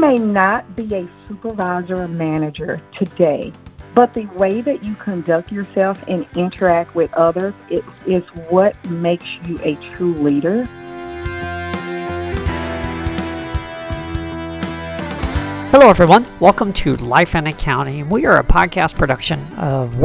may 0.00 0.16
not 0.16 0.74
be 0.74 0.94
a 0.94 1.06
supervisor 1.28 2.04
or 2.04 2.08
manager 2.08 2.80
today, 2.96 3.52
but 3.94 4.14
the 4.14 4.24
way 4.28 4.62
that 4.62 4.82
you 4.82 4.94
conduct 4.94 5.52
yourself 5.52 6.02
and 6.08 6.26
interact 6.34 6.94
with 6.94 7.12
others 7.12 7.52
is, 7.68 7.84
is 8.06 8.24
what 8.48 8.82
makes 8.88 9.26
you 9.44 9.60
a 9.62 9.74
true 9.92 10.14
leader. 10.14 10.64
Hello, 15.70 15.90
everyone. 15.90 16.26
Welcome 16.40 16.72
to 16.72 16.96
Life 16.96 17.34
in 17.34 17.46
Accounting. 17.46 18.08
We 18.08 18.24
are 18.24 18.38
a 18.38 18.44
podcast 18.44 18.96
production 18.96 19.44
of 19.58 19.96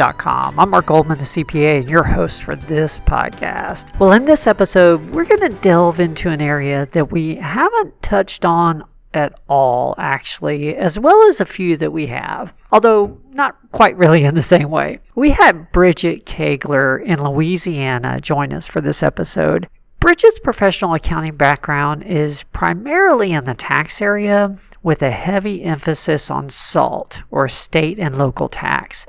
I'm 0.00 0.70
Mark 0.70 0.86
Goldman, 0.86 1.18
the 1.18 1.24
CPA, 1.24 1.80
and 1.80 1.90
your 1.90 2.04
host 2.04 2.44
for 2.44 2.54
this 2.54 3.00
podcast. 3.00 3.98
Well, 3.98 4.12
in 4.12 4.26
this 4.26 4.46
episode, 4.46 5.10
we're 5.10 5.24
going 5.24 5.40
to 5.40 5.48
delve 5.48 5.98
into 5.98 6.28
an 6.30 6.40
area 6.40 6.86
that 6.92 7.10
we 7.10 7.34
haven't 7.34 8.00
touched 8.00 8.44
on 8.44 8.84
at 9.12 9.40
all, 9.48 9.96
actually, 9.98 10.76
as 10.76 11.00
well 11.00 11.28
as 11.28 11.40
a 11.40 11.44
few 11.44 11.78
that 11.78 11.92
we 11.92 12.06
have, 12.06 12.54
although 12.70 13.18
not 13.32 13.56
quite 13.72 13.96
really 13.96 14.22
in 14.22 14.36
the 14.36 14.42
same 14.42 14.70
way. 14.70 15.00
We 15.16 15.30
had 15.30 15.72
Bridget 15.72 16.24
Kegler 16.24 17.04
in 17.04 17.20
Louisiana 17.20 18.20
join 18.20 18.52
us 18.52 18.68
for 18.68 18.80
this 18.80 19.02
episode. 19.02 19.68
Bridget's 19.98 20.38
professional 20.38 20.94
accounting 20.94 21.34
background 21.34 22.04
is 22.04 22.44
primarily 22.44 23.32
in 23.32 23.44
the 23.44 23.54
tax 23.54 24.00
area 24.00 24.56
with 24.80 25.02
a 25.02 25.10
heavy 25.10 25.64
emphasis 25.64 26.30
on 26.30 26.50
SALT, 26.50 27.22
or 27.32 27.48
state 27.48 27.98
and 27.98 28.16
local 28.16 28.48
tax. 28.48 29.08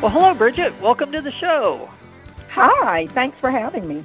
Well, 0.00 0.10
hello, 0.10 0.34
Bridget. 0.34 0.72
Welcome 0.80 1.12
to 1.12 1.20
the 1.20 1.32
show. 1.32 1.90
Hi, 2.50 3.06
thanks 3.08 3.38
for 3.38 3.50
having 3.50 3.86
me. 3.86 4.02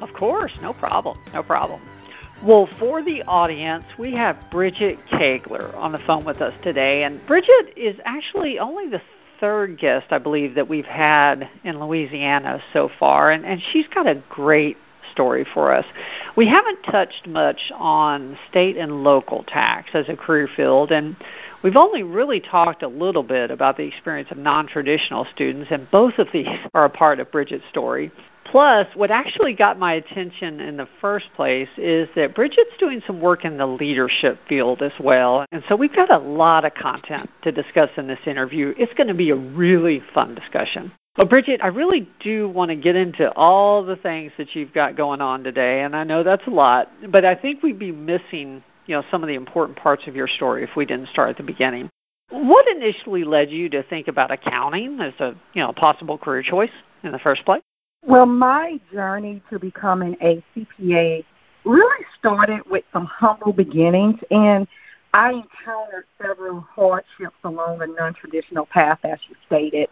Of 0.00 0.12
course, 0.14 0.52
no 0.62 0.72
problem. 0.72 1.18
No 1.34 1.42
problem. 1.42 1.80
Well, 2.42 2.66
for 2.78 3.02
the 3.02 3.22
audience, 3.24 3.84
we 3.98 4.12
have 4.12 4.38
Bridget 4.50 4.98
Kegler 5.10 5.74
on 5.76 5.92
the 5.92 5.98
phone 5.98 6.24
with 6.24 6.40
us 6.40 6.54
today. 6.62 7.02
And 7.02 7.24
Bridget 7.26 7.74
is 7.76 7.96
actually 8.04 8.58
only 8.58 8.88
the 8.88 9.02
third 9.40 9.76
guest, 9.76 10.06
I 10.10 10.18
believe, 10.18 10.54
that 10.54 10.68
we've 10.68 10.86
had 10.86 11.48
in 11.64 11.80
Louisiana 11.80 12.62
so 12.72 12.88
far. 12.98 13.30
And, 13.30 13.44
and 13.44 13.60
she's 13.60 13.88
got 13.88 14.06
a 14.06 14.22
great 14.28 14.76
story 15.12 15.46
for 15.54 15.74
us. 15.74 15.86
We 16.36 16.48
haven't 16.48 16.82
touched 16.82 17.26
much 17.26 17.72
on 17.74 18.38
state 18.50 18.76
and 18.76 19.04
local 19.04 19.44
tax 19.44 19.90
as 19.94 20.08
a 20.08 20.16
career 20.16 20.48
field. 20.56 20.90
And 20.92 21.16
We've 21.62 21.76
only 21.76 22.04
really 22.04 22.38
talked 22.38 22.82
a 22.84 22.88
little 22.88 23.24
bit 23.24 23.50
about 23.50 23.76
the 23.76 23.82
experience 23.82 24.30
of 24.30 24.38
non 24.38 24.68
traditional 24.68 25.26
students, 25.34 25.70
and 25.72 25.90
both 25.90 26.18
of 26.18 26.28
these 26.32 26.46
are 26.74 26.84
a 26.84 26.90
part 26.90 27.18
of 27.18 27.32
Bridget's 27.32 27.64
story. 27.68 28.12
Plus, 28.44 28.86
what 28.94 29.10
actually 29.10 29.52
got 29.52 29.78
my 29.78 29.94
attention 29.94 30.60
in 30.60 30.78
the 30.78 30.88
first 31.02 31.26
place 31.36 31.68
is 31.76 32.08
that 32.16 32.34
Bridget's 32.34 32.76
doing 32.78 33.02
some 33.06 33.20
work 33.20 33.44
in 33.44 33.58
the 33.58 33.66
leadership 33.66 34.38
field 34.48 34.80
as 34.80 34.92
well. 34.98 35.44
And 35.52 35.62
so 35.68 35.76
we've 35.76 35.94
got 35.94 36.10
a 36.10 36.16
lot 36.16 36.64
of 36.64 36.72
content 36.72 37.28
to 37.42 37.52
discuss 37.52 37.90
in 37.98 38.06
this 38.06 38.20
interview. 38.24 38.72
It's 38.78 38.94
going 38.94 39.08
to 39.08 39.14
be 39.14 39.30
a 39.30 39.36
really 39.36 40.02
fun 40.14 40.34
discussion. 40.34 40.92
But 41.18 41.28
Bridget, 41.28 41.60
I 41.64 41.66
really 41.66 42.08
do 42.20 42.48
want 42.48 42.68
to 42.68 42.76
get 42.76 42.94
into 42.94 43.32
all 43.32 43.84
the 43.84 43.96
things 43.96 44.30
that 44.38 44.54
you've 44.54 44.72
got 44.72 44.96
going 44.96 45.20
on 45.20 45.42
today, 45.42 45.82
and 45.82 45.96
I 45.96 46.04
know 46.04 46.22
that's 46.22 46.46
a 46.46 46.50
lot, 46.50 46.92
but 47.10 47.24
I 47.24 47.34
think 47.34 47.60
we'd 47.60 47.76
be 47.76 47.90
missing, 47.90 48.62
you 48.86 48.94
know, 48.94 49.02
some 49.10 49.24
of 49.24 49.26
the 49.26 49.34
important 49.34 49.76
parts 49.76 50.06
of 50.06 50.14
your 50.14 50.28
story 50.28 50.62
if 50.62 50.76
we 50.76 50.86
didn't 50.86 51.08
start 51.08 51.30
at 51.30 51.36
the 51.36 51.42
beginning. 51.42 51.90
What 52.30 52.68
initially 52.68 53.24
led 53.24 53.50
you 53.50 53.68
to 53.70 53.82
think 53.82 54.06
about 54.06 54.30
accounting 54.30 55.00
as 55.00 55.12
a, 55.18 55.34
you 55.54 55.62
know, 55.62 55.72
possible 55.72 56.18
career 56.18 56.44
choice 56.44 56.70
in 57.02 57.10
the 57.10 57.18
first 57.18 57.44
place? 57.44 57.62
Well, 58.06 58.26
my 58.26 58.78
journey 58.92 59.42
to 59.50 59.58
becoming 59.58 60.16
a 60.22 60.40
CPA 60.54 61.24
really 61.64 62.04
started 62.16 62.60
with 62.70 62.84
some 62.92 63.06
humble 63.06 63.52
beginnings, 63.52 64.20
and 64.30 64.68
I 65.14 65.32
encountered 65.32 66.04
several 66.20 66.60
hardships 66.60 67.34
along 67.42 67.82
a 67.82 67.86
non 67.86 68.14
traditional 68.14 68.66
path, 68.66 69.00
as 69.04 69.18
you 69.28 69.34
stated. 69.46 69.88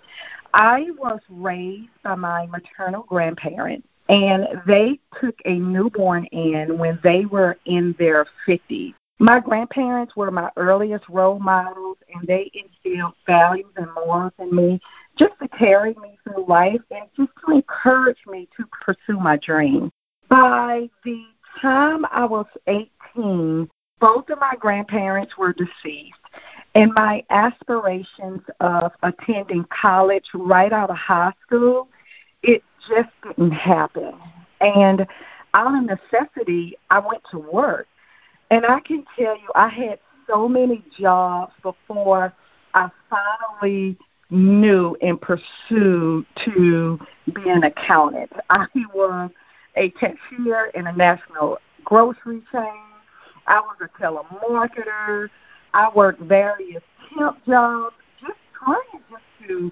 I 0.55 0.89
was 0.99 1.21
raised 1.29 1.91
by 2.03 2.15
my 2.15 2.47
maternal 2.47 3.03
grandparents, 3.03 3.87
and 4.09 4.47
they 4.67 4.99
took 5.21 5.37
a 5.45 5.59
newborn 5.59 6.25
in 6.27 6.79
when 6.79 6.99
they 7.03 7.25
were 7.25 7.57
in 7.65 7.95
their 7.99 8.27
50s. 8.47 8.95
My 9.19 9.41
grandparents 9.41 10.15
were 10.15 10.31
my 10.31 10.51
earliest 10.57 11.09
role 11.09 11.39
models, 11.39 11.97
and 12.15 12.27
they 12.27 12.51
instilled 12.53 13.15
values 13.27 13.73
and 13.77 13.89
morals 13.95 14.33
in 14.39 14.55
me 14.55 14.81
just 15.17 15.33
to 15.41 15.49
carry 15.49 15.95
me 15.95 16.19
through 16.23 16.47
life 16.47 16.83
and 16.91 17.09
just 17.17 17.31
to 17.47 17.55
encourage 17.55 18.19
me 18.27 18.47
to 18.59 18.67
pursue 18.67 19.19
my 19.19 19.39
dream. 19.39 19.91
By 20.29 20.91
the 21.05 21.25
time 21.61 22.05
I 22.11 22.27
was 22.27 22.47
18, 22.67 23.71
both 24.01 24.29
of 24.29 24.39
my 24.39 24.55
grandparents 24.59 25.39
were 25.39 25.55
deceased, 25.55 26.21
and 26.77 26.93
my 26.95 27.25
aspirations 27.31 28.43
of 28.61 28.93
attending 29.03 29.65
college 29.65 30.27
right 30.35 30.75
out 30.75 30.91
of 30.91 30.97
high 30.97 31.33
school, 31.47 31.89
it 32.43 32.63
just 32.87 33.09
didn't 33.23 33.53
happen. 33.53 34.13
And 34.61 35.07
out 35.55 35.75
of 35.75 35.85
necessity, 35.85 36.77
I 36.91 36.99
went 36.99 37.23
to 37.31 37.39
work. 37.39 37.89
And 38.51 38.67
I 38.67 38.81
can 38.81 39.07
tell 39.19 39.35
you, 39.37 39.49
I 39.55 39.69
had 39.69 39.99
so 40.27 40.47
many 40.47 40.85
jobs 41.01 41.55
before 41.63 42.35
I 42.75 42.91
finally 43.09 43.97
knew 44.29 44.99
and 45.01 45.19
pursued 45.19 46.27
to 46.45 47.01
be 47.33 47.49
an 47.49 47.65
accountant. 47.65 48.33
I 48.51 48.67
was 48.93 49.31
a 49.77 49.89
cashier 49.93 50.73
in 50.75 50.87
a 50.87 50.93
national 50.93 51.57
grocery 51.85 52.43
chain. 52.53 52.83
I 53.47 53.61
was 53.61 53.79
a 53.81 53.89
telemarketer. 54.03 55.31
I 55.77 55.91
worked 55.95 56.23
various 56.23 56.83
temp 57.11 57.45
jobs, 57.45 57.95
just 58.19 58.39
trying 58.59 59.03
just 59.11 59.23
to 59.47 59.71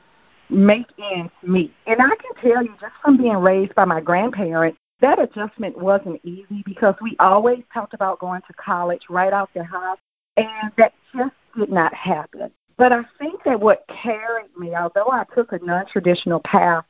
make 0.51 0.87
ends 0.99 1.33
meet. 1.43 1.73
And 1.87 2.03
I 2.03 2.11
can 2.11 2.35
tell 2.43 2.63
you, 2.63 2.75
just 2.79 2.93
from 3.03 3.17
being 3.17 3.39
raised 3.39 3.75
by 3.75 3.87
my 3.87 4.03
grandparents, 4.03 4.77
that 5.01 5.19
adjustment 5.19 5.79
wasn't 5.79 6.21
easy 6.23 6.63
because 6.67 6.95
we 7.01 7.17
always 7.21 7.63
talked 7.73 7.95
about 7.95 8.19
going 8.19 8.43
to 8.43 8.53
college 8.53 9.01
right 9.09 9.33
out 9.33 9.49
the 9.55 9.65
house, 9.65 9.97
and 10.37 10.73
that 10.77 10.93
just 11.17 11.35
did 11.57 11.71
not 11.71 11.95
happen. 11.95 12.51
But 12.77 12.93
I 12.93 13.03
think 13.19 13.43
that 13.45 13.59
what 13.59 13.87
carried 13.89 14.55
me, 14.59 14.75
although 14.75 15.11
I 15.11 15.25
took 15.35 15.53
a 15.53 15.59
non 15.61 15.87
traditional 15.87 16.41
path 16.41 16.85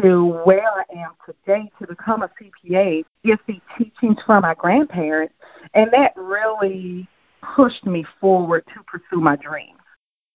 to 0.00 0.40
where 0.44 0.70
I 0.70 0.84
am 1.00 1.10
today 1.26 1.68
to 1.80 1.88
become 1.88 2.22
a 2.22 2.30
CPA, 2.40 3.04
is 3.24 3.38
the 3.48 3.60
teachings 3.76 4.18
from 4.24 4.42
my 4.42 4.54
grandparents. 4.54 5.34
And 5.74 5.90
that 5.92 6.12
really 6.16 7.08
pushed 7.42 7.84
me 7.86 8.04
forward 8.20 8.64
to 8.74 8.82
pursue 8.84 9.20
my 9.20 9.36
dreams. 9.36 9.78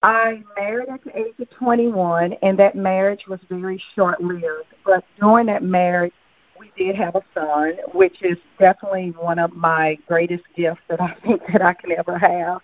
I 0.03 0.43
married 0.55 0.89
at 0.89 1.03
the 1.03 1.17
age 1.17 1.33
of 1.39 1.49
21, 1.49 2.33
and 2.41 2.59
that 2.59 2.75
marriage 2.75 3.23
was 3.27 3.39
very 3.49 3.81
short 3.95 4.21
lived. 4.21 4.67
But 4.85 5.03
during 5.19 5.47
that 5.47 5.63
marriage, 5.63 6.13
we 6.59 6.71
did 6.77 6.95
have 6.95 7.15
a 7.15 7.23
son, 7.33 7.73
which 7.93 8.21
is 8.21 8.37
definitely 8.59 9.13
one 9.17 9.39
of 9.39 9.53
my 9.53 9.97
greatest 10.07 10.43
gifts 10.55 10.81
that 10.89 11.01
I 11.01 11.15
think 11.25 11.41
that 11.51 11.61
I 11.61 11.73
can 11.73 11.91
ever 11.91 12.17
have. 12.17 12.61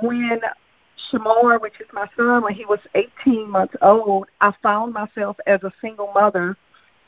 When 0.00 0.40
Shamar, 1.10 1.60
which 1.60 1.80
is 1.80 1.86
my 1.92 2.08
son, 2.16 2.42
when 2.42 2.54
he 2.54 2.64
was 2.64 2.80
18 2.94 3.48
months 3.48 3.74
old, 3.82 4.26
I 4.40 4.52
found 4.62 4.92
myself 4.92 5.36
as 5.46 5.62
a 5.62 5.72
single 5.80 6.12
mother, 6.12 6.56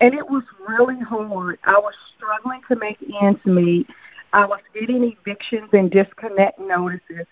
and 0.01 0.15
it 0.15 0.29
was 0.29 0.43
really 0.69 1.01
hard. 1.01 1.59
I 1.65 1.79
was 1.79 1.95
struggling 2.17 2.61
to 2.69 2.77
make 2.77 2.99
ends 3.21 3.45
meet. 3.45 3.89
I 4.35 4.47
was 4.47 4.59
getting 4.75 5.05
evictions 5.05 5.69
and 5.73 5.89
disconnect 5.91 6.59
notices, 6.59 7.27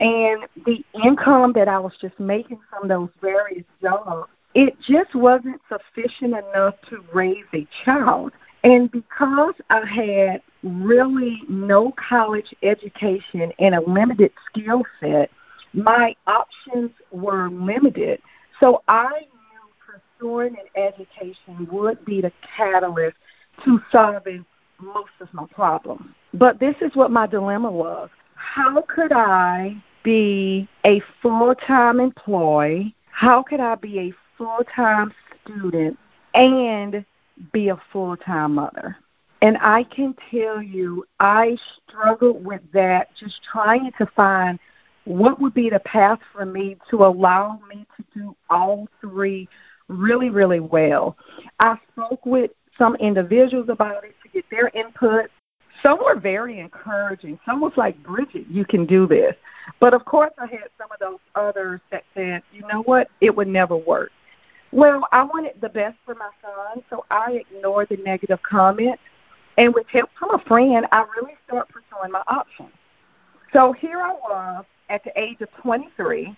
and 0.00 0.46
the 0.64 0.82
income 1.04 1.52
that 1.52 1.68
I 1.68 1.78
was 1.78 1.92
just 2.00 2.18
making 2.18 2.58
from 2.70 2.88
those 2.88 3.10
various 3.20 3.66
jobs, 3.82 4.30
it 4.54 4.80
just 4.80 5.14
wasn't 5.14 5.60
sufficient 5.68 6.34
enough 6.34 6.74
to 6.88 7.04
raise 7.12 7.44
a 7.52 7.66
child. 7.84 8.32
And 8.64 8.90
because 8.90 9.54
I 9.68 9.84
had 9.84 10.42
really 10.62 11.42
no 11.50 11.92
college 11.92 12.54
education 12.62 13.52
and 13.58 13.74
a 13.74 13.82
limited 13.82 14.32
skill 14.46 14.84
set, 15.00 15.30
my 15.74 16.16
options 16.26 16.92
were 17.12 17.50
limited. 17.50 18.22
So 18.58 18.82
I 18.88 19.20
knew 19.20 20.00
pursuing 20.18 20.56
an 20.56 20.82
education 20.82 21.68
would 21.70 22.02
be 22.06 22.22
the 22.22 22.32
catalyst 22.56 23.18
to 23.64 23.82
solving 23.92 24.46
most 24.80 25.12
of 25.20 25.32
my 25.34 25.44
problems. 25.46 26.08
But 26.34 26.60
this 26.60 26.76
is 26.80 26.94
what 26.94 27.10
my 27.10 27.26
dilemma 27.26 27.70
was. 27.70 28.10
How 28.34 28.82
could 28.82 29.12
I 29.12 29.82
be 30.02 30.68
a 30.84 31.02
full 31.22 31.54
time 31.54 32.00
employee? 32.00 32.94
How 33.10 33.42
could 33.42 33.60
I 33.60 33.74
be 33.74 33.98
a 33.98 34.14
full 34.36 34.64
time 34.74 35.12
student 35.44 35.98
and 36.34 37.04
be 37.52 37.68
a 37.68 37.80
full 37.92 38.16
time 38.16 38.54
mother? 38.54 38.96
And 39.40 39.56
I 39.58 39.84
can 39.84 40.14
tell 40.30 40.60
you, 40.60 41.04
I 41.20 41.56
struggled 41.86 42.44
with 42.44 42.60
that, 42.72 43.14
just 43.16 43.40
trying 43.44 43.90
to 43.98 44.06
find 44.16 44.58
what 45.04 45.40
would 45.40 45.54
be 45.54 45.70
the 45.70 45.80
path 45.80 46.18
for 46.32 46.44
me 46.44 46.76
to 46.90 47.04
allow 47.04 47.60
me 47.68 47.86
to 47.96 48.04
do 48.14 48.36
all 48.50 48.88
three 49.00 49.48
really, 49.88 50.28
really 50.28 50.60
well. 50.60 51.16
I 51.60 51.78
spoke 51.92 52.24
with 52.26 52.50
some 52.76 52.94
individuals 52.96 53.68
about 53.68 54.04
it 54.04 54.14
to 54.22 54.28
get 54.28 54.44
their 54.50 54.68
input. 54.74 55.30
Some 55.82 55.98
were 56.04 56.16
very 56.16 56.58
encouraging. 56.58 57.38
Some 57.44 57.60
was 57.60 57.72
like, 57.76 58.02
Bridget, 58.02 58.46
you 58.48 58.64
can 58.64 58.84
do 58.86 59.06
this. 59.06 59.34
But 59.80 59.94
of 59.94 60.04
course, 60.04 60.32
I 60.38 60.46
had 60.46 60.68
some 60.78 60.90
of 60.90 60.98
those 60.98 61.18
others 61.34 61.80
that 61.90 62.04
said, 62.14 62.42
you 62.52 62.66
know 62.66 62.82
what, 62.82 63.08
it 63.20 63.34
would 63.34 63.48
never 63.48 63.76
work. 63.76 64.10
Well, 64.72 65.06
I 65.12 65.22
wanted 65.22 65.60
the 65.60 65.68
best 65.68 65.96
for 66.04 66.14
my 66.14 66.30
son, 66.42 66.82
so 66.90 67.04
I 67.10 67.44
ignored 67.50 67.88
the 67.90 67.96
negative 67.98 68.42
comments. 68.42 69.02
And 69.56 69.74
with 69.74 69.86
help 69.88 70.10
from 70.18 70.34
a 70.34 70.38
friend, 70.38 70.86
I 70.92 71.04
really 71.16 71.36
started 71.46 71.72
pursuing 71.72 72.12
my 72.12 72.22
options. 72.26 72.70
So 73.52 73.72
here 73.72 74.00
I 74.00 74.12
was 74.12 74.64
at 74.88 75.04
the 75.04 75.18
age 75.20 75.40
of 75.40 75.50
23, 75.62 76.36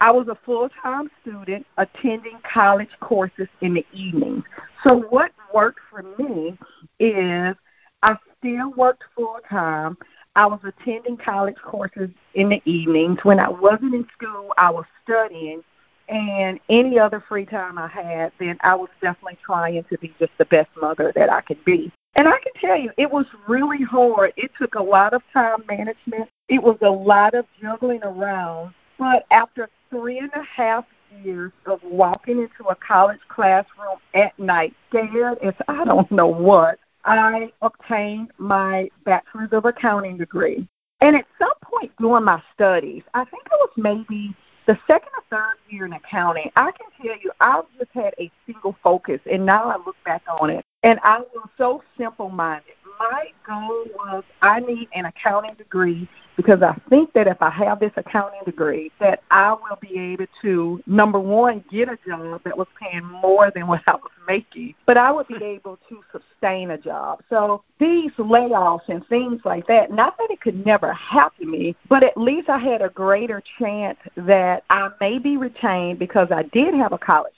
I 0.00 0.10
was 0.10 0.28
a 0.28 0.36
full 0.44 0.68
time 0.82 1.10
student 1.22 1.66
attending 1.78 2.38
college 2.42 2.90
courses 3.00 3.48
in 3.60 3.74
the 3.74 3.86
evenings. 3.92 4.44
So, 4.84 5.00
what 5.08 5.32
worked 5.54 5.80
for 5.90 6.02
me 6.18 6.58
is 6.98 7.56
I 8.02 8.16
still 8.46 8.70
worked 8.72 9.04
full 9.14 9.38
time. 9.48 9.96
I 10.34 10.46
was 10.46 10.60
attending 10.64 11.16
college 11.16 11.56
courses 11.56 12.10
in 12.34 12.50
the 12.50 12.62
evenings. 12.64 13.24
When 13.24 13.40
I 13.40 13.48
wasn't 13.48 13.94
in 13.94 14.06
school, 14.12 14.52
I 14.58 14.70
was 14.70 14.84
studying. 15.02 15.64
And 16.08 16.60
any 16.68 16.98
other 16.98 17.20
free 17.26 17.46
time 17.46 17.78
I 17.78 17.88
had, 17.88 18.32
then 18.38 18.58
I 18.60 18.76
was 18.76 18.90
definitely 19.00 19.38
trying 19.44 19.82
to 19.82 19.98
be 19.98 20.14
just 20.20 20.30
the 20.38 20.44
best 20.44 20.68
mother 20.80 21.12
that 21.16 21.32
I 21.32 21.40
could 21.40 21.64
be. 21.64 21.90
And 22.14 22.28
I 22.28 22.38
can 22.38 22.52
tell 22.60 22.76
you, 22.76 22.92
it 22.96 23.10
was 23.10 23.26
really 23.48 23.82
hard. 23.82 24.32
It 24.36 24.52
took 24.56 24.76
a 24.76 24.82
lot 24.82 25.14
of 25.14 25.22
time 25.32 25.64
management. 25.68 26.28
It 26.48 26.62
was 26.62 26.78
a 26.82 26.90
lot 26.90 27.34
of 27.34 27.46
juggling 27.60 28.04
around. 28.04 28.72
But 28.98 29.26
after 29.30 29.68
three 29.90 30.18
and 30.18 30.30
a 30.34 30.42
half 30.42 30.84
years 31.24 31.52
of 31.66 31.82
walking 31.82 32.40
into 32.40 32.68
a 32.68 32.74
college 32.76 33.20
classroom 33.28 33.98
at 34.14 34.38
night, 34.38 34.74
scared 34.90 35.38
as 35.42 35.54
I 35.66 35.84
don't 35.84 36.10
know 36.12 36.28
what, 36.28 36.78
I 37.06 37.52
obtained 37.62 38.32
my 38.38 38.90
Bachelor's 39.04 39.52
of 39.52 39.64
Accounting 39.64 40.18
degree. 40.18 40.68
And 41.00 41.14
at 41.14 41.26
some 41.38 41.52
point 41.62 41.92
during 41.98 42.24
my 42.24 42.42
studies, 42.52 43.02
I 43.14 43.24
think 43.24 43.44
it 43.46 43.52
was 43.52 43.70
maybe 43.76 44.34
the 44.66 44.78
second 44.88 45.10
or 45.16 45.22
third 45.30 45.56
year 45.68 45.86
in 45.86 45.92
accounting, 45.92 46.50
I 46.56 46.72
can 46.72 46.88
tell 47.00 47.16
you 47.22 47.30
I 47.40 47.62
just 47.78 47.92
had 47.92 48.14
a 48.18 48.30
single 48.46 48.76
focus, 48.82 49.20
and 49.30 49.46
now 49.46 49.70
I 49.70 49.76
look 49.76 49.96
back 50.04 50.22
on 50.40 50.50
it. 50.50 50.64
And 50.82 50.98
I 51.04 51.20
was 51.20 51.48
so 51.56 51.82
simple 51.96 52.30
minded. 52.30 52.74
My 52.98 53.30
goal 53.46 53.84
was 53.94 54.24
I 54.42 54.60
need 54.60 54.88
an 54.94 55.06
accounting 55.06 55.54
degree 55.54 56.08
because 56.36 56.62
I 56.62 56.78
think 56.88 57.12
that 57.14 57.26
if 57.26 57.40
I 57.40 57.50
have 57.50 57.80
this 57.80 57.92
accounting 57.96 58.40
degree, 58.44 58.92
that 59.00 59.22
I 59.30 59.52
will 59.52 59.78
be 59.80 59.98
able 59.98 60.26
to 60.42 60.82
number 60.86 61.18
one 61.18 61.64
get 61.70 61.88
a 61.88 61.98
job 62.06 62.42
that 62.44 62.56
was 62.56 62.68
paying 62.80 63.04
more 63.04 63.50
than 63.54 63.66
what 63.66 63.82
I 63.86 63.92
was 63.92 64.10
making, 64.26 64.74
but 64.86 64.96
I 64.96 65.10
would 65.10 65.28
be 65.28 65.36
able 65.42 65.78
to 65.88 66.02
sustain 66.12 66.70
a 66.70 66.78
job. 66.78 67.22
So 67.30 67.62
these 67.78 68.12
layoffs 68.12 68.88
and 68.88 69.06
things 69.08 69.40
like 69.44 69.66
that, 69.66 69.90
not 69.90 70.16
that 70.18 70.30
it 70.30 70.40
could 70.40 70.64
never 70.64 70.92
happen 70.92 71.46
to 71.46 71.50
me, 71.50 71.76
but 71.88 72.02
at 72.02 72.16
least 72.16 72.48
I 72.48 72.58
had 72.58 72.82
a 72.82 72.88
greater 72.88 73.42
chance 73.58 73.98
that 74.16 74.64
I 74.70 74.90
may 75.00 75.18
be 75.18 75.36
retained 75.36 75.98
because 75.98 76.28
I 76.30 76.44
did 76.44 76.74
have 76.74 76.92
a 76.92 76.98
college 76.98 77.32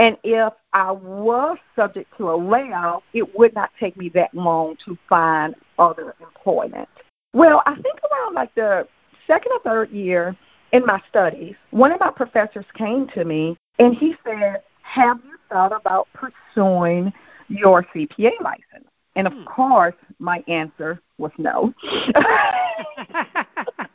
and 0.00 0.16
if 0.24 0.54
I 0.72 0.90
was 0.92 1.58
subject 1.76 2.16
to 2.16 2.30
a 2.30 2.34
layoff, 2.34 3.02
it 3.12 3.38
would 3.38 3.54
not 3.54 3.70
take 3.78 3.98
me 3.98 4.08
that 4.14 4.32
long 4.32 4.76
to 4.86 4.96
find 5.10 5.54
other 5.78 6.14
employment. 6.22 6.88
Well, 7.34 7.62
I 7.66 7.74
think 7.74 7.98
around 8.10 8.34
like 8.34 8.54
the 8.54 8.88
second 9.26 9.52
or 9.52 9.60
third 9.60 9.90
year 9.90 10.34
in 10.72 10.86
my 10.86 11.02
studies, 11.10 11.54
one 11.70 11.92
of 11.92 12.00
my 12.00 12.10
professors 12.10 12.64
came 12.72 13.08
to 13.08 13.26
me 13.26 13.58
and 13.78 13.94
he 13.94 14.16
said, 14.24 14.62
Have 14.80 15.18
you 15.22 15.36
thought 15.50 15.78
about 15.78 16.08
pursuing 16.14 17.12
your 17.48 17.84
CPA 17.94 18.40
license? 18.40 18.88
And 19.16 19.26
of 19.26 19.34
hmm. 19.34 19.44
course, 19.44 19.96
my 20.18 20.42
answer 20.48 20.98
was 21.18 21.32
no. 21.36 21.74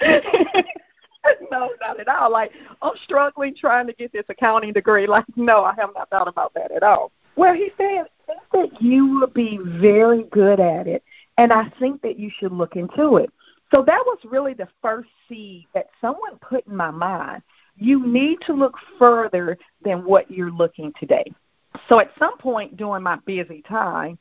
no, 1.52 1.72
not 1.82 2.00
at 2.00 2.08
all. 2.08 2.32
Like, 2.32 2.52
I'm 2.82 2.94
struggling 3.04 3.56
trying 3.56 3.88
to 3.88 3.94
get 3.94 4.12
this 4.12 4.26
accounting 4.30 4.74
degree. 4.74 5.08
Like, 5.16 5.26
no, 5.36 5.64
I 5.64 5.74
have 5.78 5.92
not 5.96 6.10
thought 6.10 6.28
about 6.28 6.54
that 6.56 6.72
at 6.72 6.84
all. 6.84 7.12
Well, 7.38 7.54
he 7.54 7.70
said, 7.78 8.06
think 8.26 8.42
that 8.52 8.82
you 8.82 9.20
would 9.20 9.34
be 9.34 9.58
very 9.62 10.24
good 10.24 10.60
at 10.60 10.88
it, 10.88 11.04
and 11.38 11.52
I 11.52 11.70
think 11.80 12.02
that 12.02 12.20
you 12.20 12.30
should 12.38 12.52
look 12.52 12.76
into 12.76 13.18
it. 13.18 13.30
So 13.74 13.84
that 13.84 14.04
was 14.06 14.20
really 14.26 14.54
the 14.54 14.68
first 14.82 15.10
seed 15.28 15.66
that 15.74 15.88
someone 16.00 16.38
put 16.40 16.66
in 16.68 16.76
my 16.76 16.92
mind. 16.92 17.42
You 17.78 18.06
need 18.06 18.40
to 18.42 18.54
look 18.54 18.76
further 18.98 19.58
than 19.84 20.06
what 20.06 20.30
you're 20.32 20.52
looking 20.52 20.94
today. 21.00 21.26
So 21.90 22.00
at 22.00 22.12
some 22.18 22.38
point 22.38 22.78
during 22.78 23.04
my 23.04 23.18
busy 23.26 23.62
time, 23.68 24.18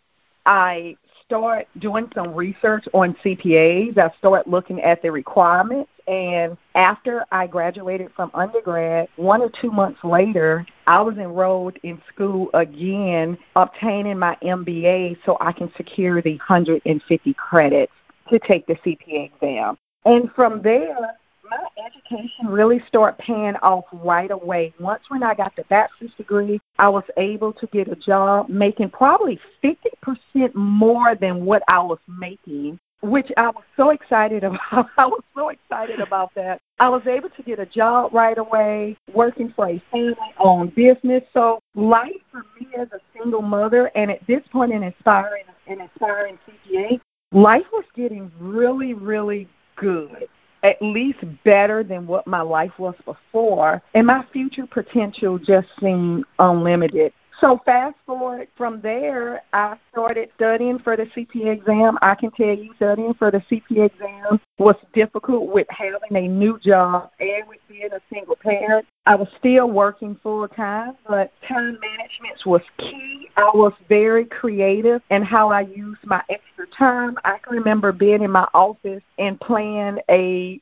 I 0.47 0.97
start 1.25 1.69
doing 1.79 2.11
some 2.15 2.35
research 2.35 2.87
on 2.93 3.15
CPAs. 3.25 3.97
I 3.97 4.11
start 4.19 4.47
looking 4.47 4.81
at 4.83 5.03
the 5.03 5.11
requirements. 5.11 5.91
And 6.07 6.57
after 6.75 7.25
I 7.33 7.47
graduated 7.47 8.11
from 8.15 8.31
undergrad, 8.35 9.09
one 9.17 9.41
or 9.41 9.51
two 9.61 9.71
months 9.71 10.01
later, 10.05 10.67
I 10.87 11.01
was 11.01 11.17
enrolled 11.17 11.77
in 11.83 12.01
school 12.13 12.51
again, 12.53 13.39
obtaining 13.57 14.19
my 14.19 14.37
MBA 14.43 15.19
so 15.25 15.39
I 15.41 15.53
can 15.53 15.73
secure 15.77 16.21
the 16.21 16.37
150 16.37 17.35
credits 17.35 17.93
to 18.29 18.39
take 18.39 18.67
the 18.67 18.75
CPA 18.75 19.33
exam. 19.35 19.79
And 20.05 20.31
from 20.33 20.61
there, 20.61 21.17
my 21.49 21.85
education 21.87 22.47
really 22.47 22.83
started 22.89 23.19
paying 23.19 23.57
off 23.57 23.85
right 23.93 24.31
away. 24.31 24.75
Once 24.79 25.03
when 25.09 25.23
I 25.23 25.35
got 25.35 25.55
the 25.57 25.65
bachelor's 25.65 26.13
degree, 26.15 26.61
I 26.79 26.89
was 26.89 27.05
able 27.17 27.53
to 27.55 27.67
get 27.69 27.89
a 27.89 27.97
job 27.97 28.49
making 28.49 28.91
probably 28.91 29.39
50% 29.63 30.55
more 30.55 31.15
than 31.15 31.45
what 31.45 31.63
I 31.69 31.81
was 31.81 31.99
making, 32.09 32.79
which 33.05 33.31
I 33.37 33.49
was 33.49 33.65
so 33.77 33.91
excited 33.91 34.45
about. 34.45 34.87
I 34.97 35.07
was 35.07 35.23
so 35.35 35.51
excited 35.51 36.01
about 36.01 36.35
that. 36.35 36.61
I 36.79 36.89
was 36.89 37.07
able 37.07 37.31
to 37.31 37.43
get 37.43 37.59
a 37.59 37.67
job 37.67 38.13
right 38.13 38.39
away, 38.39 38.97
working 39.13 39.53
for 39.55 39.69
a 39.69 39.83
family-owned 39.93 40.75
business. 40.75 41.23
So 41.33 41.61
life 41.75 42.13
for 42.33 42.45
me 42.59 42.69
as 42.79 42.89
a 42.93 43.01
single 43.17 43.43
mother, 43.43 43.91
and 43.95 44.11
at 44.11 44.27
this 44.27 44.43
point 44.51 44.73
in 44.73 44.83
inspiring 44.83 45.45
an 45.67 45.81
inspiring 45.81 46.39
CPA, 46.47 47.01
life 47.33 47.67
was 47.73 47.85
getting 47.95 48.31
really, 48.39 48.95
really 48.95 49.49
good 49.77 50.29
at 50.65 50.81
least 50.81 51.19
better 51.45 51.85
than 51.85 52.07
what 52.07 52.27
my 52.27 52.41
life 52.41 52.73
was 52.79 52.95
before, 53.05 53.83
and 53.93 54.07
my 54.07 54.25
future 54.33 54.67
potential 54.67 55.39
just 55.39 55.69
seemed 55.79 56.25
unlimited. 56.39 57.13
So 57.41 57.61
fast 57.65 57.97
forward 58.07 58.49
from 58.57 58.81
there, 58.81 59.43
I 59.53 59.77
started 59.91 60.31
studying 60.37 60.79
for 60.79 60.97
the 60.97 61.05
CPA 61.05 61.53
exam. 61.53 61.99
I 62.01 62.15
can 62.15 62.31
tell 62.31 62.55
you 62.55 62.73
studying 62.77 63.15
for 63.15 63.31
the 63.31 63.39
CPA 63.51 63.87
exam 63.87 64.41
was 64.59 64.77
difficult 64.93 65.49
with 65.49 65.67
having 65.69 66.17
a 66.17 66.29
new 66.29 66.59
job 66.61 67.11
and 67.19 67.49
with 67.49 67.59
being 67.69 67.93
a 67.93 68.01
single 68.13 68.37
parent. 68.37 68.87
I 69.07 69.17
was 69.17 69.29
still 69.39 69.69
working 69.69 70.17
full 70.23 70.47
time, 70.49 70.97
but 71.09 71.33
time 71.47 71.79
management 71.81 72.47
was 72.47 72.63
key. 72.79 73.29
I 73.37 73.51
was 73.53 73.73
very 73.89 74.25
creative 74.27 75.03
in 75.11 75.23
how 75.23 75.51
I 75.51 75.63
used 75.63 76.07
my 76.07 76.23
extra 76.31 76.67
time. 76.69 77.17
I 77.25 77.39
can 77.39 77.57
remember 77.57 77.91
being 77.91 78.23
in 78.23 78.31
my 78.31 78.49
office 78.55 79.03
and 79.19 79.41
playing 79.41 79.99
a 80.09 80.61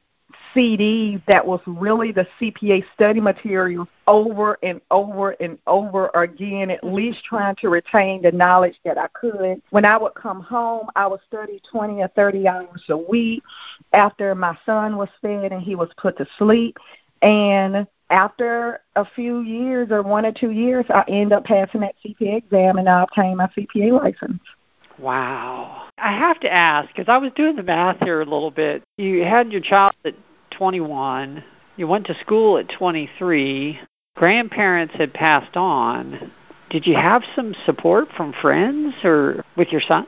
CD 0.54 1.22
that 1.26 1.46
was 1.46 1.60
really 1.66 2.12
the 2.12 2.26
CPA 2.40 2.84
study 2.94 3.20
materials 3.20 3.88
over 4.06 4.58
and 4.62 4.80
over 4.90 5.32
and 5.32 5.58
over 5.66 6.10
again, 6.14 6.70
at 6.70 6.84
least 6.84 7.24
trying 7.24 7.56
to 7.56 7.68
retain 7.68 8.22
the 8.22 8.32
knowledge 8.32 8.78
that 8.84 8.98
I 8.98 9.08
could. 9.08 9.62
When 9.70 9.84
I 9.84 9.96
would 9.96 10.14
come 10.14 10.40
home, 10.40 10.88
I 10.96 11.06
would 11.06 11.20
study 11.26 11.60
20 11.70 12.02
or 12.02 12.08
30 12.08 12.48
hours 12.48 12.84
a 12.88 12.96
week 12.96 13.42
after 13.92 14.34
my 14.34 14.56
son 14.66 14.96
was 14.96 15.08
fed 15.20 15.52
and 15.52 15.62
he 15.62 15.74
was 15.74 15.90
put 15.96 16.18
to 16.18 16.26
sleep. 16.38 16.76
And 17.22 17.86
after 18.10 18.80
a 18.96 19.04
few 19.04 19.40
years 19.40 19.90
or 19.90 20.02
one 20.02 20.26
or 20.26 20.32
two 20.32 20.50
years, 20.50 20.84
I 20.90 21.04
end 21.08 21.32
up 21.32 21.44
passing 21.44 21.80
that 21.80 21.94
CPA 22.04 22.38
exam 22.38 22.78
and 22.78 22.88
I 22.88 23.02
obtained 23.04 23.38
my 23.38 23.46
CPA 23.56 23.92
license. 24.02 24.42
Wow. 24.98 25.88
I 25.98 26.12
have 26.12 26.38
to 26.40 26.52
ask, 26.52 26.88
because 26.88 27.08
I 27.08 27.16
was 27.18 27.32
doing 27.32 27.56
the 27.56 27.62
math 27.62 28.00
here 28.00 28.20
a 28.20 28.24
little 28.24 28.50
bit. 28.50 28.82
You 28.98 29.24
had 29.24 29.50
your 29.50 29.60
child 29.60 29.94
at 30.04 30.14
21. 30.56 31.42
You 31.76 31.88
went 31.88 32.06
to 32.06 32.14
school 32.20 32.58
at 32.58 32.68
23. 32.68 33.80
Grandparents 34.16 34.94
had 34.94 35.14
passed 35.14 35.56
on. 35.56 36.30
Did 36.70 36.86
you 36.86 36.94
have 36.94 37.22
some 37.34 37.54
support 37.66 38.08
from 38.16 38.32
friends 38.40 38.94
or 39.04 39.44
with 39.56 39.68
your 39.68 39.80
son? 39.80 40.06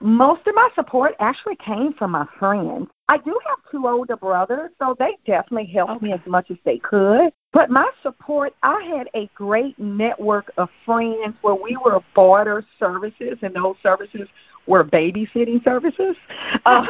Most 0.00 0.46
of 0.46 0.54
my 0.54 0.68
support 0.76 1.14
actually 1.18 1.56
came 1.56 1.92
from 1.92 2.12
my 2.12 2.26
friends. 2.38 2.88
I 3.08 3.16
do 3.18 3.38
have 3.48 3.58
two 3.70 3.88
older 3.88 4.16
brothers, 4.16 4.70
so 4.78 4.94
they 4.98 5.16
definitely 5.26 5.66
helped 5.66 5.92
okay. 5.92 6.06
me 6.06 6.12
as 6.12 6.20
much 6.26 6.50
as 6.50 6.56
they 6.64 6.78
could. 6.78 7.32
But 7.52 7.70
my 7.70 7.88
support, 8.02 8.54
I 8.62 8.80
had 8.82 9.08
a 9.14 9.28
great 9.34 9.78
network 9.78 10.52
of 10.56 10.68
friends 10.84 11.34
where 11.40 11.54
we 11.54 11.76
were 11.84 12.00
barter 12.14 12.64
services, 12.78 13.38
and 13.42 13.54
those 13.54 13.76
services 13.82 14.28
were 14.66 14.84
babysitting 14.84 15.64
services. 15.64 16.16
Uh, 16.64 16.86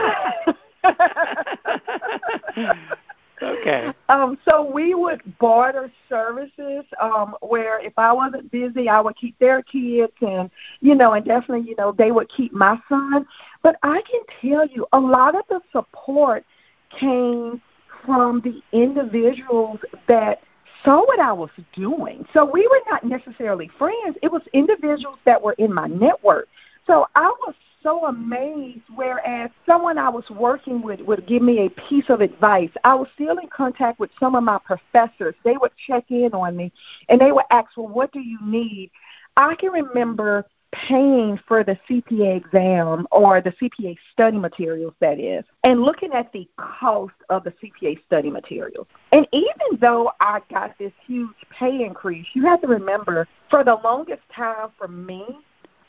okay. 3.42 3.92
Um, 4.08 4.38
so 4.44 4.62
we 4.62 4.94
would 4.94 5.20
barter 5.38 5.90
services 6.08 6.84
um, 7.00 7.36
where 7.40 7.80
if 7.80 7.92
I 7.96 8.12
wasn't 8.12 8.50
busy, 8.50 8.88
I 8.88 9.00
would 9.00 9.16
keep 9.16 9.38
their 9.38 9.62
kids, 9.62 10.12
and 10.20 10.50
you 10.80 10.94
know, 10.94 11.12
and 11.14 11.24
definitely, 11.24 11.68
you 11.68 11.76
know, 11.76 11.92
they 11.92 12.10
would 12.12 12.28
keep 12.28 12.52
my 12.52 12.78
son. 12.88 13.26
But 13.62 13.76
I 13.82 14.02
can 14.02 14.20
tell 14.40 14.66
you, 14.66 14.86
a 14.92 15.00
lot 15.00 15.34
of 15.34 15.44
the 15.48 15.60
support 15.72 16.44
came 16.90 17.60
from 18.04 18.40
the 18.40 18.62
individuals 18.72 19.80
that 20.06 20.40
saw 20.84 21.04
what 21.04 21.20
I 21.20 21.32
was 21.32 21.50
doing. 21.72 22.24
So 22.32 22.44
we 22.44 22.66
were 22.68 22.80
not 22.90 23.04
necessarily 23.04 23.70
friends. 23.78 24.16
It 24.22 24.30
was 24.30 24.42
individuals 24.52 25.18
that 25.24 25.42
were 25.42 25.54
in 25.54 25.72
my 25.72 25.86
network. 25.88 26.48
So 26.86 27.06
I 27.14 27.26
was 27.46 27.54
so 27.82 28.06
amazed 28.06 28.82
whereas 28.94 29.50
someone 29.66 29.98
I 29.98 30.08
was 30.08 30.28
working 30.30 30.82
with 30.82 31.00
would 31.00 31.26
give 31.26 31.42
me 31.42 31.66
a 31.66 31.70
piece 31.70 32.08
of 32.08 32.20
advice. 32.20 32.70
I 32.84 32.94
was 32.94 33.08
still 33.14 33.38
in 33.38 33.48
contact 33.48 33.98
with 34.00 34.10
some 34.18 34.34
of 34.34 34.44
my 34.44 34.58
professors. 34.58 35.34
They 35.44 35.56
would 35.56 35.72
check 35.86 36.04
in 36.10 36.32
on 36.34 36.56
me 36.56 36.72
and 37.08 37.20
they 37.20 37.32
would 37.32 37.44
ask, 37.50 37.76
Well, 37.76 37.88
what 37.88 38.12
do 38.12 38.20
you 38.20 38.38
need? 38.42 38.90
I 39.36 39.54
can 39.54 39.70
remember 39.70 40.46
paying 40.72 41.38
for 41.46 41.64
the 41.64 41.78
CPA 41.88 42.36
exam 42.36 43.06
or 43.10 43.40
the 43.40 43.52
CPA 43.52 43.96
study 44.12 44.38
materials, 44.38 44.94
that 45.00 45.18
is, 45.18 45.44
and 45.64 45.82
looking 45.82 46.12
at 46.12 46.32
the 46.32 46.46
cost 46.56 47.14
of 47.30 47.44
the 47.44 47.52
CPA 47.52 48.04
study 48.04 48.30
materials. 48.30 48.86
And 49.12 49.26
even 49.32 49.78
though 49.80 50.12
I 50.20 50.40
got 50.50 50.76
this 50.78 50.92
huge 51.06 51.36
pay 51.50 51.84
increase, 51.84 52.26
you 52.34 52.42
have 52.42 52.60
to 52.60 52.66
remember 52.66 53.26
for 53.48 53.64
the 53.64 53.76
longest 53.76 54.22
time 54.34 54.68
for 54.76 54.88
me, 54.88 55.24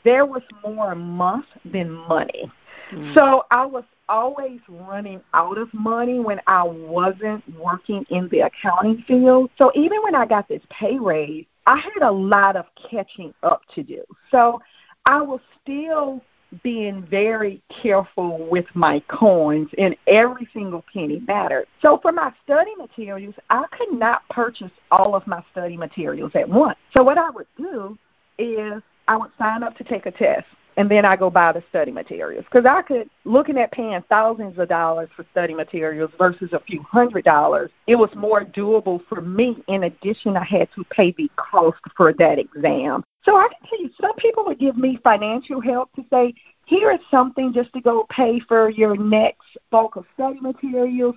there 0.04 0.26
was 0.26 0.42
more 0.64 0.94
month 0.94 1.46
than 1.64 1.92
money. 1.92 2.50
Mm. 2.90 3.14
So 3.14 3.44
I 3.50 3.64
was 3.66 3.84
always 4.08 4.60
running 4.68 5.20
out 5.34 5.56
of 5.58 5.72
money 5.72 6.18
when 6.18 6.40
I 6.46 6.64
wasn't 6.64 7.44
working 7.58 8.04
in 8.10 8.28
the 8.28 8.40
accounting 8.40 9.04
field. 9.06 9.50
So 9.56 9.70
even 9.74 10.02
when 10.02 10.14
I 10.14 10.26
got 10.26 10.48
this 10.48 10.62
pay 10.70 10.98
raise, 10.98 11.46
I 11.66 11.78
had 11.78 12.02
a 12.02 12.10
lot 12.10 12.56
of 12.56 12.66
catching 12.90 13.32
up 13.42 13.62
to 13.74 13.82
do. 13.82 14.02
So 14.30 14.60
I 15.06 15.22
was 15.22 15.40
still 15.62 16.20
being 16.64 17.02
very 17.02 17.62
careful 17.68 18.48
with 18.50 18.66
my 18.74 19.00
coins 19.08 19.68
and 19.78 19.94
every 20.08 20.48
single 20.52 20.84
penny 20.92 21.22
mattered. 21.26 21.66
So 21.80 21.98
for 21.98 22.10
my 22.10 22.32
study 22.44 22.74
materials, 22.76 23.34
I 23.50 23.64
could 23.70 23.92
not 23.92 24.28
purchase 24.30 24.72
all 24.90 25.14
of 25.14 25.26
my 25.26 25.44
study 25.52 25.76
materials 25.76 26.32
at 26.34 26.48
once. 26.48 26.78
So 26.92 27.04
what 27.04 27.18
I 27.18 27.30
would 27.30 27.46
do 27.56 27.96
is 28.38 28.82
I 29.10 29.16
would 29.16 29.32
sign 29.38 29.64
up 29.64 29.76
to 29.78 29.82
take 29.82 30.06
a 30.06 30.12
test 30.12 30.46
and 30.76 30.88
then 30.88 31.04
I 31.04 31.16
go 31.16 31.30
buy 31.30 31.50
the 31.50 31.64
study 31.68 31.90
materials 31.90 32.44
because 32.44 32.64
I 32.64 32.80
could 32.82 33.10
looking 33.24 33.58
at 33.58 33.72
paying 33.72 34.00
thousands 34.08 34.56
of 34.56 34.68
dollars 34.68 35.08
for 35.16 35.26
study 35.32 35.52
materials 35.52 36.12
versus 36.16 36.50
a 36.52 36.60
few 36.60 36.80
hundred 36.84 37.24
dollars. 37.24 37.72
It 37.88 37.96
was 37.96 38.10
more 38.14 38.44
doable 38.44 39.04
for 39.08 39.20
me. 39.20 39.64
In 39.66 39.82
addition, 39.82 40.36
I 40.36 40.44
had 40.44 40.68
to 40.76 40.84
pay 40.92 41.10
the 41.10 41.28
cost 41.34 41.80
for 41.96 42.12
that 42.12 42.38
exam. 42.38 43.02
So 43.24 43.34
I 43.34 43.48
can 43.48 43.68
tell 43.68 43.80
you, 43.80 43.90
some 44.00 44.14
people 44.14 44.44
would 44.44 44.60
give 44.60 44.76
me 44.76 45.00
financial 45.02 45.60
help 45.60 45.92
to 45.96 46.04
say, 46.08 46.32
here 46.66 46.92
is 46.92 47.00
something 47.10 47.52
just 47.52 47.72
to 47.72 47.80
go 47.80 48.06
pay 48.10 48.38
for 48.38 48.70
your 48.70 48.96
next 48.96 49.58
bulk 49.72 49.96
of 49.96 50.06
study 50.14 50.38
materials 50.38 51.16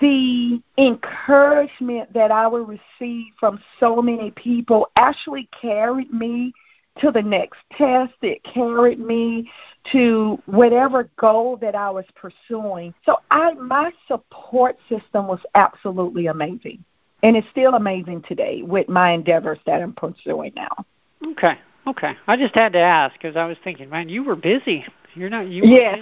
the 0.00 0.60
encouragement 0.76 2.12
that 2.12 2.32
I 2.32 2.48
would 2.48 2.66
receive 2.68 3.26
from 3.38 3.60
so 3.78 4.02
many 4.02 4.32
people 4.32 4.88
actually 4.96 5.48
carried 5.60 6.12
me 6.12 6.52
to 7.00 7.10
the 7.10 7.22
next 7.22 7.58
test. 7.72 8.14
It 8.22 8.42
carried 8.44 9.00
me 9.00 9.50
to 9.92 10.40
whatever 10.46 11.10
goal 11.16 11.56
that 11.58 11.74
I 11.74 11.90
was 11.90 12.04
pursuing. 12.14 12.94
So 13.04 13.18
I 13.30 13.54
my 13.54 13.92
support 14.08 14.78
system 14.88 15.26
was 15.26 15.40
absolutely 15.54 16.26
amazing. 16.26 16.84
And 17.22 17.36
it's 17.36 17.48
still 17.50 17.74
amazing 17.74 18.22
today 18.22 18.62
with 18.62 18.88
my 18.88 19.12
endeavors 19.12 19.58
that 19.66 19.80
I'm 19.80 19.94
pursuing 19.94 20.52
now. 20.54 20.84
Okay. 21.26 21.58
Okay. 21.86 22.16
I 22.26 22.36
just 22.36 22.54
had 22.54 22.72
to 22.74 22.78
ask 22.78 23.14
because 23.14 23.36
I 23.36 23.46
was 23.46 23.56
thinking, 23.62 23.90
man, 23.90 24.08
you 24.08 24.22
were 24.24 24.36
busy. 24.36 24.84
You're 25.14 25.30
not 25.30 25.48
you 25.48 25.62
Yes. 25.64 26.00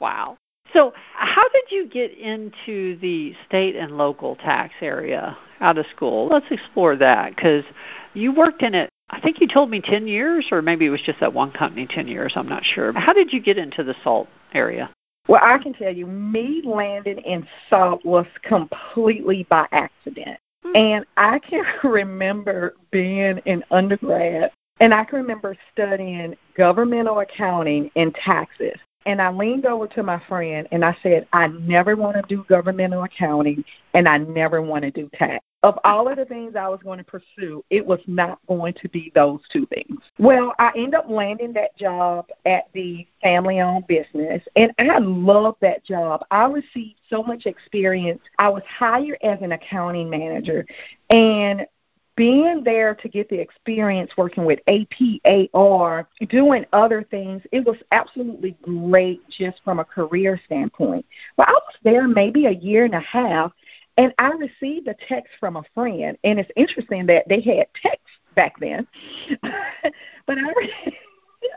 wow. 0.00 0.36
So, 0.72 0.92
how 1.14 1.48
did 1.48 1.64
you 1.70 1.88
get 1.88 2.16
into 2.18 2.98
the 2.98 3.34
state 3.46 3.76
and 3.76 3.96
local 3.96 4.36
tax 4.36 4.74
area 4.80 5.36
out 5.66 5.78
of 5.78 5.86
school? 5.94 6.28
Let's 6.28 6.46
explore 6.50 6.96
that 6.96 7.34
because 7.34 7.64
you 8.14 8.32
worked 8.32 8.62
in 8.62 8.74
it. 8.74 8.88
I 9.10 9.20
think 9.20 9.40
you 9.40 9.48
told 9.48 9.70
me 9.70 9.80
10 9.80 10.06
years, 10.06 10.46
or 10.50 10.62
maybe 10.62 10.86
it 10.86 10.90
was 10.90 11.02
just 11.02 11.20
that 11.20 11.32
one 11.32 11.52
company 11.52 11.86
10 11.88 12.08
years. 12.08 12.32
I'm 12.36 12.48
not 12.48 12.64
sure. 12.64 12.92
How 12.92 13.12
did 13.12 13.32
you 13.32 13.40
get 13.40 13.58
into 13.58 13.84
the 13.84 13.94
salt 14.02 14.28
area? 14.52 14.90
Well, 15.28 15.40
I 15.42 15.58
can 15.58 15.72
tell 15.72 15.92
you, 15.92 16.06
me 16.06 16.62
landing 16.64 17.18
in 17.18 17.46
salt 17.68 18.04
was 18.04 18.26
completely 18.42 19.44
by 19.50 19.66
accident. 19.72 20.38
Hmm. 20.62 20.76
And 20.76 21.06
I 21.16 21.40
can 21.40 21.64
remember 21.84 22.74
being 22.92 23.40
an 23.46 23.64
undergrad, 23.70 24.52
and 24.80 24.94
I 24.94 25.04
can 25.04 25.18
remember 25.18 25.56
studying 25.72 26.36
governmental 26.56 27.20
accounting 27.20 27.90
and 27.96 28.14
taxes. 28.14 28.78
And 29.06 29.22
I 29.22 29.30
leaned 29.30 29.66
over 29.66 29.86
to 29.86 30.02
my 30.02 30.20
friend 30.28 30.66
and 30.72 30.84
I 30.84 30.96
said, 31.02 31.28
I 31.32 31.46
never 31.46 31.94
want 31.94 32.16
to 32.16 32.22
do 32.22 32.44
governmental 32.48 33.04
accounting 33.04 33.64
and 33.94 34.08
I 34.08 34.18
never 34.18 34.60
want 34.60 34.82
to 34.82 34.90
do 34.90 35.08
tax. 35.14 35.44
Of 35.62 35.78
all 35.84 36.08
of 36.08 36.16
the 36.16 36.24
things 36.24 36.54
I 36.54 36.68
was 36.68 36.80
going 36.84 36.98
to 36.98 37.04
pursue, 37.04 37.64
it 37.70 37.84
was 37.84 38.00
not 38.06 38.38
going 38.46 38.74
to 38.74 38.88
be 38.88 39.10
those 39.14 39.40
two 39.50 39.66
things. 39.66 40.00
Well, 40.18 40.54
I 40.58 40.70
ended 40.76 40.94
up 40.94 41.08
landing 41.08 41.52
that 41.54 41.76
job 41.76 42.28
at 42.44 42.68
the 42.72 43.06
family 43.22 43.60
owned 43.60 43.86
business 43.86 44.42
and 44.56 44.72
I 44.78 44.98
loved 44.98 45.60
that 45.62 45.84
job. 45.84 46.24
I 46.30 46.44
received 46.46 46.98
so 47.08 47.22
much 47.22 47.46
experience. 47.46 48.20
I 48.38 48.48
was 48.48 48.62
hired 48.68 49.18
as 49.22 49.38
an 49.40 49.52
accounting 49.52 50.10
manager 50.10 50.66
and 51.10 51.66
being 52.16 52.64
there 52.64 52.94
to 52.94 53.08
get 53.08 53.28
the 53.28 53.38
experience 53.38 54.10
working 54.16 54.44
with 54.44 54.58
APAR, 54.66 56.06
doing 56.28 56.64
other 56.72 57.02
things, 57.02 57.42
it 57.52 57.64
was 57.64 57.76
absolutely 57.92 58.56
great 58.62 59.20
just 59.28 59.62
from 59.62 59.78
a 59.78 59.84
career 59.84 60.40
standpoint. 60.46 61.04
But 61.36 61.48
I 61.48 61.52
was 61.52 61.74
there 61.84 62.08
maybe 62.08 62.46
a 62.46 62.52
year 62.52 62.86
and 62.86 62.94
a 62.94 63.00
half, 63.00 63.52
and 63.98 64.14
I 64.18 64.28
received 64.28 64.88
a 64.88 64.96
text 65.08 65.32
from 65.38 65.56
a 65.56 65.64
friend. 65.74 66.16
And 66.24 66.40
it's 66.40 66.50
interesting 66.56 67.06
that 67.06 67.28
they 67.28 67.40
had 67.40 67.66
text 67.80 68.06
back 68.34 68.58
then, 68.60 68.86
but 69.42 70.38
I, 70.38 70.52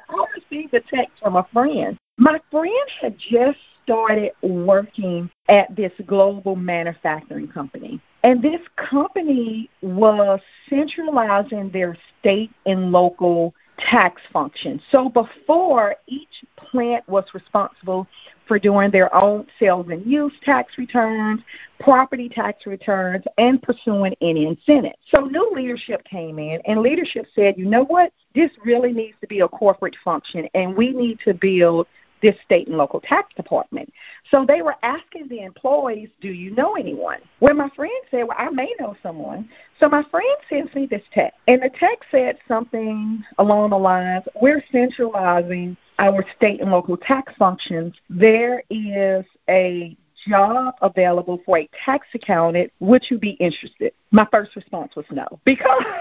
I 0.09 0.25
received 0.35 0.73
a 0.73 0.81
text 0.81 1.19
from 1.21 1.37
a 1.37 1.47
friend. 1.53 1.97
My 2.17 2.39
friend 2.51 2.89
had 2.99 3.17
just 3.17 3.59
started 3.83 4.31
working 4.41 5.29
at 5.47 5.73
this 5.75 5.93
global 6.05 6.55
manufacturing 6.55 7.47
company. 7.47 8.01
And 8.23 8.41
this 8.41 8.61
company 8.75 9.69
was 9.81 10.41
centralizing 10.69 11.69
their 11.69 11.97
state 12.19 12.51
and 12.65 12.91
local 12.91 13.53
tax 13.77 14.21
function. 14.33 14.81
So 14.91 15.09
before, 15.09 15.95
each 16.07 16.43
plant 16.57 17.07
was 17.07 17.23
responsible 17.33 18.07
for 18.45 18.59
doing 18.59 18.91
their 18.91 19.13
own 19.15 19.47
sales 19.57 19.87
and 19.89 20.05
use 20.05 20.33
tax 20.43 20.77
returns, 20.77 21.41
property 21.79 22.27
tax 22.27 22.65
returns, 22.65 23.23
and 23.37 23.61
pursuing 23.61 24.15
any 24.21 24.47
incentives. 24.47 24.97
So 25.13 25.21
new 25.21 25.51
leadership 25.55 26.03
came 26.03 26.39
in, 26.39 26.59
and 26.65 26.81
leadership 26.81 27.27
said, 27.33 27.57
you 27.57 27.65
know 27.65 27.85
what? 27.85 28.11
This 28.35 28.51
really 28.65 28.91
needs 28.91 29.15
to 29.21 29.27
be 29.27 29.39
a 29.39 29.47
corporate 29.47 29.95
function, 30.03 30.47
and 30.53 30.75
we 30.75 30.91
need 30.91 31.19
to 31.25 31.33
build 31.33 31.87
this 32.21 32.35
state 32.45 32.67
and 32.67 32.77
local 32.77 32.99
tax 32.99 33.33
department. 33.35 33.91
So 34.31 34.45
they 34.45 34.61
were 34.61 34.75
asking 34.83 35.27
the 35.27 35.41
employees, 35.41 36.09
Do 36.21 36.29
you 36.29 36.51
know 36.51 36.75
anyone? 36.75 37.19
Well, 37.39 37.53
my 37.53 37.69
friend 37.75 37.91
said, 38.11 38.23
Well, 38.23 38.37
I 38.37 38.49
may 38.49 38.73
know 38.79 38.95
someone. 39.01 39.49
So 39.79 39.89
my 39.89 40.03
friend 40.03 40.37
sends 40.49 40.73
me 40.75 40.85
this 40.85 41.03
text. 41.13 41.37
And 41.47 41.61
the 41.61 41.69
text 41.79 42.09
said 42.11 42.37
something 42.47 43.23
along 43.37 43.71
the 43.71 43.77
lines 43.77 44.25
We're 44.41 44.63
centralizing 44.71 45.77
our 45.97 46.25
state 46.37 46.61
and 46.61 46.71
local 46.71 46.97
tax 46.97 47.33
functions. 47.37 47.93
There 48.09 48.63
is 48.69 49.25
a 49.49 49.97
job 50.27 50.75
available 50.81 51.41
for 51.45 51.59
a 51.59 51.69
tax 51.85 52.07
accountant. 52.13 52.71
Would 52.79 53.05
you 53.09 53.17
be 53.17 53.31
interested? 53.31 53.93
My 54.11 54.27
first 54.31 54.55
response 54.55 54.95
was 54.95 55.05
no. 55.11 55.25
Because 55.45 55.69
because 55.79 55.93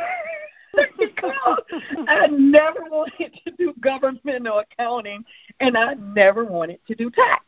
I 2.09 2.27
never 2.29 2.81
wanted 2.91 3.39
to 3.45 3.51
do 3.53 3.75
government 3.81 4.49
or 4.49 4.65
accounting, 4.71 5.25
and 5.61 5.77
I 5.77 5.95
never 5.95 6.45
wanted 6.45 6.81
to 6.87 6.95
do 6.95 7.11
tax. 7.11 7.45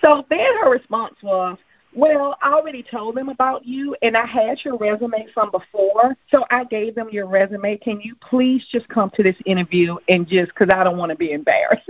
So 0.00 0.24
then 0.30 0.58
her 0.62 0.70
response 0.70 1.16
was, 1.22 1.58
well, 1.92 2.36
I 2.40 2.52
already 2.52 2.84
told 2.84 3.16
them 3.16 3.28
about 3.30 3.66
you, 3.66 3.96
and 4.02 4.16
I 4.16 4.24
had 4.24 4.58
your 4.64 4.76
resume 4.76 5.26
from 5.34 5.50
before, 5.50 6.16
so 6.30 6.44
I 6.50 6.64
gave 6.64 6.94
them 6.94 7.08
your 7.10 7.26
resume. 7.26 7.76
Can 7.78 8.00
you 8.00 8.14
please 8.16 8.64
just 8.70 8.88
come 8.88 9.10
to 9.16 9.22
this 9.24 9.36
interview 9.44 9.96
and 10.08 10.26
just 10.26 10.52
because 10.52 10.70
I 10.72 10.84
don't 10.84 10.98
want 10.98 11.10
to 11.10 11.16
be 11.16 11.32
embarrassed. 11.32 11.88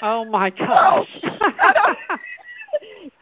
oh 0.00 0.24
my 0.24 0.50
gosh. 0.58 1.08
so, 1.20 1.28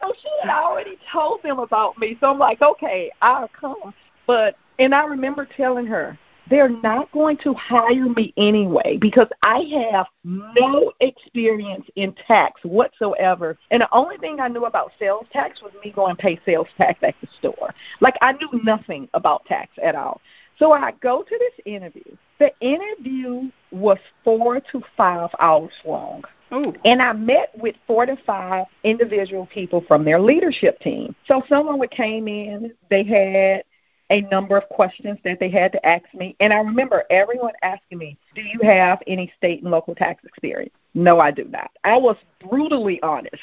so 0.01 0.13
she 0.21 0.29
had 0.41 0.51
already 0.51 0.97
told 1.11 1.43
them 1.43 1.59
about 1.59 1.97
me, 1.97 2.17
so 2.21 2.27
I'm 2.27 2.39
like, 2.39 2.61
okay, 2.61 3.11
I'll 3.21 3.49
come. 3.49 3.93
But 4.25 4.55
and 4.79 4.95
I 4.95 5.05
remember 5.05 5.47
telling 5.57 5.85
her, 5.87 6.17
they're 6.49 6.69
not 6.69 7.11
going 7.11 7.37
to 7.37 7.53
hire 7.53 8.09
me 8.09 8.33
anyway 8.37 8.97
because 8.99 9.27
I 9.41 9.59
have 9.93 10.07
no 10.23 10.91
experience 10.99 11.85
in 11.95 12.13
tax 12.27 12.61
whatsoever. 12.63 13.57
And 13.71 13.81
the 13.81 13.89
only 13.91 14.17
thing 14.17 14.39
I 14.39 14.47
knew 14.47 14.65
about 14.65 14.91
sales 14.99 15.25
tax 15.31 15.61
was 15.61 15.71
me 15.83 15.91
going 15.91 16.15
pay 16.15 16.39
sales 16.45 16.67
tax 16.77 16.99
at 17.01 17.15
the 17.21 17.27
store. 17.37 17.73
Like 17.99 18.15
I 18.21 18.33
knew 18.33 18.61
nothing 18.63 19.09
about 19.13 19.45
tax 19.45 19.71
at 19.81 19.95
all. 19.95 20.21
So 20.57 20.71
I 20.71 20.91
go 21.01 21.23
to 21.23 21.39
this 21.39 21.65
interview. 21.65 22.15
The 22.39 22.51
interview 22.61 23.49
was 23.71 23.97
four 24.23 24.59
to 24.59 24.81
five 24.95 25.29
hours 25.39 25.73
long. 25.85 26.23
Ooh. 26.53 26.73
And 26.85 27.01
I 27.01 27.11
met 27.13 27.51
with 27.57 27.75
four 27.87 28.05
to 28.05 28.15
five 28.25 28.65
individual 28.83 29.47
people 29.47 29.83
from 29.87 30.05
their 30.05 30.19
leadership 30.19 30.79
team. 30.79 31.15
So 31.27 31.43
someone 31.49 31.79
would 31.79 31.91
came 31.91 32.27
in, 32.27 32.73
they 32.89 33.03
had 33.03 33.63
a 34.09 34.21
number 34.21 34.57
of 34.57 34.67
questions 34.69 35.17
that 35.23 35.39
they 35.39 35.49
had 35.49 35.71
to 35.71 35.85
ask 35.85 36.05
me. 36.13 36.35
And 36.39 36.53
I 36.53 36.57
remember 36.57 37.03
everyone 37.09 37.53
asking 37.63 37.97
me, 37.97 38.17
Do 38.35 38.41
you 38.41 38.59
have 38.63 39.01
any 39.07 39.31
state 39.37 39.61
and 39.61 39.71
local 39.71 39.95
tax 39.95 40.23
experience? 40.23 40.73
No, 40.93 41.19
I 41.19 41.31
do 41.31 41.45
not. 41.45 41.71
I 41.83 41.97
was 41.97 42.15
brutally 42.47 43.01
honest. 43.01 43.41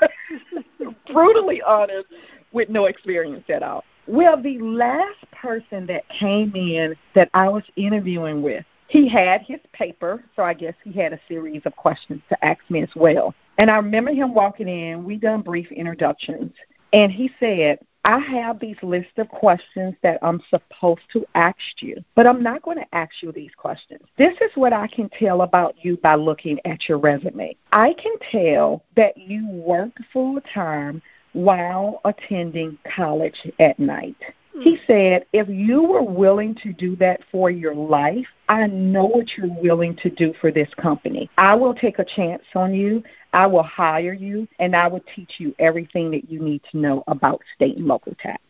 brutally 1.12 1.60
honest 1.62 2.06
with 2.52 2.68
no 2.68 2.86
experience 2.86 3.44
at 3.48 3.62
all. 3.62 3.84
Well, 4.06 4.40
the 4.40 4.58
last 4.58 5.30
person 5.32 5.86
that 5.86 6.08
came 6.08 6.52
in 6.54 6.96
that 7.14 7.30
I 7.34 7.48
was 7.48 7.62
interviewing 7.76 8.42
with, 8.42 8.64
he 8.88 9.08
had 9.08 9.42
his 9.42 9.60
paper, 9.72 10.24
so 10.34 10.42
I 10.42 10.54
guess 10.54 10.74
he 10.82 10.92
had 10.92 11.12
a 11.12 11.20
series 11.28 11.62
of 11.64 11.76
questions 11.76 12.22
to 12.28 12.44
ask 12.44 12.58
me 12.70 12.82
as 12.82 12.88
well. 12.96 13.34
And 13.58 13.70
I 13.70 13.76
remember 13.76 14.12
him 14.12 14.34
walking 14.34 14.68
in, 14.68 15.04
we 15.04 15.16
done 15.16 15.42
brief 15.42 15.70
introductions, 15.70 16.52
and 16.92 17.12
he 17.12 17.30
said, 17.38 17.78
I 18.04 18.18
have 18.18 18.58
these 18.58 18.76
list 18.82 19.10
of 19.18 19.28
questions 19.28 19.94
that 20.02 20.18
I'm 20.22 20.42
supposed 20.48 21.02
to 21.12 21.26
ask 21.34 21.58
you, 21.80 22.02
but 22.14 22.26
I'm 22.26 22.42
not 22.42 22.62
going 22.62 22.78
to 22.78 22.94
ask 22.94 23.10
you 23.22 23.30
these 23.30 23.50
questions. 23.56 24.00
This 24.16 24.34
is 24.40 24.50
what 24.54 24.72
I 24.72 24.86
can 24.86 25.08
tell 25.10 25.42
about 25.42 25.74
you 25.82 25.96
by 25.98 26.14
looking 26.14 26.58
at 26.64 26.88
your 26.88 26.98
resume. 26.98 27.56
I 27.72 27.94
can 27.94 28.14
tell 28.30 28.82
that 28.96 29.16
you 29.18 29.46
work 29.48 29.92
full 30.12 30.40
time 30.52 31.02
while 31.32 32.00
attending 32.04 32.78
college 32.96 33.46
at 33.58 33.78
night. 33.78 34.16
He 34.58 34.78
said, 34.86 35.26
if 35.32 35.48
you 35.48 35.82
were 35.82 36.02
willing 36.02 36.54
to 36.56 36.72
do 36.72 36.96
that 36.96 37.20
for 37.30 37.50
your 37.50 37.74
life, 37.74 38.26
I 38.48 38.66
know 38.66 39.06
what 39.06 39.36
you're 39.36 39.54
willing 39.62 39.96
to 39.96 40.10
do 40.10 40.34
for 40.40 40.50
this 40.50 40.68
company. 40.74 41.30
I 41.38 41.54
will 41.54 41.72
take 41.72 41.98
a 41.98 42.04
chance 42.04 42.42
on 42.54 42.74
you. 42.74 43.02
I 43.32 43.46
will 43.46 43.62
hire 43.62 44.12
you, 44.12 44.48
and 44.58 44.74
I 44.74 44.88
will 44.88 45.04
teach 45.14 45.34
you 45.38 45.54
everything 45.58 46.10
that 46.10 46.28
you 46.28 46.40
need 46.40 46.62
to 46.72 46.78
know 46.78 47.04
about 47.06 47.40
state 47.54 47.76
and 47.76 47.86
local 47.86 48.14
tax. 48.20 48.42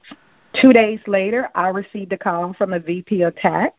Two 0.60 0.72
days 0.72 1.00
later, 1.06 1.50
I 1.54 1.68
received 1.68 2.12
a 2.12 2.18
call 2.18 2.54
from 2.54 2.72
a 2.72 2.80
VP 2.80 3.22
of 3.22 3.36
tax, 3.36 3.76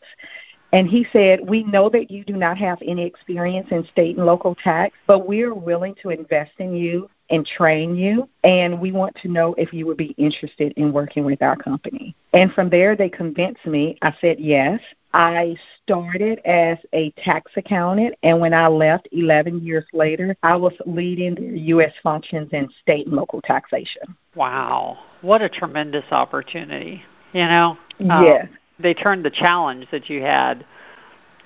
and 0.73 0.87
he 0.87 1.05
said, 1.11 1.49
We 1.49 1.63
know 1.63 1.89
that 1.89 2.09
you 2.11 2.23
do 2.23 2.37
not 2.37 2.57
have 2.57 2.77
any 2.85 3.03
experience 3.03 3.67
in 3.71 3.85
state 3.91 4.15
and 4.15 4.25
local 4.25 4.55
tax, 4.55 4.95
but 5.05 5.27
we 5.27 5.41
are 5.41 5.53
willing 5.53 5.95
to 6.01 6.11
invest 6.11 6.51
in 6.59 6.75
you 6.75 7.09
and 7.31 7.45
train 7.45 7.95
you. 7.95 8.29
And 8.43 8.79
we 8.79 8.91
want 8.91 9.15
to 9.23 9.27
know 9.27 9.55
if 9.57 9.73
you 9.73 9.87
would 9.87 9.97
be 9.97 10.13
interested 10.17 10.73
in 10.75 10.93
working 10.93 11.25
with 11.25 11.41
our 11.41 11.55
company. 11.55 12.15
And 12.33 12.51
from 12.53 12.69
there, 12.69 12.95
they 12.95 13.09
convinced 13.09 13.65
me. 13.65 13.97
I 14.01 14.13
said 14.21 14.39
yes. 14.39 14.79
I 15.13 15.57
started 15.83 16.39
as 16.45 16.77
a 16.93 17.11
tax 17.17 17.51
accountant, 17.57 18.15
and 18.23 18.39
when 18.39 18.53
I 18.53 18.67
left 18.67 19.09
11 19.11 19.61
years 19.61 19.85
later, 19.91 20.37
I 20.41 20.55
was 20.55 20.73
leading 20.85 21.35
the 21.35 21.59
U.S. 21.59 21.91
functions 22.01 22.49
in 22.53 22.69
state 22.81 23.07
and 23.07 23.15
local 23.15 23.41
taxation. 23.41 24.15
Wow. 24.35 24.99
What 25.21 25.41
a 25.41 25.49
tremendous 25.49 26.05
opportunity. 26.11 27.03
You 27.33 27.45
know? 27.45 27.77
Um, 28.09 28.23
yes. 28.23 28.47
They 28.79 28.93
turned 28.93 29.25
the 29.25 29.31
challenge 29.31 29.87
that 29.91 30.09
you 30.09 30.21
had 30.21 30.65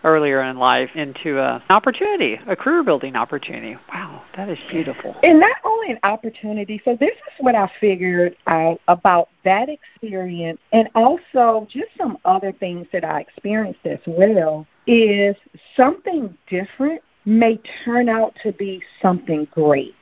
earlier 0.06 0.42
in 0.42 0.58
life 0.58 0.90
into 0.96 1.40
a, 1.40 1.56
an 1.56 1.64
opportunity, 1.70 2.40
a 2.48 2.56
career 2.56 2.84
building 2.84 3.16
opportunity. 3.16 3.76
Wow, 3.94 4.22
that 4.38 4.48
is 4.48 4.60
beautiful. 4.70 5.16
And 5.24 5.40
not 5.40 5.58
only 5.66 5.92
an 5.92 6.00
opportunity, 6.04 6.82
so 6.86 6.96
this 6.98 7.12
is 7.12 7.34
what 7.40 7.56
I 7.56 7.70
figured 7.82 8.38
out 8.48 8.80
about 8.88 9.30
that 9.44 9.68
experience 9.68 10.60
and 10.72 10.88
also 10.96 11.68
just 11.70 11.90
some 11.98 12.18
other 12.24 12.52
things 12.54 12.88
that 12.94 13.04
I 13.04 13.22
experienced 13.22 13.86
as 13.86 14.00
well 14.06 14.66
is 14.88 15.36
something 15.76 16.38
different 16.48 17.02
may 17.26 17.60
turn 17.84 18.08
out 18.08 18.36
to 18.44 18.52
be 18.52 18.82
something 19.02 19.48
great. 19.52 19.96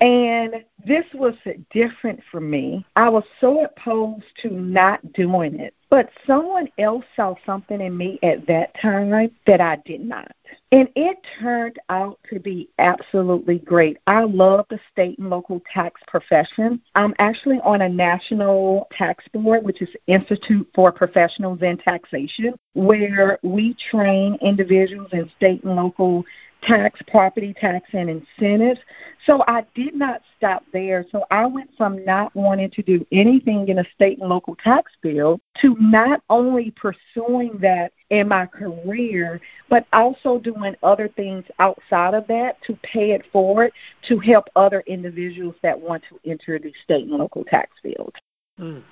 And 0.00 0.64
this 0.86 1.04
was 1.12 1.34
different 1.72 2.20
for 2.30 2.40
me. 2.40 2.86
I 2.94 3.08
was 3.08 3.24
so 3.40 3.64
opposed 3.64 4.26
to 4.42 4.50
not 4.50 5.12
doing 5.12 5.58
it. 5.58 5.74
But 5.90 6.10
someone 6.26 6.68
else 6.78 7.04
saw 7.16 7.34
something 7.46 7.80
in 7.80 7.96
me 7.96 8.18
at 8.22 8.46
that 8.46 8.78
time 8.80 9.10
that 9.46 9.60
I 9.60 9.76
did 9.86 10.02
not. 10.02 10.30
And 10.70 10.88
it 10.96 11.16
turned 11.40 11.78
out 11.88 12.18
to 12.30 12.38
be 12.38 12.68
absolutely 12.78 13.58
great. 13.60 13.96
I 14.06 14.24
love 14.24 14.66
the 14.68 14.78
state 14.92 15.18
and 15.18 15.30
local 15.30 15.62
tax 15.72 16.00
profession. 16.06 16.82
I'm 16.94 17.14
actually 17.18 17.58
on 17.64 17.80
a 17.82 17.88
national 17.88 18.86
tax 18.92 19.24
board, 19.32 19.64
which 19.64 19.80
is 19.80 19.88
Institute 20.06 20.68
for 20.74 20.92
Professionals 20.92 21.62
in 21.62 21.78
Taxation, 21.78 22.54
where 22.74 23.38
we 23.42 23.74
train 23.90 24.36
individuals 24.42 25.08
in 25.12 25.30
state 25.36 25.64
and 25.64 25.74
local 25.74 26.22
tax, 26.62 27.00
property 27.06 27.54
tax, 27.54 27.88
and 27.92 28.10
incentives. 28.10 28.80
So 29.26 29.44
I 29.46 29.64
did 29.74 29.94
not 29.94 30.22
stop 30.36 30.64
there. 30.72 31.04
So 31.10 31.24
I 31.30 31.46
went 31.46 31.70
from 31.76 32.04
not 32.04 32.34
wanting 32.34 32.70
to 32.70 32.82
do 32.82 33.06
anything 33.12 33.68
in 33.68 33.78
a 33.78 33.84
state 33.94 34.18
and 34.18 34.28
local 34.28 34.56
tax 34.56 34.92
bill 35.02 35.40
to 35.60 35.76
not 35.78 36.22
only 36.30 36.72
pursuing 36.72 37.58
that 37.60 37.92
in 38.10 38.28
my 38.28 38.46
career, 38.46 39.40
but 39.68 39.86
also 39.92 40.38
doing 40.38 40.74
other 40.82 41.08
things 41.08 41.44
outside 41.58 42.14
of 42.14 42.26
that 42.28 42.60
to 42.62 42.78
pay 42.82 43.12
it 43.12 43.24
forward 43.32 43.72
to 44.08 44.18
help 44.18 44.46
other 44.56 44.82
individuals 44.86 45.54
that 45.62 45.78
want 45.78 46.02
to 46.08 46.18
enter 46.28 46.58
the 46.58 46.72
state 46.82 47.06
and 47.06 47.18
local 47.18 47.44
tax 47.44 47.70
field. 47.82 48.14
Mm. 48.58 48.82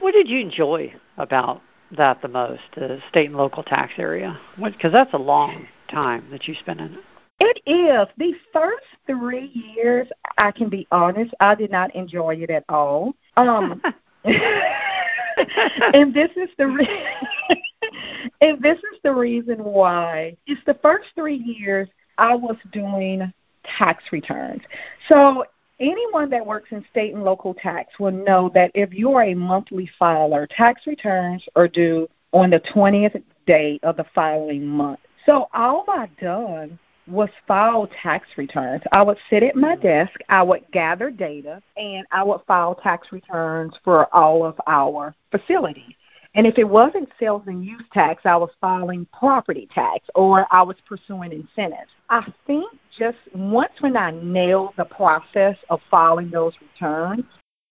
What 0.00 0.12
did 0.12 0.28
you 0.28 0.38
enjoy 0.38 0.94
about 1.16 1.60
that 1.96 2.20
the 2.22 2.28
most, 2.28 2.62
the 2.74 3.00
state 3.08 3.26
and 3.26 3.36
local 3.36 3.62
tax 3.62 3.94
area? 3.98 4.38
Because 4.62 4.92
that's 4.92 5.14
a 5.14 5.18
long 5.18 5.66
time 5.90 6.28
that 6.30 6.46
you 6.46 6.54
spend 6.54 6.80
in 6.80 6.94
it? 6.94 7.00
It 7.40 7.60
is. 7.66 8.08
The 8.16 8.34
first 8.52 8.84
three 9.06 9.50
years, 9.76 10.08
I 10.38 10.50
can 10.50 10.68
be 10.68 10.86
honest, 10.90 11.32
I 11.40 11.54
did 11.54 11.70
not 11.70 11.94
enjoy 11.94 12.36
it 12.36 12.50
at 12.50 12.64
all. 12.68 13.14
Um, 13.36 13.80
and 14.24 16.12
this 16.12 16.30
is 16.36 16.48
the 16.58 16.66
re- 16.66 17.06
and 18.40 18.60
this 18.60 18.78
is 18.78 18.98
the 19.04 19.14
reason 19.14 19.62
why. 19.62 20.36
It's 20.46 20.60
the 20.66 20.74
first 20.82 21.08
three 21.14 21.36
years 21.36 21.88
I 22.18 22.34
was 22.34 22.56
doing 22.72 23.32
tax 23.64 24.04
returns. 24.10 24.62
So 25.08 25.44
anyone 25.80 26.30
that 26.30 26.44
works 26.44 26.70
in 26.72 26.84
state 26.90 27.14
and 27.14 27.24
local 27.24 27.54
tax 27.54 27.98
will 27.98 28.12
know 28.12 28.50
that 28.54 28.70
if 28.74 28.92
you're 28.92 29.22
a 29.22 29.34
monthly 29.34 29.90
filer, 29.98 30.46
tax 30.46 30.86
returns 30.86 31.44
are 31.56 31.68
due 31.68 32.08
on 32.32 32.50
the 32.50 32.60
20th 32.60 33.22
day 33.46 33.78
of 33.82 33.96
the 33.96 34.06
following 34.14 34.66
month. 34.66 35.00
So 35.24 35.48
all 35.54 35.84
I 35.88 36.08
done 36.20 36.78
was 37.06 37.30
file 37.46 37.88
tax 38.02 38.28
returns. 38.36 38.82
I 38.92 39.02
would 39.02 39.16
sit 39.30 39.42
at 39.42 39.56
my 39.56 39.76
desk, 39.76 40.12
I 40.28 40.42
would 40.42 40.70
gather 40.72 41.10
data, 41.10 41.62
and 41.76 42.06
I 42.10 42.22
would 42.22 42.42
file 42.46 42.74
tax 42.74 43.12
returns 43.12 43.74
for 43.82 44.14
all 44.14 44.44
of 44.44 44.60
our 44.66 45.14
facilities. 45.30 45.94
And 46.34 46.46
if 46.46 46.58
it 46.58 46.68
wasn't 46.68 47.08
sales 47.18 47.42
and 47.46 47.64
use 47.64 47.82
tax, 47.92 48.22
I 48.24 48.36
was 48.36 48.50
filing 48.60 49.06
property 49.18 49.68
tax 49.74 50.06
or 50.14 50.46
I 50.50 50.62
was 50.62 50.76
pursuing 50.86 51.32
incentives. 51.32 51.90
I 52.10 52.32
think 52.46 52.70
just 52.96 53.18
once 53.34 53.72
when 53.80 53.96
I 53.96 54.10
nailed 54.10 54.74
the 54.76 54.84
process 54.84 55.56
of 55.70 55.80
filing 55.90 56.30
those 56.30 56.54
returns, 56.60 57.24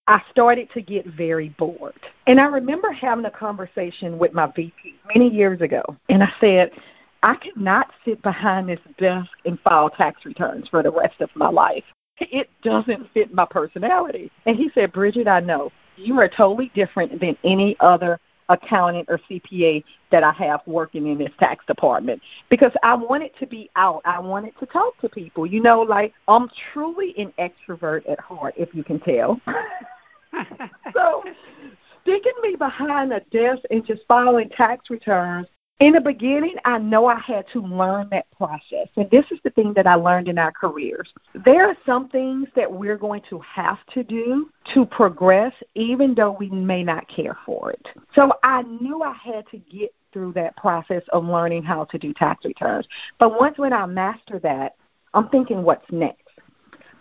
I 0.08 0.22
started 0.32 0.70
to 0.72 0.82
get 0.82 1.06
very 1.06 1.50
bored. 1.50 2.00
And 2.28 2.40
I 2.40 2.46
remember 2.46 2.92
having 2.92 3.26
a 3.26 3.32
conversation 3.32 4.18
with 4.18 4.34
my 4.34 4.48
VP 4.48 4.96
many 5.14 5.30
years 5.30 5.62
ago, 5.62 5.84
and 6.10 6.24
I 6.24 6.32
said, 6.40 6.72
I 7.24 7.36
cannot 7.36 7.92
sit 8.06 8.22
behind 8.22 8.70
this 8.70 8.80
desk 8.98 9.32
and 9.46 9.60
file 9.62 9.90
tax 9.90 10.26
returns 10.26 10.70
for 10.70 10.82
the 10.82 10.92
rest 10.92 11.20
of 11.20 11.30
my 11.36 11.50
life. 11.50 11.84
It 12.20 12.50
doesn't 12.64 13.12
fit 13.14 13.34
my 13.34 13.46
personality. 13.46 14.32
And 14.46 14.56
he 14.56 14.72
said, 14.74 14.94
Bridget, 14.94 15.28
I 15.28 15.42
know. 15.42 15.72
You 15.98 16.20
are 16.20 16.30
totally 16.30 16.72
different 16.74 17.20
than 17.20 17.36
any 17.44 17.76
other 17.80 18.20
accountant 18.50 19.08
or 19.10 19.20
CPA 19.30 19.84
that 20.12 20.24
I 20.24 20.32
have 20.34 20.62
working 20.66 21.08
in 21.08 21.18
this 21.18 21.32
tax 21.40 21.66
department 21.66 22.22
because 22.50 22.72
I 22.84 22.96
wanted 22.96 23.32
to 23.40 23.48
be 23.48 23.70
out. 23.76 24.02
I 24.06 24.20
wanted 24.20 24.54
to 24.60 24.66
talk 24.66 25.00
to 25.02 25.10
people. 25.10 25.46
You 25.46 25.62
know, 25.62 25.82
like 25.82 26.14
I'm 26.28 26.50
truly 26.74 27.14
an 27.18 27.34
extrovert 27.40 28.10
at 28.10 28.20
heart, 28.20 28.54
if 28.58 28.74
you 28.74 28.84
can 28.84 29.00
tell. 29.00 29.40
so 30.94 31.24
sticking 32.02 32.34
me 32.42 32.56
behind 32.56 33.12
a 33.12 33.20
desk 33.32 33.64
and 33.70 33.86
just 33.86 34.04
filing 34.08 34.50
tax 34.50 34.90
returns 34.90 35.48
in 35.80 35.94
the 35.94 36.02
beginning, 36.02 36.56
I 36.66 36.80
know 36.80 37.06
I 37.06 37.20
had 37.20 37.46
to 37.54 37.62
learn 37.62 38.08
that 38.10 38.26
process. 38.36 38.88
And 38.96 39.10
this 39.12 39.26
is 39.32 39.40
the 39.44 39.52
thing 39.52 39.74
that 39.74 39.86
I 39.86 39.94
learned 39.94 40.28
in 40.28 40.40
our 40.40 40.52
careers. 40.52 41.14
There 41.46 41.68
are 41.68 41.78
some 41.86 42.10
things 42.10 42.48
that 42.56 42.72
we're 42.72 42.98
going 42.98 43.22
to 43.30 43.40
have 43.40 43.78
to 43.94 44.04
do 44.04 44.50
to 44.74 44.86
progress, 44.86 45.54
even 45.76 46.16
though 46.16 46.32
we 46.32 46.50
may 46.50 46.84
not 46.84 47.08
care 47.08 47.38
for 47.46 47.72
it. 47.72 47.88
So 48.16 48.34
I 48.42 48.64
knew 48.64 49.04
I 49.04 49.14
had 49.14 49.48
to 49.52 49.58
get 49.58 49.94
through 50.14 50.34
that 50.34 50.58
process 50.58 51.04
of 51.14 51.26
learning 51.26 51.62
how 51.62 51.84
to 51.86 52.00
do 52.00 52.12
tax 52.12 52.44
returns. 52.44 52.88
But 53.20 53.40
once 53.40 53.60
when 53.60 53.72
I 53.72 53.86
master 53.86 54.40
that, 54.40 54.76
I'm 55.14 55.30
thinking, 55.30 55.62
what's 55.62 55.90
next? 55.92 56.24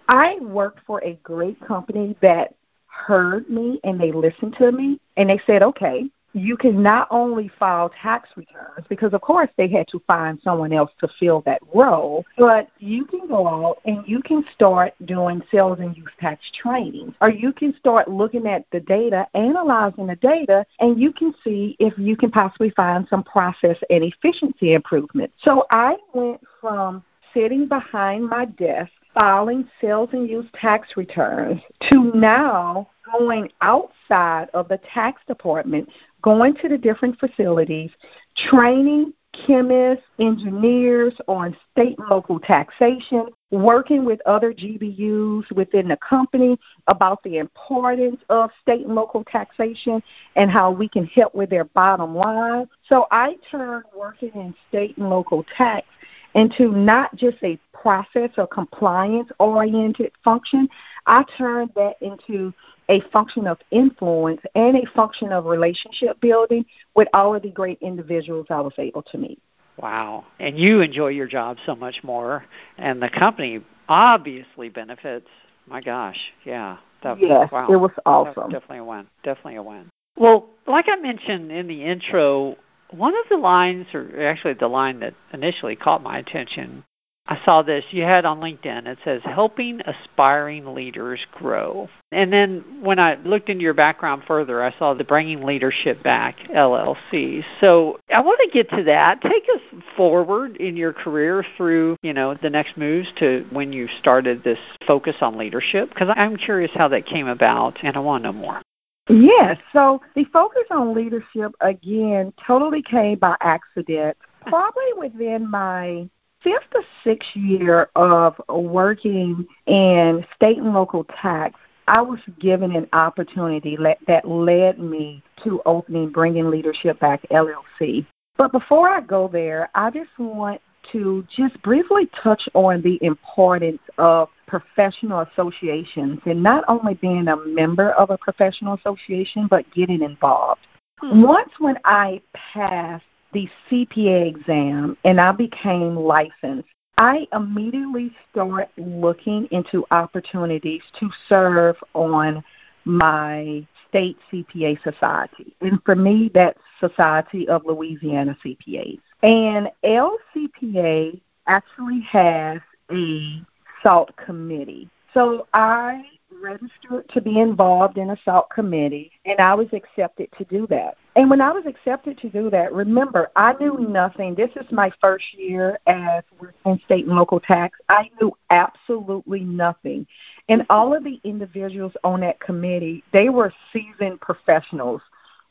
I 0.08 0.36
worked 0.40 0.80
for 0.86 1.02
a 1.02 1.14
great 1.22 1.58
company 1.66 2.14
that 2.20 2.54
heard 2.88 3.48
me 3.48 3.80
and 3.84 3.98
they 3.98 4.12
listened 4.12 4.54
to 4.58 4.70
me 4.70 5.00
and 5.16 5.30
they 5.30 5.40
said, 5.46 5.62
okay, 5.62 6.10
you 6.36 6.56
can 6.56 6.82
not 6.82 7.08
only 7.10 7.50
file 7.58 7.90
tax 8.02 8.28
returns, 8.36 8.86
because 8.88 9.14
of 9.14 9.20
course 9.22 9.48
they 9.56 9.68
had 9.68 9.88
to 9.88 9.98
find 10.06 10.38
someone 10.42 10.72
else 10.72 10.90
to 11.00 11.08
fill 11.18 11.40
that 11.42 11.60
role, 11.74 12.24
but 12.36 12.68
you 12.78 13.06
can 13.06 13.26
go 13.26 13.48
out 13.48 13.78
and 13.86 14.06
you 14.06 14.20
can 14.22 14.44
start 14.52 14.94
doing 15.06 15.42
sales 15.50 15.78
and 15.80 15.96
use 15.96 16.10
tax 16.20 16.44
training, 16.60 17.14
or 17.20 17.30
you 17.30 17.52
can 17.52 17.74
start 17.78 18.08
looking 18.08 18.46
at 18.46 18.66
the 18.70 18.80
data, 18.80 19.26
analyzing 19.34 20.06
the 20.06 20.16
data, 20.16 20.64
and 20.80 21.00
you 21.00 21.12
can 21.12 21.34
see 21.42 21.74
if 21.78 21.96
you 21.96 22.16
can 22.16 22.30
possibly 22.30 22.70
find 22.70 23.06
some 23.08 23.22
process 23.24 23.78
and 23.88 24.04
efficiency 24.04 24.74
improvement. 24.74 25.32
So 25.42 25.66
I 25.70 25.96
went 26.12 26.40
from 26.60 27.02
sitting 27.32 27.66
behind 27.66 28.28
my 28.28 28.44
desk 28.44 28.90
filing 29.14 29.66
sales 29.80 30.10
and 30.12 30.28
use 30.28 30.44
tax 30.60 30.96
returns 30.96 31.60
to 31.88 32.12
now 32.14 32.86
going 33.12 33.50
outside 33.60 34.48
of 34.54 34.68
the 34.68 34.78
tax 34.92 35.22
department, 35.26 35.88
going 36.22 36.54
to 36.56 36.68
the 36.68 36.78
different 36.78 37.18
facilities, 37.18 37.90
training 38.36 39.12
chemists, 39.46 40.04
engineers 40.18 41.14
on 41.28 41.56
state 41.72 41.98
and 41.98 42.08
local 42.08 42.40
taxation, 42.40 43.26
working 43.50 44.04
with 44.04 44.20
other 44.26 44.52
GBUs 44.52 45.50
within 45.52 45.88
the 45.88 45.96
company 45.98 46.58
about 46.86 47.22
the 47.22 47.38
importance 47.38 48.20
of 48.28 48.50
state 48.62 48.86
and 48.86 48.94
local 48.94 49.24
taxation 49.24 50.02
and 50.36 50.50
how 50.50 50.70
we 50.70 50.88
can 50.88 51.06
help 51.06 51.34
with 51.34 51.50
their 51.50 51.64
bottom 51.64 52.14
line. 52.14 52.66
So 52.88 53.06
I 53.10 53.36
turned 53.50 53.84
working 53.94 54.32
in 54.34 54.54
state 54.68 54.96
and 54.96 55.10
local 55.10 55.44
tax 55.56 55.86
into 56.34 56.70
not 56.72 57.14
just 57.16 57.38
a 57.42 57.58
process 57.80 58.30
or 58.36 58.46
compliance 58.46 59.30
oriented 59.38 60.12
function, 60.24 60.68
I 61.06 61.24
turned 61.36 61.70
that 61.76 61.96
into 62.00 62.52
a 62.88 63.00
function 63.12 63.46
of 63.46 63.58
influence 63.70 64.40
and 64.54 64.76
a 64.76 64.86
function 64.94 65.32
of 65.32 65.44
relationship 65.44 66.20
building 66.20 66.64
with 66.94 67.08
all 67.12 67.34
of 67.34 67.42
the 67.42 67.50
great 67.50 67.78
individuals 67.80 68.46
I 68.50 68.60
was 68.60 68.74
able 68.78 69.02
to 69.02 69.18
meet. 69.18 69.40
Wow. 69.78 70.24
And 70.38 70.58
you 70.58 70.80
enjoy 70.80 71.08
your 71.08 71.26
job 71.26 71.58
so 71.66 71.76
much 71.76 72.02
more, 72.02 72.44
and 72.78 73.02
the 73.02 73.10
company 73.10 73.62
obviously 73.88 74.68
benefits. 74.68 75.28
My 75.66 75.80
gosh, 75.80 76.18
yeah. 76.44 76.78
That, 77.02 77.20
yes, 77.20 77.50
wow. 77.52 77.68
it 77.70 77.76
was 77.76 77.90
awesome. 78.06 78.50
definitely 78.50 78.78
a 78.78 78.84
win. 78.84 79.06
Definitely 79.22 79.56
a 79.56 79.62
win. 79.62 79.90
Well, 80.16 80.46
like 80.66 80.86
I 80.88 80.96
mentioned 80.96 81.52
in 81.52 81.66
the 81.66 81.84
intro, 81.84 82.56
one 82.90 83.14
of 83.14 83.24
the 83.28 83.36
lines, 83.36 83.86
or 83.92 84.08
actually 84.20 84.54
the 84.54 84.68
line 84.68 85.00
that 85.00 85.14
initially 85.32 85.76
caught 85.76 86.02
my 86.02 86.18
attention, 86.18 86.84
I 87.28 87.40
saw 87.44 87.62
this 87.62 87.84
you 87.90 88.02
had 88.02 88.24
on 88.24 88.40
LinkedIn. 88.40 88.86
It 88.86 88.98
says 89.04 89.20
helping 89.24 89.80
aspiring 89.80 90.74
leaders 90.74 91.26
grow. 91.32 91.88
And 92.12 92.32
then 92.32 92.64
when 92.82 92.98
I 92.98 93.16
looked 93.24 93.48
into 93.48 93.62
your 93.62 93.74
background 93.74 94.22
further, 94.26 94.62
I 94.62 94.72
saw 94.78 94.94
the 94.94 95.04
Bringing 95.04 95.42
Leadership 95.42 96.02
Back 96.02 96.38
LLC. 96.50 97.44
So 97.60 97.98
I 98.12 98.20
want 98.20 98.40
to 98.44 98.50
get 98.52 98.70
to 98.70 98.84
that. 98.84 99.20
Take 99.22 99.44
us 99.54 99.82
forward 99.96 100.56
in 100.56 100.76
your 100.76 100.92
career 100.92 101.44
through, 101.56 101.96
you 102.02 102.12
know, 102.12 102.34
the 102.34 102.50
next 102.50 102.76
moves 102.76 103.08
to 103.18 103.44
when 103.50 103.72
you 103.72 103.88
started 103.98 104.44
this 104.44 104.58
focus 104.86 105.16
on 105.20 105.36
leadership 105.36 105.88
because 105.88 106.12
I'm 106.16 106.36
curious 106.36 106.70
how 106.74 106.88
that 106.88 107.06
came 107.06 107.26
about 107.26 107.82
and 107.82 107.96
I 107.96 108.00
want 108.00 108.24
to 108.24 108.32
know 108.32 108.38
more. 108.38 108.62
Yes. 109.08 109.58
So 109.72 110.00
the 110.14 110.24
focus 110.32 110.64
on 110.70 110.94
leadership 110.94 111.52
again 111.60 112.32
totally 112.44 112.82
came 112.82 113.18
by 113.18 113.36
accident. 113.40 114.16
Probably 114.46 114.92
within 114.96 115.48
my 115.48 116.08
fifth 116.46 116.72
or 116.76 116.82
sixth 117.02 117.34
year 117.34 117.90
of 117.96 118.40
working 118.48 119.44
in 119.66 120.24
state 120.36 120.58
and 120.58 120.72
local 120.72 121.02
tax, 121.20 121.58
I 121.88 122.00
was 122.00 122.20
given 122.38 122.74
an 122.76 122.88
opportunity 122.92 123.76
that 124.06 124.28
led 124.28 124.78
me 124.78 125.24
to 125.42 125.60
opening 125.66 126.10
Bringing 126.10 126.48
Leadership 126.48 127.00
Back 127.00 127.22
LLC. 127.32 128.06
But 128.36 128.52
before 128.52 128.88
I 128.88 129.00
go 129.00 129.28
there, 129.28 129.70
I 129.74 129.90
just 129.90 130.10
want 130.18 130.60
to 130.92 131.26
just 131.36 131.60
briefly 131.62 132.08
touch 132.22 132.48
on 132.54 132.80
the 132.82 132.98
importance 133.02 133.80
of 133.98 134.28
professional 134.46 135.26
associations 135.32 136.20
and 136.26 136.40
not 136.40 136.62
only 136.68 136.94
being 136.94 137.26
a 137.26 137.36
member 137.36 137.90
of 137.92 138.10
a 138.10 138.18
professional 138.18 138.74
association, 138.74 139.48
but 139.48 139.68
getting 139.72 140.02
involved. 140.02 140.60
Hmm. 141.00 141.22
Once 141.22 141.50
when 141.58 141.76
I 141.84 142.20
passed 142.32 143.04
the 143.32 143.48
CPA 143.70 144.28
exam 144.28 144.96
and 145.04 145.20
I 145.20 145.32
became 145.32 145.96
licensed, 145.96 146.68
I 146.98 147.28
immediately 147.32 148.14
started 148.30 148.68
looking 148.76 149.46
into 149.50 149.84
opportunities 149.90 150.82
to 150.98 151.10
serve 151.28 151.76
on 151.94 152.42
my 152.86 153.66
state 153.88 154.16
CPA 154.32 154.82
society. 154.82 155.54
And 155.60 155.82
for 155.84 155.94
me, 155.96 156.30
that's 156.32 156.58
Society 156.80 157.48
of 157.48 157.66
Louisiana 157.66 158.36
CPAs. 158.42 159.00
And 159.22 159.68
LCPA 159.84 161.20
actually 161.46 162.00
has 162.00 162.60
a 162.90 163.42
SALT 163.82 164.16
committee. 164.16 164.88
So 165.12 165.48
I 165.52 166.02
registered 166.42 167.08
to 167.10 167.20
be 167.20 167.40
involved 167.40 167.98
in 167.98 168.10
a 168.10 168.16
SALT 168.24 168.50
committee, 168.50 169.10
and 169.24 169.40
I 169.40 169.54
was 169.54 169.68
accepted 169.72 170.28
to 170.38 170.44
do 170.44 170.66
that. 170.68 170.96
And 171.16 171.30
when 171.30 171.40
I 171.40 171.50
was 171.50 171.64
accepted 171.64 172.18
to 172.18 172.28
do 172.28 172.50
that, 172.50 172.74
remember, 172.74 173.30
I 173.34 173.54
knew 173.54 173.78
nothing. 173.88 174.34
This 174.34 174.50
is 174.54 174.70
my 174.70 174.92
first 175.00 175.24
year 175.32 175.78
as 175.86 176.22
in 176.66 176.78
state 176.84 177.06
and 177.06 177.16
local 177.16 177.40
tax. 177.40 177.78
I 177.88 178.10
knew 178.20 178.36
absolutely 178.50 179.40
nothing. 179.40 180.06
And 180.50 180.66
all 180.68 180.94
of 180.94 181.04
the 181.04 181.18
individuals 181.24 181.94
on 182.04 182.20
that 182.20 182.38
committee, 182.38 183.02
they 183.14 183.30
were 183.30 183.50
seasoned 183.72 184.20
professionals. 184.20 185.00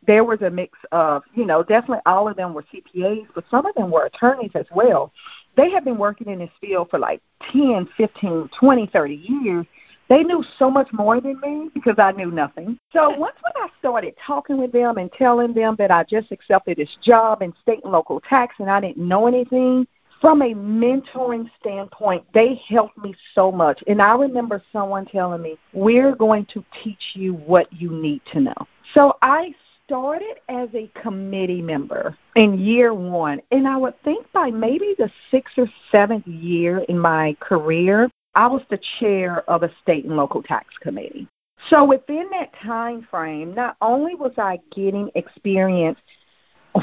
There 0.06 0.23
was 0.23 0.43
a 0.43 0.51
mix 0.51 0.78
of, 0.91 1.23
you 1.34 1.45
know, 1.45 1.63
definitely 1.63 2.04
all 2.06 2.28
of 2.28 2.38
them 2.38 2.54
were 2.54 2.63
CPAs, 2.71 3.25
but 3.34 3.43
some 3.49 3.65
of 3.65 3.73
them 3.73 3.89
were 3.89 4.06
attorneys 4.06 4.51
as 4.54 4.67
well. 4.71 5.12
They 5.58 5.71
had 5.71 5.84
been 5.84 5.97
working 5.97 6.30
in 6.30 6.38
this 6.38 6.51
field 6.62 6.91
for 6.91 6.99
like 6.99 7.23
10, 7.51 7.89
15, 7.97 8.49
20, 8.60 8.86
30 8.86 9.15
years 9.15 9.65
they 10.10 10.24
knew 10.24 10.44
so 10.58 10.70
much 10.70 10.91
more 10.94 11.20
than 11.20 11.39
me 11.41 11.70
because 11.74 11.96
I 11.98 12.12
knew 12.12 12.32
nothing. 12.32 12.78
So 12.94 13.10
once 13.10 13.36
when 13.41 13.54
I 13.56 13.68
started 13.80 14.15
talking 14.26 14.58
with 14.58 14.72
them 14.72 14.98
and 14.98 15.12
telling 15.13 15.54
them 15.54 15.76
that 15.78 15.91
I 15.91 16.04
just 16.04 16.32
accepted 16.32 16.78
this 16.78 16.96
job 17.02 17.41
in 17.41 17.54
state 17.62 17.82
and 17.84 17.91
local 17.91 18.22
tax 18.22 18.56
and 18.60 18.70
I 18.70 18.80
didn't 18.80 19.08
know 19.08 19.28
anything, 19.28 19.88
from 20.22 20.41
a 20.41 20.54
mentoring 20.54 21.50
standpoint, 21.60 22.24
they 22.34 22.62
helped 22.68 22.98
me 22.98 23.13
so 23.34 23.52
much. 23.52 23.84
And 23.88 24.02
I 24.02 24.15
remember 24.15 24.63
someone 24.72 25.06
telling 25.06 25.41
me, 25.41 25.58
We're 25.74 26.15
going 26.15 26.46
to 26.54 26.63
teach 26.84 27.12
you 27.13 27.34
what 27.34 27.72
you 27.72 27.91
need 27.91 28.22
to 28.32 28.39
know. 28.39 28.56
So 28.94 29.18
I 29.22 29.54
started 29.86 30.38
as 30.50 30.70
a 30.74 30.89
committee 31.00 31.62
member 31.62 32.18
in 32.36 32.58
year 32.58 32.94
one. 32.94 33.41
And 33.52 33.68
I 33.68 33.78
would 33.78 34.02
think 34.04 34.32
by 34.32 34.50
maybe 34.50 34.96
the 34.98 35.12
sixth 35.30 35.58
or 35.58 35.68
seventh 35.91 36.26
year 36.26 36.80
in 36.89 36.98
my 36.98 37.36
career, 37.39 38.10
I 38.36 38.48
was 38.48 38.62
the 38.69 38.80
chair 39.00 39.50
of 39.50 39.63
a 39.63 39.71
state 39.82 40.06
and 40.06 40.17
local 40.17 40.43
tax 40.43 40.67
committee. 40.82 41.28
So 41.69 41.84
within 41.84 42.30
that 42.32 42.52
time 42.62 43.08
frame, 43.10 43.56
not 43.56 43.78
only 43.82 44.13
was 44.13 44.34
I 44.38 44.60
getting 44.76 45.10
experience 45.15 45.98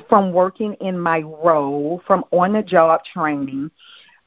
from 0.09 0.33
working 0.33 0.75
in 0.75 0.99
my 0.99 1.21
role, 1.21 2.03
from 2.07 2.25
on 2.31 2.55
the 2.55 2.63
job 2.63 3.03
training. 3.05 3.71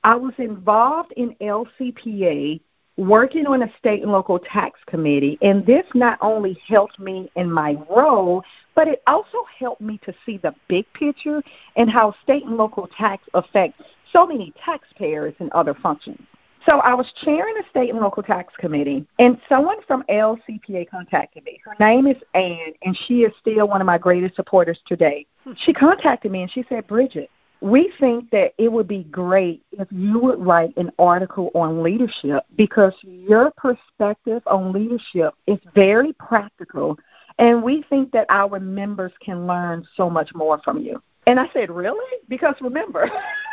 I 0.03 0.15
was 0.15 0.33
involved 0.37 1.13
in 1.13 1.35
LCPA, 1.41 2.61
working 2.97 3.47
on 3.47 3.63
a 3.63 3.73
state 3.79 4.03
and 4.03 4.11
local 4.11 4.37
tax 4.37 4.79
committee, 4.85 5.37
and 5.41 5.65
this 5.65 5.85
not 5.95 6.19
only 6.21 6.57
helped 6.67 6.99
me 6.99 7.31
in 7.35 7.51
my 7.51 7.75
role, 7.89 8.43
but 8.75 8.87
it 8.87 9.01
also 9.07 9.39
helped 9.57 9.81
me 9.81 9.99
to 10.05 10.13
see 10.25 10.37
the 10.37 10.53
big 10.67 10.85
picture 10.93 11.41
and 11.75 11.89
how 11.89 12.13
state 12.23 12.45
and 12.45 12.55
local 12.55 12.87
tax 12.95 13.23
affects 13.33 13.81
so 14.13 14.27
many 14.27 14.53
taxpayers 14.63 15.33
and 15.39 15.51
other 15.51 15.73
functions. 15.73 16.21
So 16.65 16.79
I 16.79 16.95
was 16.95 17.11
chairing 17.23 17.55
a 17.57 17.69
state 17.69 17.91
and 17.91 17.99
local 17.99 18.23
tax 18.23 18.53
committee, 18.57 19.05
and 19.19 19.37
someone 19.47 19.77
from 19.85 20.03
LCPA 20.09 20.89
contacted 20.89 21.43
me. 21.43 21.59
Her 21.63 21.75
name 21.79 22.07
is 22.07 22.17
Ann, 22.33 22.73
and 22.83 22.97
she 23.05 23.21
is 23.21 23.31
still 23.39 23.67
one 23.67 23.81
of 23.81 23.87
my 23.87 23.99
greatest 23.99 24.35
supporters 24.35 24.79
today. 24.87 25.27
Hmm. 25.43 25.51
She 25.57 25.73
contacted 25.73 26.31
me 26.31 26.41
and 26.41 26.51
she 26.51 26.65
said, 26.67 26.87
Bridget, 26.87 27.29
we 27.61 27.91
think 27.99 28.31
that 28.31 28.53
it 28.57 28.71
would 28.71 28.87
be 28.87 29.03
great 29.05 29.63
if 29.73 29.87
you 29.91 30.19
would 30.19 30.43
write 30.43 30.75
an 30.77 30.91
article 30.97 31.51
on 31.53 31.83
leadership 31.83 32.43
because 32.57 32.93
your 33.01 33.51
perspective 33.51 34.41
on 34.47 34.71
leadership 34.71 35.33
is 35.45 35.59
very 35.75 36.13
practical, 36.13 36.97
and 37.37 37.61
we 37.61 37.83
think 37.89 38.11
that 38.11 38.25
our 38.29 38.59
members 38.59 39.11
can 39.23 39.45
learn 39.45 39.85
so 39.95 40.09
much 40.09 40.33
more 40.33 40.59
from 40.63 40.79
you. 40.79 41.01
And 41.27 41.39
I 41.39 41.47
said, 41.53 41.69
Really? 41.69 42.19
Because 42.27 42.55
remember, 42.59 43.09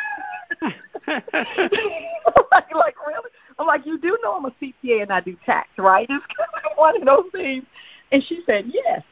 like, 1.06 2.74
like 2.74 2.96
really? 3.06 3.30
I'm 3.58 3.66
like, 3.66 3.86
you 3.86 3.98
do 3.98 4.18
know 4.22 4.34
I'm 4.34 4.44
a 4.44 4.50
CPA 4.62 5.02
and 5.02 5.12
I 5.12 5.20
do 5.20 5.36
tax, 5.44 5.68
right? 5.78 6.08
It's 6.10 6.26
kind 6.26 6.48
of 6.70 6.76
one 6.76 6.96
of 6.96 7.06
those 7.06 7.30
things. 7.32 7.64
And 8.12 8.22
she 8.22 8.42
said, 8.46 8.66
yes. 8.68 9.02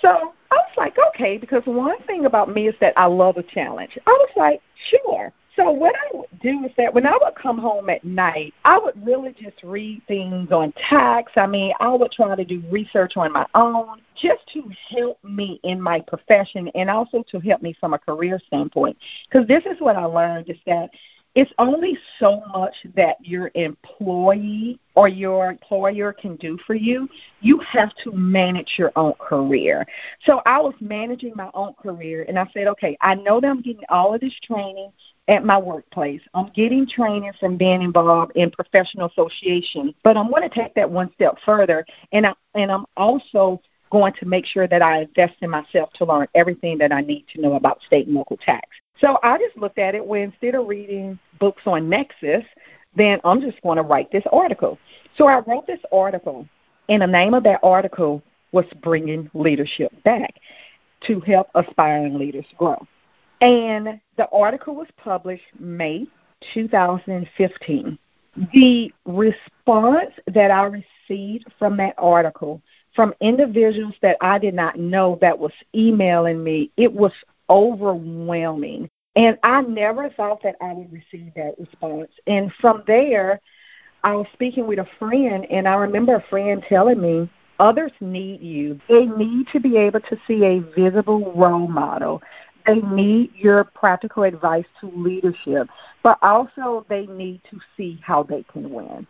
So 0.00 0.34
I 0.50 0.54
was 0.54 0.72
like, 0.76 0.96
okay, 1.10 1.38
because 1.38 1.62
one 1.64 2.02
thing 2.04 2.26
about 2.26 2.52
me 2.52 2.68
is 2.68 2.74
that 2.80 2.92
I 2.96 3.06
love 3.06 3.36
a 3.36 3.42
challenge. 3.42 3.96
I 4.06 4.10
was 4.10 4.30
like, 4.36 4.60
sure. 4.90 5.32
So 5.56 5.70
what 5.70 5.94
I 5.94 6.16
would 6.16 6.40
do 6.40 6.64
is 6.64 6.72
that 6.78 6.94
when 6.94 7.06
I 7.06 7.18
would 7.20 7.34
come 7.34 7.58
home 7.58 7.90
at 7.90 8.04
night, 8.04 8.54
I 8.64 8.78
would 8.78 8.94
really 9.06 9.34
just 9.38 9.62
read 9.62 10.00
things 10.08 10.50
on 10.50 10.72
tax. 10.88 11.32
I 11.36 11.46
mean, 11.46 11.74
I 11.78 11.88
would 11.90 12.10
try 12.10 12.34
to 12.34 12.44
do 12.44 12.62
research 12.70 13.16
on 13.16 13.32
my 13.32 13.46
own 13.54 14.00
just 14.14 14.40
to 14.54 14.64
help 14.88 15.22
me 15.22 15.60
in 15.62 15.80
my 15.80 16.00
profession 16.00 16.68
and 16.68 16.88
also 16.88 17.22
to 17.30 17.38
help 17.40 17.60
me 17.60 17.74
from 17.78 17.92
a 17.92 17.98
career 17.98 18.40
standpoint. 18.46 18.96
Because 19.30 19.46
this 19.46 19.64
is 19.66 19.78
what 19.78 19.96
I 19.96 20.04
learned 20.04 20.48
is 20.48 20.58
that 20.66 20.90
it's 21.34 21.52
only 21.58 21.96
so 22.18 22.42
much 22.52 22.74
that 22.94 23.16
your 23.22 23.50
employee 23.54 24.78
or 24.94 25.08
your 25.08 25.50
employer 25.50 26.12
can 26.12 26.36
do 26.36 26.58
for 26.66 26.74
you. 26.74 27.08
You 27.40 27.58
have 27.60 27.90
to 28.04 28.12
manage 28.12 28.74
your 28.76 28.92
own 28.96 29.14
career. 29.14 29.86
So 30.26 30.42
I 30.44 30.60
was 30.60 30.74
managing 30.80 31.32
my 31.34 31.48
own 31.54 31.72
career, 31.74 32.26
and 32.28 32.38
I 32.38 32.46
said, 32.52 32.66
okay, 32.68 32.98
I 33.00 33.14
know 33.14 33.40
that 33.40 33.46
I'm 33.46 33.62
getting 33.62 33.84
all 33.88 34.14
of 34.14 34.20
this 34.20 34.38
training 34.42 34.92
at 35.28 35.44
my 35.44 35.58
workplace. 35.58 36.20
I'm 36.34 36.50
getting 36.54 36.86
training 36.86 37.32
from 37.38 37.56
being 37.56 37.82
involved 37.82 38.32
in 38.34 38.50
professional 38.50 39.06
association, 39.06 39.94
but 40.02 40.16
I'm 40.16 40.30
going 40.30 40.48
to 40.48 40.54
take 40.54 40.74
that 40.74 40.90
one 40.90 41.12
step 41.14 41.36
further, 41.44 41.86
and 42.12 42.26
I 42.26 42.34
and 42.54 42.70
I'm 42.70 42.86
also 42.96 43.60
going 43.90 44.14
to 44.14 44.26
make 44.26 44.46
sure 44.46 44.66
that 44.66 44.80
I 44.80 45.02
invest 45.02 45.34
in 45.42 45.50
myself 45.50 45.92
to 45.94 46.06
learn 46.06 46.26
everything 46.34 46.78
that 46.78 46.92
I 46.92 47.02
need 47.02 47.26
to 47.34 47.40
know 47.40 47.54
about 47.54 47.82
state 47.82 48.06
and 48.06 48.16
local 48.16 48.38
tax. 48.38 48.66
So 48.98 49.18
I 49.22 49.36
just 49.36 49.56
looked 49.56 49.78
at 49.78 49.94
it 49.94 50.04
where 50.04 50.22
instead 50.22 50.54
of 50.54 50.66
reading 50.66 51.18
books 51.38 51.62
on 51.66 51.90
Nexus, 51.90 52.44
then 52.96 53.20
I'm 53.22 53.42
just 53.42 53.60
going 53.62 53.76
to 53.76 53.82
write 53.82 54.10
this 54.10 54.24
article. 54.32 54.78
So 55.16 55.26
I 55.26 55.40
wrote 55.40 55.66
this 55.66 55.80
article, 55.92 56.48
and 56.88 57.02
the 57.02 57.06
name 57.06 57.34
of 57.34 57.44
that 57.44 57.60
article 57.62 58.22
was 58.52 58.64
Bringing 58.82 59.30
Leadership 59.34 59.92
Back 60.04 60.34
to 61.06 61.20
help 61.20 61.48
aspiring 61.54 62.18
leaders 62.18 62.46
grow. 62.56 62.86
And 63.42 64.00
the 64.16 64.28
article 64.28 64.76
was 64.76 64.86
published 64.96 65.42
May 65.58 66.06
2015. 66.54 67.98
The 68.54 68.92
response 69.04 70.12
that 70.28 70.52
I 70.52 70.62
received 71.08 71.52
from 71.58 71.76
that 71.78 71.94
article 71.98 72.62
from 72.94 73.12
individuals 73.20 73.94
that 74.00 74.16
I 74.20 74.38
did 74.38 74.54
not 74.54 74.78
know 74.78 75.18
that 75.20 75.36
was 75.36 75.52
emailing 75.74 76.44
me, 76.44 76.70
it 76.76 76.92
was 76.92 77.12
overwhelming. 77.50 78.88
And 79.16 79.36
I 79.42 79.62
never 79.62 80.08
thought 80.10 80.42
that 80.44 80.54
I 80.60 80.72
would 80.72 80.92
receive 80.92 81.32
that 81.34 81.56
response. 81.58 82.12
And 82.28 82.52
from 82.60 82.84
there, 82.86 83.40
I 84.04 84.14
was 84.14 84.26
speaking 84.32 84.68
with 84.68 84.78
a 84.78 84.88
friend, 85.00 85.46
and 85.50 85.66
I 85.66 85.74
remember 85.74 86.14
a 86.14 86.28
friend 86.28 86.64
telling 86.68 87.00
me, 87.00 87.28
Others 87.62 87.92
need 88.00 88.42
you. 88.42 88.80
They 88.88 89.06
need 89.06 89.46
to 89.52 89.60
be 89.60 89.76
able 89.76 90.00
to 90.00 90.18
see 90.26 90.44
a 90.44 90.58
visible 90.74 91.32
role 91.32 91.68
model. 91.68 92.20
They 92.66 92.80
need 92.80 93.32
your 93.34 93.64
practical 93.64 94.22
advice 94.22 94.66
to 94.80 94.90
leadership, 94.94 95.68
but 96.02 96.18
also 96.22 96.86
they 96.88 97.06
need 97.06 97.42
to 97.50 97.58
see 97.76 98.00
how 98.02 98.22
they 98.22 98.44
can 98.44 98.70
win. 98.70 99.06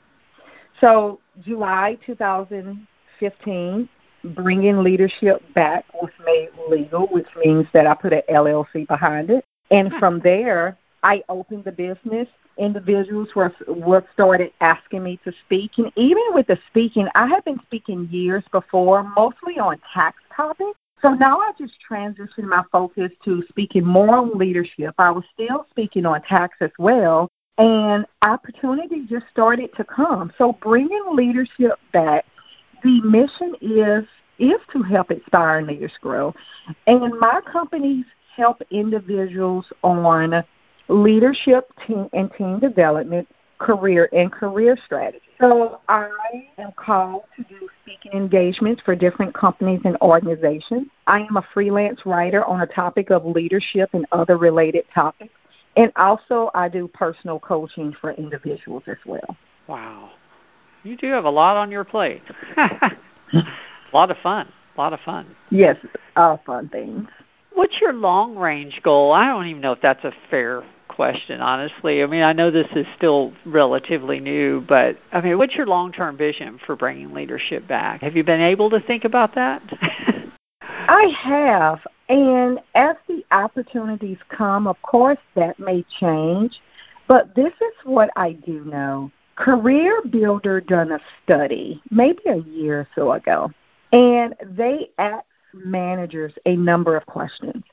So, 0.81 1.21
July 1.41 1.99
2015, 2.05 3.89
bringing 4.25 4.83
leadership 4.83 5.43
back 5.55 5.85
was 5.95 6.11
made 6.25 6.51
legal, 6.69 7.07
which 7.09 7.29
means 7.45 7.67
that 7.73 7.87
I 7.87 7.95
put 7.95 8.13
an 8.13 8.23
LLC 8.31 8.87
behind 8.87 9.31
it. 9.31 9.45
And 9.71 9.93
hmm. 9.93 9.99
from 9.99 10.21
there, 10.21 10.77
I 11.03 11.23
opened 11.29 11.65
the 11.65 11.73
business. 11.73 12.29
Individuals 12.59 13.29
were 13.35 13.53
were 13.67 14.05
started 14.13 14.53
asking 14.61 15.03
me 15.03 15.19
to 15.25 15.33
speak, 15.45 15.73
and 15.79 15.91
even 15.97 16.23
with 16.31 16.47
the 16.47 16.59
speaking, 16.69 17.09
I 17.15 17.27
had 17.27 17.45
been 17.45 17.59
speaking 17.63 18.09
years 18.11 18.45
before, 18.53 19.03
mostly 19.17 19.59
on 19.59 19.81
tax 19.93 20.19
topics. 20.37 20.79
So 21.03 21.11
now 21.11 21.41
I 21.41 21.51
just 21.59 21.75
transitioned 21.89 22.45
my 22.45 22.63
focus 22.71 23.11
to 23.25 23.43
speaking 23.49 23.85
more 23.85 24.15
on 24.15 24.39
leadership. 24.39 24.95
I 24.99 25.11
was 25.11 25.25
still 25.35 25.67
speaking 25.71 26.07
on 26.07 26.23
tax 26.23 26.57
as 26.61 26.71
well, 26.79 27.29
and 27.59 28.07
opportunity 28.23 29.05
just 29.07 29.27
started 29.31 29.71
to 29.77 29.85
come. 29.85 30.33
So 30.39 30.53
bringing 30.63 31.05
leadership 31.13 31.79
back 31.93 32.25
the 32.83 33.01
mission 33.03 33.55
is 33.61 34.05
is 34.39 34.61
to 34.73 34.83
help 34.83 35.11
inspire 35.11 35.63
leaders 35.63 35.93
grow. 36.01 36.35
And 36.87 37.19
my 37.19 37.41
companies 37.41 38.07
help 38.35 38.63
individuals 38.71 39.67
on 39.83 40.43
leadership 40.89 41.71
team 41.87 42.09
and 42.13 42.31
team 42.37 42.59
development, 42.59 43.29
career 43.59 44.09
and 44.13 44.33
career 44.33 44.77
strategy. 44.85 45.21
So 45.41 45.81
I 45.89 46.49
am 46.59 46.73
called 46.77 47.23
to 47.37 47.45
do 47.45 47.69
speaking 47.93 48.19
engagements 48.19 48.83
for 48.85 48.95
different 48.95 49.35
companies 49.35 49.81
and 49.85 49.97
organizations. 50.01 50.87
I 51.07 51.21
am 51.21 51.37
a 51.37 51.45
freelance 51.53 52.01
writer 52.05 52.45
on 52.45 52.63
a 52.63 52.67
topic 52.67 53.11
of 53.11 53.25
leadership 53.25 53.91
and 53.93 54.07
other 54.13 54.37
related 54.37 54.85
topics. 54.95 55.35
And 55.77 55.93
also 55.97 56.51
I 56.55 56.69
do 56.69 56.89
personal 56.89 57.39
coaching 57.39 57.95
for 58.01 58.13
individuals 58.13 58.83
as 58.87 58.99
well. 59.07 59.37
Wow. 59.69 60.11
You 60.85 60.97
do 60.97 61.09
have 61.09 61.25
a 61.25 61.31
lot 61.31 61.57
on 61.57 61.71
your 61.71 61.85
plate. 61.85 62.23
a 62.57 62.93
lot 63.93 64.11
of 64.11 64.17
fun. 64.23 64.49
A 64.77 64.81
lot 64.81 64.93
of 64.93 65.01
fun. 65.01 65.35
Yes, 65.51 65.77
all 66.17 66.43
fun 66.45 66.69
things. 66.69 67.09
What's 67.55 67.81
your 67.81 67.93
long 67.93 68.37
range 68.37 68.81
goal? 68.83 69.13
I 69.13 69.27
don't 69.27 69.47
even 69.47 69.61
know 69.61 69.73
if 69.73 69.81
that's 69.83 70.05
a 70.05 70.13
fair 70.31 70.65
question, 70.95 71.41
honestly. 71.41 72.03
I 72.03 72.07
mean, 72.07 72.23
I 72.23 72.33
know 72.33 72.51
this 72.51 72.69
is 72.75 72.87
still 72.97 73.33
relatively 73.45 74.21
new, 74.21 74.61
but 74.69 74.99
I 75.13 75.21
mean, 75.21 75.39
what's 75.39 75.55
your 75.55 75.67
long 75.67 75.93
term 75.93 76.17
vision 76.17 76.59
for 76.65 76.77
bringing 76.77 77.13
leadership 77.13 77.67
back? 77.67 78.03
Have 78.03 78.17
you 78.17 78.25
been 78.25 78.41
able 78.41 78.71
to 78.71 78.81
think 78.81 79.05
about 79.05 79.35
that? 79.35 79.63
I 80.63 81.13
have. 81.23 81.81
And 82.09 82.59
as 82.75 82.97
the 83.09 83.25
opportunities 83.31 84.19
come, 84.29 84.67
of 84.67 84.81
course, 84.83 85.19
that 85.35 85.59
may 85.59 85.85
change. 86.01 86.61
But 87.09 87.35
this 87.35 87.53
is 87.61 87.75
what 87.85 88.11
I 88.17 88.33
do 88.33 88.65
know. 88.65 89.11
Career 89.37 90.03
Builder 90.03 90.61
done 90.61 90.93
a 90.93 91.01
study 91.23 91.83
maybe 91.91 92.23
a 92.27 92.37
year 92.37 92.81
or 92.81 92.89
so 92.95 93.13
ago, 93.13 93.51
and 93.93 94.35
they 94.45 94.91
asked 94.99 95.27
managers 95.55 96.33
a 96.47 96.57
number 96.57 96.97
of 96.97 97.07
questions. 97.07 97.65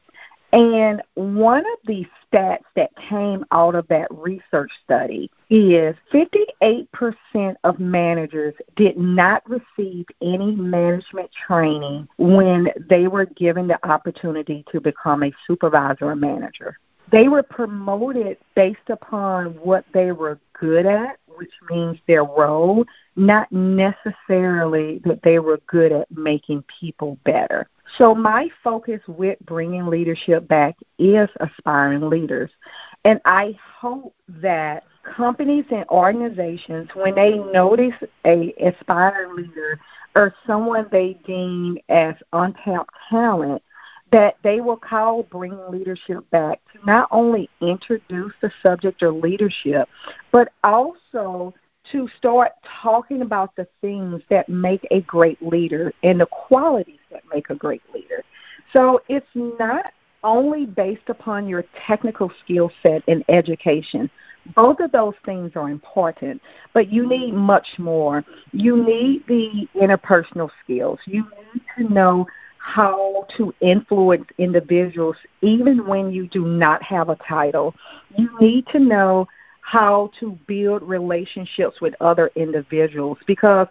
And 0.51 1.03
one 1.13 1.59
of 1.59 1.79
the 1.85 2.07
stats 2.31 2.63
that 2.75 2.95
came 2.95 3.45
out 3.51 3.75
of 3.75 3.88
that 3.89 4.07
research 4.09 4.71
study 4.83 5.29
is 5.49 5.95
58% 6.12 7.55
of 7.63 7.79
managers 7.79 8.55
did 8.75 8.97
not 8.97 9.43
receive 9.47 10.05
any 10.21 10.55
management 10.55 11.29
training 11.31 12.07
when 12.17 12.69
they 12.89 13.07
were 13.07 13.25
given 13.25 13.67
the 13.67 13.79
opportunity 13.88 14.65
to 14.71 14.81
become 14.81 15.23
a 15.23 15.31
supervisor 15.45 16.05
or 16.05 16.15
manager. 16.15 16.77
they 17.12 17.27
were 17.27 17.43
promoted 17.43 18.38
based 18.55 18.89
upon 18.89 19.47
what 19.55 19.83
they 19.93 20.12
were 20.12 20.39
good 20.53 20.85
at, 20.85 21.17
which 21.38 21.51
means 21.69 21.97
their 22.07 22.23
role, 22.23 22.85
not 23.15 23.51
necessarily 23.51 24.99
that 25.05 25.21
they 25.23 25.39
were 25.39 25.59
good 25.67 25.91
at 25.91 26.09
making 26.12 26.63
people 26.79 27.17
better. 27.23 27.67
So, 27.97 28.13
my 28.13 28.49
focus 28.63 29.02
with 29.08 29.39
bringing 29.41 29.88
leadership 29.88 30.47
back 30.47 30.75
is 30.97 31.30
aspiring 31.39 32.10
leaders. 32.10 32.52
And 33.04 33.19
I 33.25 33.58
hope 33.80 34.13
that 34.28 34.84
companies 35.04 35.65
and 35.71 35.86
organizations, 35.89 36.89
when 36.93 37.15
they 37.15 37.38
notice 37.38 37.95
a 38.25 38.54
aspiring 38.62 39.36
leader 39.36 39.80
or 40.15 40.34
someone 40.45 40.88
they 40.91 41.17
deem 41.25 41.78
as 41.89 42.15
untapped 42.34 42.93
talent, 43.10 43.62
that 44.12 44.38
they 44.43 44.60
will 44.60 44.78
call 44.78 45.23
bringing 45.23 45.69
leadership 45.69 46.30
back 46.32 46.60
to 46.73 46.86
not 46.86 47.08
only 47.12 47.49
introduce 47.62 48.34
the 48.41 48.52
subject 48.62 49.04
or 49.04 49.12
leadership, 49.12 49.88
but 50.32 50.52
also 50.63 51.54
to 51.91 52.08
start 52.17 52.52
talking 52.82 53.21
about 53.21 53.56
the 53.56 53.67
things 53.82 54.21
that 54.30 54.49
make 54.49 54.86
a 54.91 55.02
great 55.02 55.41
leader 55.41 55.93
and 56.04 56.19
the 56.19 56.25
qualities 56.25 56.98
that 57.11 57.23
make 57.33 57.49
a 57.49 57.55
great 57.55 57.81
leader. 57.93 58.23
So 58.73 59.01
it's 59.07 59.27
not 59.35 59.93
only 60.23 60.65
based 60.65 61.07
upon 61.09 61.47
your 61.47 61.63
technical 61.87 62.31
skill 62.43 62.71
set 62.83 63.03
and 63.07 63.23
education. 63.29 64.09
Both 64.55 64.79
of 64.79 64.91
those 64.91 65.13
things 65.25 65.51
are 65.55 65.69
important, 65.69 66.41
but 66.73 66.91
you 66.91 67.07
need 67.07 67.33
much 67.33 67.67
more. 67.77 68.23
You 68.51 68.83
need 68.83 69.25
the 69.27 69.67
interpersonal 69.75 70.49
skills. 70.63 70.99
You 71.05 71.25
need 71.53 71.61
to 71.77 71.93
know 71.93 72.25
how 72.57 73.25
to 73.37 73.53
influence 73.61 74.25
individuals 74.37 75.15
even 75.41 75.87
when 75.87 76.11
you 76.11 76.27
do 76.27 76.45
not 76.45 76.83
have 76.83 77.09
a 77.09 77.17
title. 77.27 77.73
You 78.17 78.29
need 78.39 78.67
to 78.67 78.79
know 78.79 79.27
how 79.61 80.11
to 80.19 80.37
build 80.47 80.81
relationships 80.83 81.79
with 81.79 81.93
other 82.01 82.31
individuals 82.35 83.17
because 83.27 83.67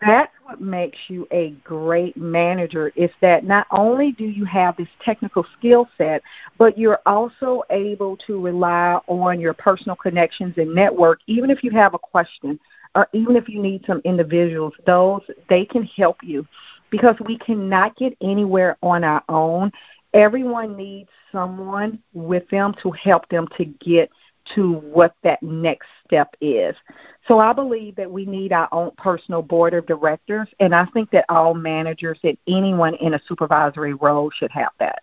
that's 0.00 0.32
what 0.44 0.60
makes 0.60 0.98
you 1.08 1.26
a 1.32 1.50
great 1.64 2.16
manager 2.16 2.92
is 2.94 3.10
that 3.20 3.44
not 3.44 3.66
only 3.70 4.12
do 4.12 4.24
you 4.24 4.44
have 4.44 4.76
this 4.76 4.88
technical 5.02 5.46
skill 5.58 5.88
set 5.96 6.22
but 6.58 6.76
you're 6.76 7.00
also 7.06 7.62
able 7.70 8.16
to 8.18 8.40
rely 8.40 9.00
on 9.06 9.40
your 9.40 9.54
personal 9.54 9.96
connections 9.96 10.54
and 10.58 10.74
network 10.74 11.20
even 11.26 11.50
if 11.50 11.64
you 11.64 11.70
have 11.70 11.94
a 11.94 11.98
question 11.98 12.60
or 12.94 13.08
even 13.12 13.36
if 13.36 13.48
you 13.48 13.60
need 13.60 13.84
some 13.86 14.00
individuals 14.04 14.74
those 14.86 15.22
they 15.48 15.64
can 15.64 15.84
help 15.84 16.18
you. 16.22 16.46
Because 16.90 17.16
we 17.26 17.38
cannot 17.38 17.96
get 17.96 18.16
anywhere 18.20 18.76
on 18.82 19.02
our 19.02 19.22
own. 19.28 19.72
Everyone 20.12 20.76
needs 20.76 21.08
someone 21.30 21.98
with 22.12 22.46
them 22.50 22.74
to 22.82 22.90
help 22.90 23.26
them 23.30 23.48
to 23.56 23.64
get 23.64 24.10
to 24.54 24.74
what 24.74 25.14
that 25.22 25.42
next 25.42 25.88
step 26.06 26.34
is. 26.40 26.74
So 27.26 27.38
I 27.38 27.52
believe 27.52 27.96
that 27.96 28.10
we 28.10 28.26
need 28.26 28.52
our 28.52 28.68
own 28.72 28.90
personal 28.96 29.42
board 29.42 29.74
of 29.74 29.86
directors, 29.86 30.48
and 30.60 30.74
I 30.74 30.86
think 30.86 31.10
that 31.10 31.24
all 31.28 31.54
managers 31.54 32.18
and 32.24 32.36
anyone 32.48 32.94
in 32.94 33.14
a 33.14 33.20
supervisory 33.26 33.94
role 33.94 34.30
should 34.30 34.50
have 34.50 34.72
that. 34.78 35.02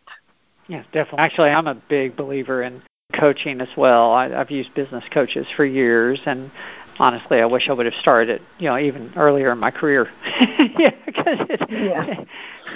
Yeah, 0.67 0.83
definitely. 0.91 1.19
Actually, 1.19 1.49
I'm 1.49 1.67
a 1.67 1.75
big 1.75 2.15
believer 2.15 2.63
in 2.63 2.81
coaching 3.19 3.59
as 3.59 3.69
well. 3.75 4.11
I, 4.11 4.27
I've 4.27 4.51
used 4.51 4.73
business 4.75 5.03
coaches 5.11 5.47
for 5.55 5.65
years, 5.65 6.19
and 6.25 6.51
honestly, 6.99 7.39
I 7.39 7.45
wish 7.45 7.69
I 7.69 7.73
would 7.73 7.85
have 7.85 7.95
started, 7.95 8.41
you 8.59 8.69
know, 8.69 8.77
even 8.77 9.11
earlier 9.15 9.51
in 9.51 9.57
my 9.57 9.71
career. 9.71 10.09
yeah, 10.77 10.91
because 11.05 11.39
yeah. 11.69 12.05
yeah. 12.07 12.23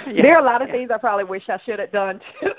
There 0.22 0.34
are 0.34 0.40
a 0.40 0.44
lot 0.44 0.60
of 0.60 0.68
yeah. 0.68 0.74
things 0.74 0.90
I 0.90 0.98
probably 0.98 1.24
wish 1.24 1.48
I 1.48 1.58
should 1.64 1.78
have 1.78 1.90
done 1.90 2.20
too, 2.38 2.52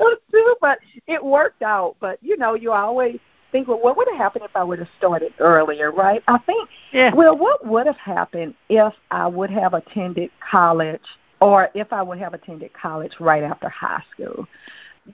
too, 0.30 0.56
but 0.60 0.78
it 1.06 1.22
worked 1.22 1.60
out. 1.62 1.96
But 2.00 2.18
you 2.22 2.38
know, 2.38 2.54
you 2.54 2.72
always 2.72 3.18
think, 3.50 3.68
well, 3.68 3.78
what 3.78 3.96
would 3.98 4.08
have 4.08 4.16
happened 4.16 4.44
if 4.44 4.56
I 4.56 4.64
would 4.64 4.78
have 4.78 4.88
started 4.96 5.34
earlier, 5.38 5.90
right? 5.92 6.22
I 6.28 6.38
think, 6.38 6.70
yeah. 6.92 7.14
well, 7.14 7.36
what 7.36 7.66
would 7.66 7.86
have 7.86 7.98
happened 7.98 8.54
if 8.70 8.94
I 9.10 9.26
would 9.26 9.50
have 9.50 9.74
attended 9.74 10.30
college, 10.40 11.02
or 11.40 11.68
if 11.74 11.92
I 11.92 12.02
would 12.02 12.18
have 12.18 12.32
attended 12.32 12.72
college 12.72 13.12
right 13.20 13.42
after 13.42 13.68
high 13.68 14.02
school? 14.14 14.48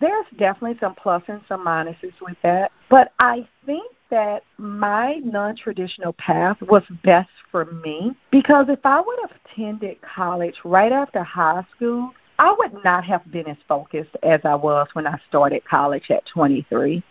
There's 0.00 0.26
definitely 0.38 0.78
some 0.78 0.94
pluses 0.94 0.98
plus 1.02 1.22
and 1.28 1.40
some 1.48 1.64
minuses 1.64 2.12
with 2.20 2.36
that, 2.42 2.70
but 2.88 3.12
I 3.18 3.48
think 3.66 3.90
that 4.10 4.42
my 4.56 5.14
non 5.24 5.56
traditional 5.56 6.12
path 6.14 6.60
was 6.62 6.82
best 7.04 7.30
for 7.50 7.66
me 7.66 8.16
because 8.30 8.66
if 8.68 8.80
I 8.84 9.00
would 9.00 9.18
have 9.22 9.32
attended 9.44 9.98
college 10.02 10.56
right 10.64 10.92
after 10.92 11.22
high 11.22 11.64
school, 11.74 12.12
I 12.38 12.54
would 12.56 12.84
not 12.84 13.04
have 13.04 13.30
been 13.32 13.48
as 13.48 13.56
focused 13.66 14.16
as 14.22 14.40
I 14.44 14.54
was 14.54 14.86
when 14.92 15.06
I 15.06 15.18
started 15.28 15.64
college 15.64 16.10
at 16.10 16.24
23. 16.26 17.02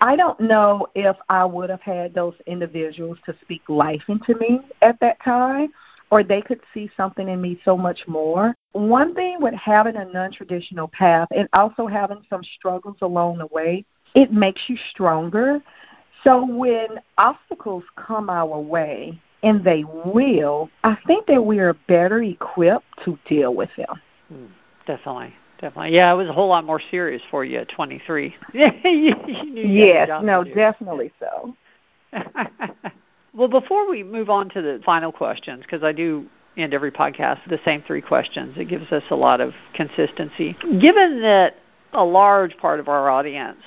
I 0.00 0.16
don't 0.16 0.40
know 0.40 0.86
if 0.94 1.16
I 1.28 1.44
would 1.44 1.68
have 1.68 1.82
had 1.82 2.14
those 2.14 2.34
individuals 2.46 3.18
to 3.26 3.36
speak 3.42 3.62
life 3.68 4.02
into 4.08 4.34
me 4.36 4.60
at 4.80 4.98
that 5.00 5.22
time 5.22 5.68
or 6.10 6.24
they 6.24 6.40
could 6.40 6.60
see 6.74 6.90
something 6.96 7.28
in 7.28 7.40
me 7.40 7.60
so 7.64 7.76
much 7.76 8.00
more. 8.08 8.54
One 8.72 9.14
thing 9.14 9.40
with 9.40 9.54
having 9.54 9.96
a 9.96 10.04
non 10.06 10.32
traditional 10.32 10.88
path 10.88 11.28
and 11.34 11.48
also 11.52 11.86
having 11.86 12.22
some 12.28 12.42
struggles 12.42 12.96
along 13.02 13.38
the 13.38 13.46
way, 13.46 13.84
it 14.14 14.32
makes 14.32 14.62
you 14.68 14.76
stronger 14.90 15.60
so 16.24 16.44
when 16.44 17.00
obstacles 17.18 17.84
come 17.96 18.28
our 18.30 18.58
way, 18.58 19.20
and 19.42 19.64
they 19.64 19.84
will, 19.84 20.68
I 20.84 20.96
think 21.06 21.26
that 21.26 21.42
we 21.42 21.60
are 21.60 21.74
better 21.88 22.22
equipped 22.22 22.86
to 23.04 23.18
deal 23.26 23.54
with 23.54 23.70
them. 23.76 24.00
Mm, 24.32 24.48
definitely. 24.86 25.34
Definitely. 25.60 25.94
Yeah, 25.94 26.12
it 26.12 26.16
was 26.16 26.28
a 26.28 26.32
whole 26.32 26.48
lot 26.48 26.64
more 26.64 26.80
serious 26.90 27.20
for 27.30 27.44
you 27.44 27.58
at 27.58 27.68
23. 27.68 28.34
yes, 28.54 30.08
no, 30.22 30.42
definitely 30.42 31.12
so. 31.20 31.54
well, 33.34 33.48
before 33.48 33.88
we 33.88 34.02
move 34.02 34.30
on 34.30 34.48
to 34.50 34.62
the 34.62 34.80
final 34.86 35.12
questions, 35.12 35.62
because 35.62 35.82
I 35.82 35.92
do 35.92 36.26
end 36.56 36.72
every 36.72 36.90
podcast 36.90 37.40
the 37.48 37.60
same 37.62 37.82
three 37.86 38.00
questions, 38.00 38.56
it 38.56 38.68
gives 38.68 38.90
us 38.90 39.02
a 39.10 39.14
lot 39.14 39.42
of 39.42 39.52
consistency. 39.74 40.56
Given 40.80 41.20
that 41.20 41.56
a 41.92 42.04
large 42.04 42.56
part 42.56 42.80
of 42.80 42.88
our 42.88 43.10
audience 43.10 43.60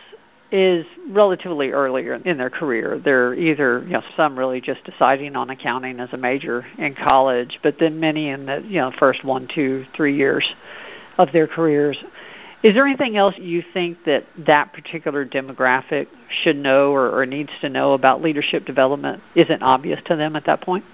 is 0.53 0.85
relatively 1.09 1.71
earlier 1.71 2.13
in 2.13 2.37
their 2.37 2.51
career. 2.51 3.01
They're 3.03 3.33
either, 3.33 3.83
you 3.85 3.93
know, 3.93 4.03
some 4.15 4.37
really 4.37 4.61
just 4.61 4.83
deciding 4.83 5.35
on 5.35 5.49
accounting 5.49 5.99
as 5.99 6.13
a 6.13 6.17
major 6.17 6.63
in 6.77 6.93
college, 6.93 7.59
but 7.63 7.79
then 7.79 7.99
many 7.99 8.29
in 8.29 8.45
the, 8.45 8.63
you 8.63 8.79
know, 8.79 8.91
first 8.99 9.23
one, 9.25 9.47
two, 9.53 9.83
three 9.95 10.15
years 10.15 10.47
of 11.17 11.31
their 11.31 11.47
careers. 11.47 11.97
Is 12.61 12.75
there 12.75 12.85
anything 12.85 13.17
else 13.17 13.33
you 13.39 13.63
think 13.73 13.97
that 14.05 14.25
that 14.45 14.71
particular 14.73 15.25
demographic 15.25 16.05
should 16.43 16.55
know 16.55 16.91
or, 16.93 17.09
or 17.19 17.25
needs 17.25 17.49
to 17.61 17.67
know 17.67 17.93
about 17.93 18.21
leadership 18.21 18.63
development 18.65 19.23
isn't 19.35 19.63
obvious 19.63 19.99
to 20.05 20.15
them 20.15 20.35
at 20.35 20.45
that 20.45 20.61
point? 20.61 20.85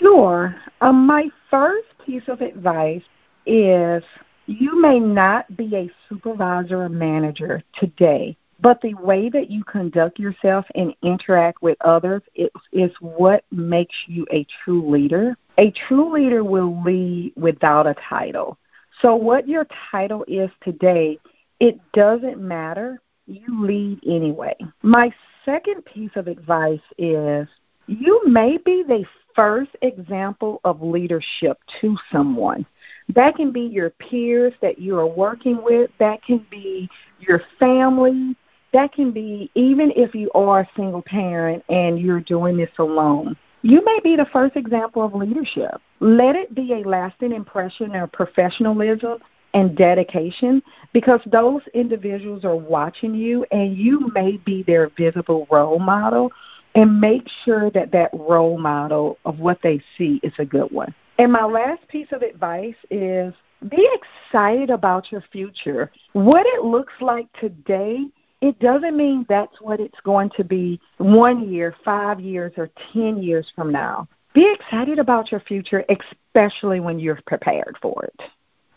Sure. 0.00 0.56
Um, 0.80 1.06
my 1.06 1.30
first 1.48 1.86
piece 2.04 2.24
of 2.26 2.40
advice 2.40 3.04
is 3.46 4.02
you 4.46 4.82
may 4.82 4.98
not 4.98 5.56
be 5.56 5.76
a 5.76 5.90
supervisor 6.08 6.82
or 6.82 6.88
manager 6.88 7.62
today, 7.78 8.36
but 8.60 8.80
the 8.80 8.94
way 8.94 9.28
that 9.28 9.50
you 9.50 9.62
conduct 9.64 10.18
yourself 10.18 10.66
and 10.74 10.94
interact 11.02 11.62
with 11.62 11.76
others 11.80 12.22
is, 12.34 12.50
is 12.72 12.90
what 13.00 13.44
makes 13.50 13.94
you 14.06 14.26
a 14.32 14.46
true 14.64 14.90
leader. 14.90 15.36
A 15.58 15.70
true 15.70 16.12
leader 16.12 16.42
will 16.42 16.82
lead 16.82 17.32
without 17.36 17.86
a 17.86 17.94
title. 18.08 18.58
So, 19.00 19.14
what 19.14 19.46
your 19.48 19.66
title 19.90 20.24
is 20.26 20.50
today, 20.62 21.18
it 21.60 21.78
doesn't 21.92 22.40
matter. 22.40 23.00
You 23.26 23.64
lead 23.64 24.00
anyway. 24.06 24.56
My 24.82 25.12
second 25.44 25.84
piece 25.84 26.10
of 26.16 26.26
advice 26.26 26.80
is 26.96 27.46
you 27.86 28.22
may 28.26 28.58
be 28.58 28.82
the 28.82 29.04
first 29.34 29.70
example 29.82 30.60
of 30.64 30.82
leadership 30.82 31.58
to 31.80 31.96
someone. 32.10 32.66
That 33.14 33.36
can 33.36 33.52
be 33.52 33.60
your 33.62 33.90
peers 33.90 34.52
that 34.60 34.78
you 34.78 34.98
are 34.98 35.06
working 35.06 35.62
with, 35.62 35.90
that 35.98 36.22
can 36.24 36.44
be 36.50 36.88
your 37.20 37.42
family, 37.58 38.36
that 38.72 38.92
can 38.92 39.10
be 39.10 39.50
even 39.54 39.92
if 39.96 40.14
you 40.14 40.30
are 40.34 40.60
a 40.60 40.68
single 40.76 41.02
parent 41.02 41.64
and 41.68 41.98
you're 41.98 42.20
doing 42.20 42.56
this 42.56 42.70
alone. 42.78 43.36
You 43.62 43.84
may 43.84 43.98
be 44.04 44.14
the 44.16 44.26
first 44.26 44.56
example 44.56 45.04
of 45.04 45.14
leadership. 45.14 45.80
Let 46.00 46.36
it 46.36 46.54
be 46.54 46.74
a 46.74 46.88
lasting 46.88 47.32
impression 47.32 47.94
of 47.96 48.12
professionalism 48.12 49.18
and 49.54 49.76
dedication 49.76 50.62
because 50.92 51.20
those 51.26 51.62
individuals 51.74 52.44
are 52.44 52.56
watching 52.56 53.14
you 53.14 53.44
and 53.50 53.76
you 53.76 54.10
may 54.14 54.36
be 54.36 54.62
their 54.62 54.90
visible 54.90 55.46
role 55.50 55.78
model 55.78 56.30
and 56.74 57.00
make 57.00 57.26
sure 57.44 57.70
that 57.70 57.90
that 57.92 58.10
role 58.12 58.58
model 58.58 59.18
of 59.24 59.38
what 59.40 59.58
they 59.62 59.80
see 59.96 60.20
is 60.22 60.32
a 60.38 60.44
good 60.44 60.70
one. 60.70 60.94
And 61.18 61.32
my 61.32 61.44
last 61.44 61.86
piece 61.88 62.08
of 62.12 62.22
advice 62.22 62.76
is 62.90 63.34
be 63.68 63.88
excited 63.92 64.70
about 64.70 65.10
your 65.10 65.24
future. 65.32 65.90
What 66.12 66.46
it 66.46 66.62
looks 66.62 66.92
like 67.00 67.26
today 67.40 68.04
it 68.40 68.58
doesn't 68.60 68.96
mean 68.96 69.26
that's 69.28 69.60
what 69.60 69.80
it's 69.80 69.98
going 70.04 70.30
to 70.36 70.44
be 70.44 70.80
one 70.98 71.48
year, 71.50 71.74
five 71.84 72.20
years, 72.20 72.52
or 72.56 72.70
10 72.92 73.22
years 73.22 73.50
from 73.54 73.72
now. 73.72 74.06
Be 74.32 74.52
excited 74.52 74.98
about 74.98 75.32
your 75.32 75.40
future, 75.40 75.84
especially 75.88 76.80
when 76.80 76.98
you're 76.98 77.20
prepared 77.26 77.76
for 77.82 78.04
it. 78.04 78.22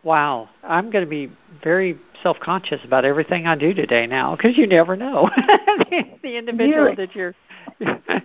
Wow, 0.04 0.50
I'm 0.64 0.90
going 0.90 1.06
to 1.06 1.10
be 1.10 1.32
very 1.64 2.00
self-conscious 2.24 2.84
about 2.84 3.06
everything 3.06 3.46
I 3.46 3.56
do 3.56 3.72
today 3.72 4.08
now 4.08 4.36
because 4.36 4.58
you 4.58 4.66
never 4.66 4.96
know 4.96 5.30
the, 5.38 6.06
the 6.24 6.38
individual 6.38 6.88
you're, 6.88 6.96
that 6.96 7.16
you're 7.16 7.36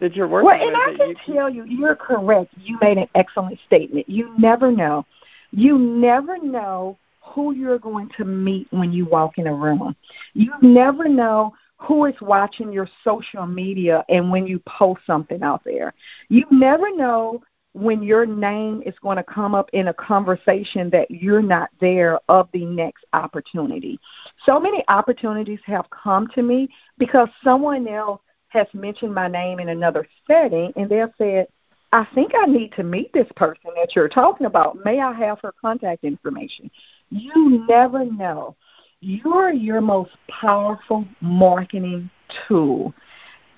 that 0.00 0.16
you're 0.16 0.26
working 0.26 0.48
with. 0.48 0.58
well, 0.58 0.88
and 0.88 0.92
with. 0.92 1.00
I 1.00 1.04
can 1.04 1.08
you, 1.10 1.34
tell 1.34 1.48
you, 1.48 1.64
you're 1.64 1.94
correct. 1.94 2.52
You 2.60 2.76
made 2.80 2.98
an 2.98 3.08
excellent 3.14 3.60
statement. 3.66 4.08
You 4.08 4.34
never 4.36 4.72
know. 4.72 5.06
You 5.52 5.78
never 5.78 6.38
know 6.38 6.98
who 7.22 7.52
you're 7.54 7.78
going 7.78 8.10
to 8.16 8.24
meet 8.24 8.66
when 8.70 8.92
you 8.92 9.06
walk 9.06 9.38
in 9.38 9.46
a 9.46 9.54
room. 9.54 9.94
You 10.34 10.52
never 10.60 11.08
know 11.08 11.54
who 11.76 12.04
is 12.06 12.14
watching 12.20 12.72
your 12.72 12.88
social 13.02 13.46
media 13.46 14.04
and 14.08 14.30
when 14.30 14.46
you 14.46 14.60
post 14.66 15.02
something 15.06 15.42
out 15.42 15.62
there. 15.64 15.94
You 16.28 16.44
never 16.50 16.94
know 16.94 17.42
when 17.74 18.02
your 18.02 18.26
name 18.26 18.82
is 18.84 18.94
going 19.00 19.16
to 19.16 19.22
come 19.22 19.54
up 19.54 19.70
in 19.72 19.88
a 19.88 19.94
conversation 19.94 20.90
that 20.90 21.10
you're 21.10 21.42
not 21.42 21.70
there 21.80 22.20
of 22.28 22.48
the 22.52 22.64
next 22.66 23.04
opportunity. 23.14 23.98
So 24.44 24.60
many 24.60 24.84
opportunities 24.88 25.60
have 25.64 25.88
come 25.90 26.28
to 26.34 26.42
me 26.42 26.68
because 26.98 27.28
someone 27.42 27.88
else 27.88 28.20
has 28.48 28.66
mentioned 28.74 29.14
my 29.14 29.28
name 29.28 29.58
in 29.58 29.70
another 29.70 30.06
setting 30.26 30.72
and 30.76 30.88
they've 30.88 31.08
said, 31.16 31.46
I 31.92 32.06
think 32.14 32.32
I 32.34 32.46
need 32.46 32.72
to 32.72 32.82
meet 32.82 33.12
this 33.12 33.28
person 33.36 33.70
that 33.76 33.94
you're 33.94 34.08
talking 34.08 34.46
about. 34.46 34.78
May 34.84 35.00
I 35.00 35.12
have 35.12 35.40
her 35.42 35.52
contact 35.60 36.04
information? 36.04 36.70
You 37.10 37.66
never 37.68 38.06
know. 38.06 38.56
You're 39.00 39.52
your 39.52 39.80
most 39.80 40.12
powerful 40.28 41.04
marketing 41.20 42.08
tool. 42.48 42.94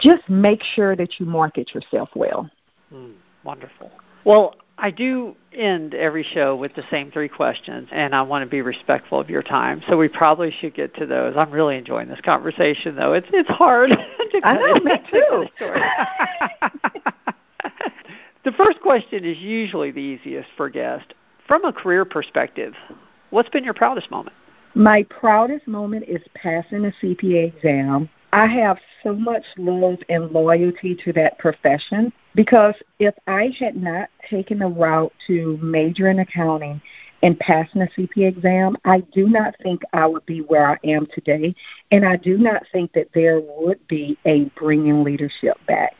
Just 0.00 0.28
make 0.28 0.62
sure 0.62 0.96
that 0.96 1.20
you 1.20 1.26
market 1.26 1.74
yourself 1.74 2.08
well. 2.16 2.50
Mm, 2.92 3.14
wonderful. 3.44 3.92
Well, 4.24 4.56
I 4.78 4.90
do 4.90 5.36
end 5.52 5.94
every 5.94 6.24
show 6.24 6.56
with 6.56 6.74
the 6.74 6.82
same 6.90 7.12
three 7.12 7.28
questions, 7.28 7.88
and 7.92 8.14
I 8.14 8.22
want 8.22 8.42
to 8.42 8.50
be 8.50 8.62
respectful 8.62 9.20
of 9.20 9.30
your 9.30 9.42
time. 9.42 9.82
So 9.88 9.96
we 9.96 10.08
probably 10.08 10.50
should 10.50 10.74
get 10.74 10.94
to 10.96 11.06
those. 11.06 11.34
I'm 11.36 11.52
really 11.52 11.76
enjoying 11.76 12.08
this 12.08 12.20
conversation, 12.22 12.96
though. 12.96 13.12
It's 13.12 13.28
it's 13.32 13.48
hard. 13.50 13.90
to 14.30 14.40
I 14.42 14.58
know, 14.58 14.74
me 14.80 14.98
too. 15.12 15.46
the 18.44 18.52
first 18.52 18.80
question 18.80 19.24
is 19.24 19.38
usually 19.38 19.90
the 19.90 20.00
easiest 20.00 20.48
for 20.56 20.68
guests. 20.68 21.08
From 21.48 21.64
a 21.64 21.72
career 21.72 22.04
perspective, 22.04 22.74
what's 23.30 23.48
been 23.48 23.64
your 23.64 23.74
proudest 23.74 24.10
moment? 24.10 24.36
My 24.74 25.04
proudest 25.04 25.66
moment 25.66 26.04
is 26.08 26.22
passing 26.34 26.82
the 26.82 26.92
CPA 27.02 27.54
exam. 27.54 28.08
I 28.32 28.46
have 28.46 28.78
so 29.02 29.14
much 29.14 29.44
love 29.56 29.98
and 30.08 30.30
loyalty 30.30 30.96
to 31.04 31.12
that 31.12 31.38
profession 31.38 32.12
because 32.34 32.74
if 32.98 33.14
I 33.26 33.54
had 33.58 33.76
not 33.76 34.08
taken 34.28 34.58
the 34.58 34.66
route 34.66 35.12
to 35.28 35.56
major 35.62 36.08
in 36.10 36.18
accounting 36.18 36.80
and 37.22 37.38
passing 37.38 37.80
the 37.80 37.88
CPA 37.96 38.28
exam, 38.28 38.76
I 38.84 39.00
do 39.12 39.28
not 39.28 39.54
think 39.62 39.82
I 39.92 40.06
would 40.06 40.26
be 40.26 40.40
where 40.40 40.66
I 40.66 40.78
am 40.84 41.06
today. 41.14 41.54
And 41.92 42.04
I 42.04 42.16
do 42.16 42.36
not 42.36 42.64
think 42.72 42.92
that 42.94 43.08
there 43.14 43.40
would 43.40 43.86
be 43.86 44.18
a 44.26 44.44
bringing 44.56 45.04
leadership 45.04 45.56
back. 45.68 45.94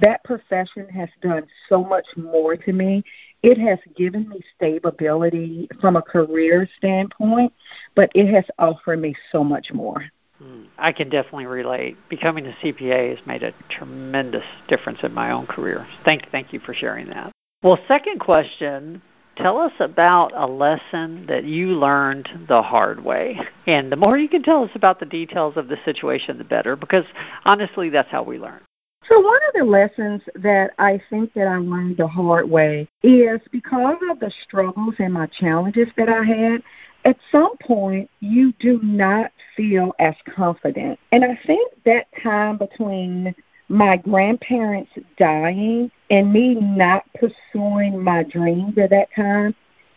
That 0.00 0.22
profession 0.24 0.88
has 0.88 1.08
done 1.22 1.46
so 1.68 1.82
much 1.82 2.06
more 2.16 2.56
to 2.56 2.72
me. 2.72 3.02
It 3.42 3.58
has 3.58 3.78
given 3.96 4.28
me 4.28 4.40
stability 4.54 5.68
from 5.80 5.96
a 5.96 6.02
career 6.02 6.68
standpoint, 6.76 7.52
but 7.94 8.10
it 8.14 8.32
has 8.32 8.44
offered 8.58 9.00
me 9.00 9.14
so 9.32 9.42
much 9.42 9.72
more. 9.72 10.04
Hmm. 10.38 10.64
I 10.76 10.92
can 10.92 11.08
definitely 11.08 11.46
relate. 11.46 11.96
Becoming 12.10 12.46
a 12.46 12.54
CPA 12.62 13.16
has 13.16 13.26
made 13.26 13.42
a 13.42 13.54
tremendous 13.70 14.44
difference 14.68 14.98
in 15.02 15.14
my 15.14 15.30
own 15.30 15.46
career. 15.46 15.86
Thank, 16.04 16.30
thank 16.30 16.52
you 16.52 16.60
for 16.60 16.74
sharing 16.74 17.08
that. 17.08 17.32
Well, 17.62 17.78
second 17.88 18.20
question 18.20 19.00
tell 19.36 19.58
us 19.58 19.72
about 19.80 20.32
a 20.34 20.46
lesson 20.46 21.26
that 21.26 21.44
you 21.44 21.68
learned 21.68 22.28
the 22.48 22.62
hard 22.62 23.02
way. 23.04 23.38
And 23.66 23.90
the 23.90 23.96
more 23.96 24.18
you 24.18 24.28
can 24.28 24.42
tell 24.42 24.64
us 24.64 24.70
about 24.74 25.00
the 25.00 25.06
details 25.06 25.56
of 25.56 25.68
the 25.68 25.76
situation, 25.84 26.38
the 26.38 26.44
better, 26.44 26.76
because 26.76 27.04
honestly, 27.44 27.88
that's 27.90 28.10
how 28.10 28.22
we 28.22 28.38
learn. 28.38 28.60
So 29.08 29.20
one 29.20 29.38
of 29.48 29.54
the 29.54 29.64
lessons 29.64 30.22
that 30.34 30.72
I 30.78 31.00
think 31.10 31.32
that 31.34 31.46
I 31.46 31.58
learned 31.58 31.96
the 31.96 32.08
hard 32.08 32.50
way 32.50 32.88
is 33.02 33.40
because 33.52 33.98
of 34.10 34.18
the 34.18 34.32
struggles 34.42 34.94
and 34.98 35.12
my 35.12 35.26
challenges 35.26 35.88
that 35.96 36.08
I 36.08 36.24
had, 36.24 36.62
at 37.04 37.16
some 37.30 37.56
point 37.58 38.10
you 38.18 38.52
do 38.58 38.80
not 38.82 39.30
feel 39.56 39.94
as 40.00 40.14
confident. 40.34 40.98
And 41.12 41.24
I 41.24 41.38
think 41.46 41.72
that 41.84 42.08
time 42.20 42.58
between 42.58 43.34
my 43.68 43.96
grandparents 43.96 44.90
dying 45.16 45.90
and 46.10 46.32
me 46.32 46.54
not 46.54 47.04
pursuing 47.14 48.02
my 48.02 48.24
dreams 48.24 48.76
at 48.78 48.90
that 48.90 49.08
time, 49.14 49.54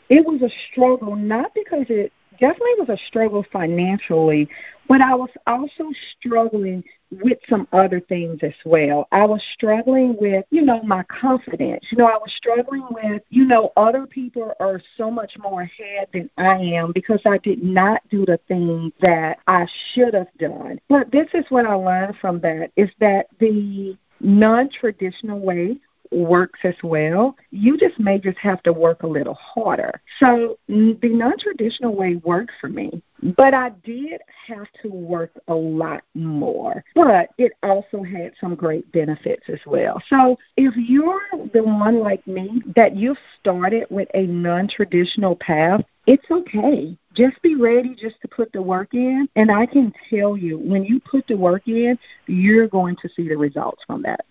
it 0.09 0.25
was 0.25 0.41
a 0.41 0.49
struggle, 0.71 1.15
not 1.15 1.53
because 1.53 1.85
it 1.89 2.11
definitely 2.39 2.73
was 2.79 2.89
a 2.89 2.97
struggle 3.07 3.45
financially, 3.51 4.49
but 4.87 5.01
I 5.01 5.13
was 5.15 5.29
also 5.45 5.91
struggling 6.17 6.83
with 7.11 7.37
some 7.47 7.67
other 7.73 7.99
things 7.99 8.39
as 8.41 8.53
well. 8.65 9.07
I 9.11 9.25
was 9.25 9.41
struggling 9.53 10.15
with, 10.19 10.45
you 10.49 10.61
know, 10.61 10.81
my 10.83 11.03
confidence. 11.03 11.85
You 11.91 11.97
know, 11.97 12.05
I 12.05 12.17
was 12.17 12.31
struggling 12.35 12.85
with, 12.89 13.21
you 13.29 13.45
know, 13.45 13.71
other 13.77 14.05
people 14.05 14.53
are 14.59 14.81
so 14.97 15.09
much 15.09 15.37
more 15.39 15.61
ahead 15.61 16.07
than 16.13 16.29
I 16.37 16.55
am 16.57 16.91
because 16.91 17.21
I 17.25 17.37
did 17.39 17.63
not 17.63 18.01
do 18.09 18.25
the 18.25 18.39
things 18.47 18.93
that 19.01 19.39
I 19.47 19.67
should 19.93 20.13
have 20.13 20.33
done. 20.37 20.79
But 20.89 21.11
this 21.11 21.27
is 21.33 21.45
what 21.49 21.65
I 21.65 21.73
learned 21.73 22.17
from 22.19 22.39
that 22.41 22.71
is 22.75 22.89
that 22.99 23.27
the 23.39 23.97
non 24.21 24.69
traditional 24.69 25.39
way 25.39 25.77
works 26.11 26.59
as 26.63 26.75
well. 26.83 27.35
You 27.51 27.77
just 27.77 27.99
may 27.99 28.17
just 28.19 28.37
have 28.39 28.63
to 28.63 28.73
work 28.73 29.03
a 29.03 29.07
little 29.07 29.35
harder. 29.35 30.01
So 30.19 30.57
the 30.67 30.97
non-traditional 31.03 31.95
way 31.95 32.15
worked 32.23 32.53
for 32.59 32.67
me, 32.67 33.01
but 33.35 33.53
I 33.53 33.69
did 33.83 34.21
have 34.47 34.67
to 34.81 34.89
work 34.89 35.31
a 35.47 35.53
lot 35.53 36.01
more. 36.15 36.83
But 36.95 37.29
it 37.37 37.51
also 37.63 38.01
had 38.01 38.33
some 38.39 38.55
great 38.55 38.91
benefits 38.91 39.43
as 39.49 39.59
well. 39.65 40.01
So 40.09 40.37
if 40.57 40.75
you're 40.75 41.21
the 41.53 41.63
one 41.63 41.99
like 41.99 42.25
me 42.25 42.61
that 42.75 42.95
you've 42.95 43.17
started 43.39 43.85
with 43.89 44.07
a 44.13 44.23
non-traditional 44.23 45.35
path, 45.35 45.81
it's 46.07 46.25
okay. 46.31 46.97
Just 47.13 47.39
be 47.43 47.55
ready 47.55 47.93
just 47.93 48.19
to 48.21 48.27
put 48.27 48.51
the 48.51 48.61
work 48.61 48.93
in. 48.93 49.27
And 49.35 49.51
I 49.51 49.67
can 49.67 49.93
tell 50.09 50.35
you, 50.35 50.57
when 50.57 50.83
you 50.83 50.99
put 51.01 51.27
the 51.27 51.37
work 51.37 51.67
in, 51.67 51.99
you're 52.25 52.67
going 52.67 52.95
to 53.03 53.09
see 53.09 53.27
the 53.27 53.37
results 53.37 53.83
from 53.85 54.01
that. 54.03 54.25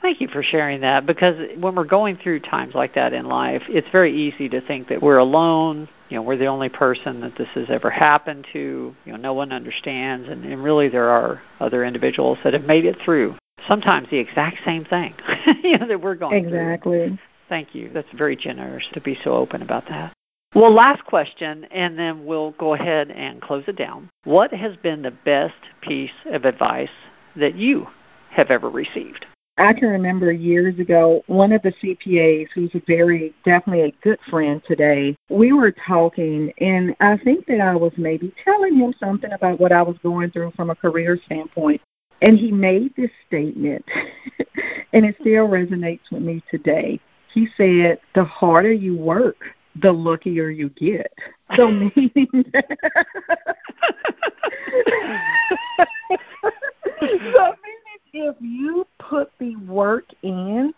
Thank 0.00 0.20
you 0.20 0.28
for 0.28 0.42
sharing 0.42 0.80
that 0.82 1.06
because 1.06 1.36
when 1.58 1.74
we're 1.74 1.84
going 1.84 2.16
through 2.16 2.40
times 2.40 2.74
like 2.74 2.94
that 2.94 3.12
in 3.12 3.26
life, 3.26 3.62
it's 3.68 3.88
very 3.90 4.14
easy 4.14 4.48
to 4.48 4.60
think 4.60 4.88
that 4.88 5.02
we're 5.02 5.18
alone, 5.18 5.88
you 6.08 6.16
know, 6.16 6.22
we're 6.22 6.36
the 6.36 6.46
only 6.46 6.68
person 6.68 7.20
that 7.20 7.36
this 7.36 7.48
has 7.54 7.66
ever 7.68 7.90
happened 7.90 8.46
to, 8.52 8.94
you 9.04 9.12
know, 9.12 9.18
no 9.18 9.34
one 9.34 9.52
understands 9.52 10.28
and, 10.28 10.44
and 10.44 10.62
really 10.62 10.88
there 10.88 11.10
are 11.10 11.42
other 11.60 11.84
individuals 11.84 12.38
that 12.44 12.52
have 12.52 12.64
made 12.64 12.84
it 12.84 12.96
through 13.04 13.36
sometimes 13.66 14.08
the 14.08 14.16
exact 14.16 14.56
same 14.64 14.84
thing 14.84 15.12
you 15.64 15.76
know 15.76 15.86
that 15.88 16.00
we're 16.00 16.14
going 16.14 16.48
through 16.48 16.56
exactly. 16.56 17.18
Thank 17.48 17.74
you. 17.74 17.90
That's 17.92 18.08
very 18.14 18.36
generous 18.36 18.84
to 18.92 19.00
be 19.00 19.18
so 19.24 19.32
open 19.32 19.62
about 19.62 19.88
that. 19.88 20.12
Well, 20.54 20.72
last 20.72 21.04
question, 21.04 21.64
and 21.70 21.98
then 21.98 22.24
we'll 22.24 22.52
go 22.52 22.74
ahead 22.74 23.10
and 23.10 23.40
close 23.40 23.64
it 23.66 23.76
down. 23.76 24.08
What 24.24 24.52
has 24.52 24.76
been 24.76 25.02
the 25.02 25.10
best 25.10 25.54
piece 25.80 26.12
of 26.26 26.44
advice 26.44 26.90
that 27.36 27.54
you 27.54 27.86
have 28.30 28.50
ever 28.50 28.70
received? 28.70 29.26
I 29.58 29.72
can 29.72 29.88
remember 29.88 30.30
years 30.30 30.78
ago, 30.78 31.24
one 31.26 31.50
of 31.50 31.62
the 31.62 31.72
CPAs, 31.72 32.48
who's 32.54 32.72
a 32.74 32.82
very, 32.86 33.34
definitely 33.44 33.88
a 33.88 33.92
good 34.04 34.20
friend 34.30 34.62
today, 34.64 35.16
we 35.28 35.52
were 35.52 35.72
talking, 35.72 36.52
and 36.60 36.94
I 37.00 37.16
think 37.18 37.46
that 37.46 37.60
I 37.60 37.74
was 37.74 37.92
maybe 37.96 38.32
telling 38.44 38.76
him 38.76 38.94
something 39.00 39.32
about 39.32 39.58
what 39.58 39.72
I 39.72 39.82
was 39.82 39.96
going 40.02 40.30
through 40.30 40.52
from 40.52 40.70
a 40.70 40.76
career 40.76 41.18
standpoint. 41.26 41.80
And 42.22 42.38
he 42.38 42.52
made 42.52 42.94
this 42.96 43.10
statement, 43.26 43.84
and 44.92 45.04
it 45.04 45.16
still 45.20 45.48
resonates 45.48 46.10
with 46.12 46.22
me 46.22 46.40
today. 46.50 47.00
He 47.32 47.48
said, 47.56 47.98
The 48.14 48.24
harder 48.24 48.72
you 48.72 48.96
work, 48.96 49.38
the 49.82 49.90
luckier 49.90 50.50
you 50.50 50.68
get. 50.70 51.12
So 51.56 51.68
meaning 51.96 52.28
so 57.32 57.54
if 58.20 58.36
you 58.40 58.86
put 58.98 59.30
the 59.38 59.56
work 59.56 60.06
in, 60.22 60.72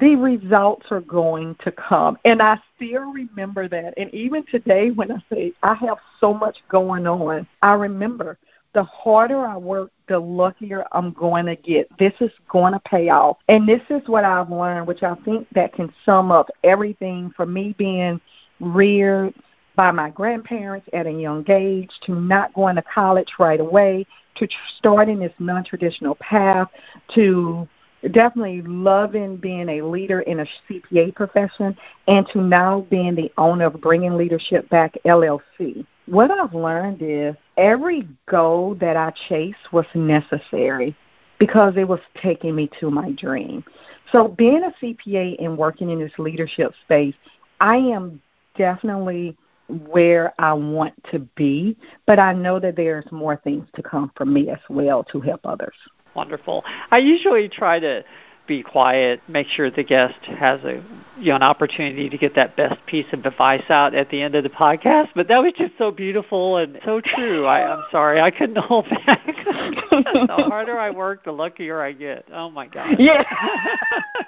the 0.00 0.16
results 0.16 0.86
are 0.90 1.00
going 1.00 1.54
to 1.56 1.70
come. 1.72 2.18
And 2.24 2.40
I 2.40 2.58
still 2.76 3.12
remember 3.12 3.68
that. 3.68 3.94
And 3.96 4.12
even 4.14 4.44
today, 4.46 4.90
when 4.90 5.12
I 5.12 5.22
say 5.30 5.52
I 5.62 5.74
have 5.74 5.98
so 6.20 6.32
much 6.32 6.58
going 6.68 7.06
on, 7.06 7.46
I 7.62 7.74
remember 7.74 8.38
the 8.72 8.82
harder 8.84 9.46
I 9.46 9.56
work, 9.56 9.90
the 10.08 10.18
luckier 10.18 10.84
I'm 10.92 11.12
going 11.12 11.46
to 11.46 11.56
get. 11.56 11.88
This 11.98 12.14
is 12.20 12.32
going 12.48 12.72
to 12.72 12.80
pay 12.80 13.08
off. 13.08 13.38
And 13.48 13.68
this 13.68 13.82
is 13.88 14.02
what 14.06 14.24
I've 14.24 14.50
learned, 14.50 14.86
which 14.86 15.02
I 15.02 15.14
think 15.24 15.46
that 15.54 15.74
can 15.74 15.92
sum 16.04 16.32
up 16.32 16.50
everything 16.64 17.32
from 17.36 17.52
me 17.52 17.74
being 17.78 18.20
reared 18.60 19.34
by 19.76 19.90
my 19.90 20.10
grandparents 20.10 20.88
at 20.92 21.06
a 21.06 21.12
young 21.12 21.44
age 21.48 21.90
to 22.02 22.14
not 22.14 22.54
going 22.54 22.76
to 22.76 22.82
college 22.82 23.32
right 23.38 23.60
away 23.60 24.06
to 24.36 24.48
starting 24.78 25.18
this 25.18 25.32
non-traditional 25.38 26.16
path 26.16 26.68
to 27.14 27.68
definitely 28.10 28.62
loving 28.62 29.36
being 29.36 29.68
a 29.68 29.82
leader 29.82 30.20
in 30.20 30.40
a 30.40 30.46
CPA 30.68 31.14
profession 31.14 31.76
and 32.06 32.26
to 32.28 32.40
now 32.40 32.86
being 32.90 33.14
the 33.14 33.32
owner 33.38 33.66
of 33.66 33.80
Bringing 33.80 34.16
Leadership 34.16 34.68
Back 34.68 34.96
LLC. 35.04 35.86
What 36.06 36.30
I've 36.30 36.54
learned 36.54 36.98
is 37.00 37.34
every 37.56 38.06
goal 38.26 38.74
that 38.76 38.96
I 38.96 39.12
chased 39.28 39.72
was 39.72 39.86
necessary 39.94 40.94
because 41.38 41.74
it 41.76 41.88
was 41.88 42.00
taking 42.20 42.54
me 42.54 42.70
to 42.80 42.90
my 42.90 43.10
dream. 43.12 43.64
So, 44.12 44.28
being 44.28 44.64
a 44.64 44.72
CPA 44.82 45.42
and 45.42 45.56
working 45.56 45.90
in 45.90 45.98
this 45.98 46.12
leadership 46.18 46.72
space, 46.84 47.14
I 47.60 47.76
am 47.76 48.20
definitely 48.56 49.36
where 49.68 50.34
I 50.38 50.52
want 50.52 50.94
to 51.10 51.20
be, 51.36 51.76
but 52.06 52.18
I 52.18 52.32
know 52.32 52.60
that 52.60 52.76
there's 52.76 53.10
more 53.10 53.36
things 53.36 53.66
to 53.76 53.82
come 53.82 54.10
from 54.16 54.32
me 54.32 54.50
as 54.50 54.58
well 54.68 55.04
to 55.04 55.20
help 55.20 55.40
others. 55.44 55.74
Wonderful. 56.14 56.64
I 56.90 56.98
usually 56.98 57.48
try 57.48 57.80
to 57.80 58.04
be 58.46 58.62
quiet, 58.62 59.20
make 59.26 59.46
sure 59.46 59.70
the 59.70 59.82
guest 59.82 60.18
has 60.24 60.62
a 60.64 60.82
you 61.18 61.30
know 61.30 61.36
an 61.36 61.42
opportunity 61.42 62.08
to 62.08 62.18
get 62.18 62.34
that 62.34 62.56
best 62.56 62.84
piece 62.86 63.06
of 63.12 63.24
advice 63.24 63.64
out 63.70 63.94
at 63.94 64.10
the 64.10 64.20
end 64.20 64.34
of 64.34 64.44
the 64.44 64.50
podcast. 64.50 65.08
But 65.14 65.28
that 65.28 65.42
was 65.42 65.52
just 65.56 65.72
so 65.78 65.90
beautiful 65.90 66.58
and 66.58 66.78
so 66.84 67.00
true. 67.00 67.46
I, 67.46 67.72
I'm 67.72 67.84
sorry, 67.90 68.20
I 68.20 68.30
couldn't 68.30 68.58
hold 68.64 68.88
back. 69.06 69.24
the 69.46 70.26
harder 70.48 70.78
I 70.78 70.90
work, 70.90 71.24
the 71.24 71.32
luckier 71.32 71.80
I 71.80 71.92
get. 71.92 72.26
Oh 72.32 72.50
my 72.50 72.66
God. 72.66 72.96
Yeah. 72.98 73.24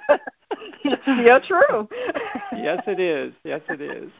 yeah, 0.83 1.39
true. 1.39 1.87
yes, 2.53 2.83
it 2.87 2.99
is. 2.99 3.33
Yes, 3.43 3.61
it 3.69 3.81
is. 3.81 4.11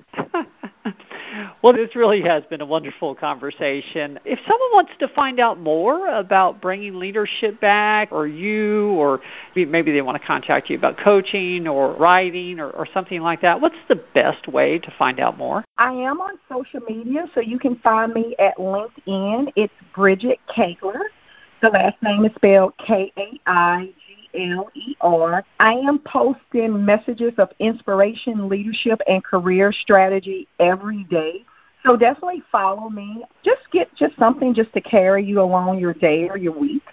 well, 1.62 1.74
this 1.74 1.96
really 1.96 2.22
has 2.22 2.44
been 2.50 2.62
a 2.62 2.66
wonderful 2.66 3.16
conversation. 3.16 4.20
If 4.26 4.40
someone 4.48 4.70
wants 4.74 4.92
to 5.00 5.08
find 5.10 5.40
out 5.40 5.60
more 5.60 6.08
about 6.08 6.62
bringing 6.62 6.96
leadership 7.00 7.60
back, 7.60 8.12
or 8.12 8.28
you, 8.28 8.90
or 8.92 9.20
maybe 9.56 9.92
they 9.92 10.02
want 10.02 10.20
to 10.20 10.26
contact 10.26 10.70
you 10.70 10.78
about 10.78 10.98
coaching 10.98 11.68
or 11.68 11.94
writing 11.96 12.60
or, 12.60 12.70
or 12.72 12.88
something 12.94 13.22
like 13.22 13.42
that, 13.42 13.60
what's 13.60 13.76
the 13.88 14.02
best 14.14 14.48
way 14.48 14.80
to 14.80 14.94
find 14.98 15.20
out 15.20 15.38
more? 15.38 15.64
I 15.78 15.92
am 15.92 16.20
on 16.22 16.38
social 16.50 16.82
media, 16.88 17.26
so 17.34 17.42
you 17.42 17.60
can 17.60 17.78
find 17.78 18.14
me 18.14 18.36
at 18.40 18.58
LinkedIn. 18.58 19.52
It's 19.56 19.74
Bridget 19.94 20.40
Kaigler. 20.56 21.00
The 21.62 21.70
last 21.70 21.96
name 22.04 22.24
is 22.24 22.32
spelled 22.36 22.74
K 22.78 23.12
A 23.18 23.40
I 23.48 23.92
L 24.34 24.70
E 24.76 24.96
R. 25.02 25.44
I 25.60 25.74
am 25.74 26.00
posting 26.00 26.84
messages 26.86 27.34
of 27.38 27.50
inspiration, 27.60 28.50
leadership, 28.50 29.02
and 29.08 29.24
career 29.24 29.72
strategy 29.72 30.48
every 30.60 31.04
day. 31.06 31.46
So 31.86 31.96
definitely 31.96 32.44
follow 32.52 32.90
me. 32.90 33.24
Just 33.44 33.62
get 33.72 33.94
just 33.96 34.18
something 34.18 34.54
just 34.54 34.74
to 34.74 34.82
carry 34.82 35.24
you 35.24 35.42
along 35.42 35.80
your 35.80 35.94
day 35.94 36.28
or 36.28 36.38
your 36.38 36.54
week. 36.54 36.84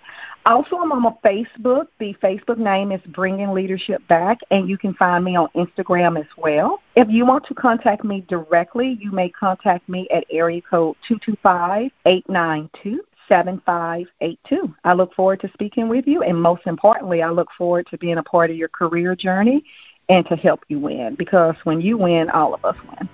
Also, 0.47 0.77
I'm 0.77 0.93
on 0.93 1.17
Facebook. 1.25 1.87
The 1.99 2.15
Facebook 2.23 2.59
name 2.59 2.93
is 2.93 3.01
Bringing 3.09 3.53
Leadership 3.53 4.07
Back, 4.09 4.41
and 4.51 4.69
you 4.69 4.77
can 4.77 4.93
find 4.95 5.25
me 5.25 5.37
on 5.37 5.49
Instagram 5.57 6.21
as 6.21 6.27
well. 6.37 6.81
If 6.97 7.09
you 7.09 7.25
want 7.25 7.47
to 7.47 7.55
contact 7.55 8.05
me 8.05 8.27
directly, 8.29 8.99
you 9.01 9.11
may 9.11 9.31
contact 9.31 9.89
me 9.89 10.07
at 10.11 10.25
area 10.31 10.61
code 10.61 10.97
225 11.09 11.91
892 12.05 13.03
7582. 13.29 14.75
I 14.85 14.93
look 14.93 15.15
forward 15.15 15.41
to 15.41 15.51
speaking 15.53 15.89
with 15.89 16.07
you, 16.07 16.23
and 16.23 16.41
most 16.41 16.67
importantly, 16.67 17.23
I 17.23 17.31
look 17.31 17.51
forward 17.53 17.87
to 17.89 17.99
being 17.99 18.19
a 18.19 18.23
part 18.23 18.51
of 18.51 18.57
your 18.57 18.69
career 18.69 19.17
journey 19.17 19.65
and 20.09 20.27
to 20.27 20.37
help 20.37 20.65
you 20.69 20.79
win 20.79 21.15
because 21.15 21.57
when 21.65 21.81
you 21.81 21.97
win, 21.97 22.31
all 22.31 22.55
of 22.55 22.65
us 22.65 22.77
win. 22.89 23.09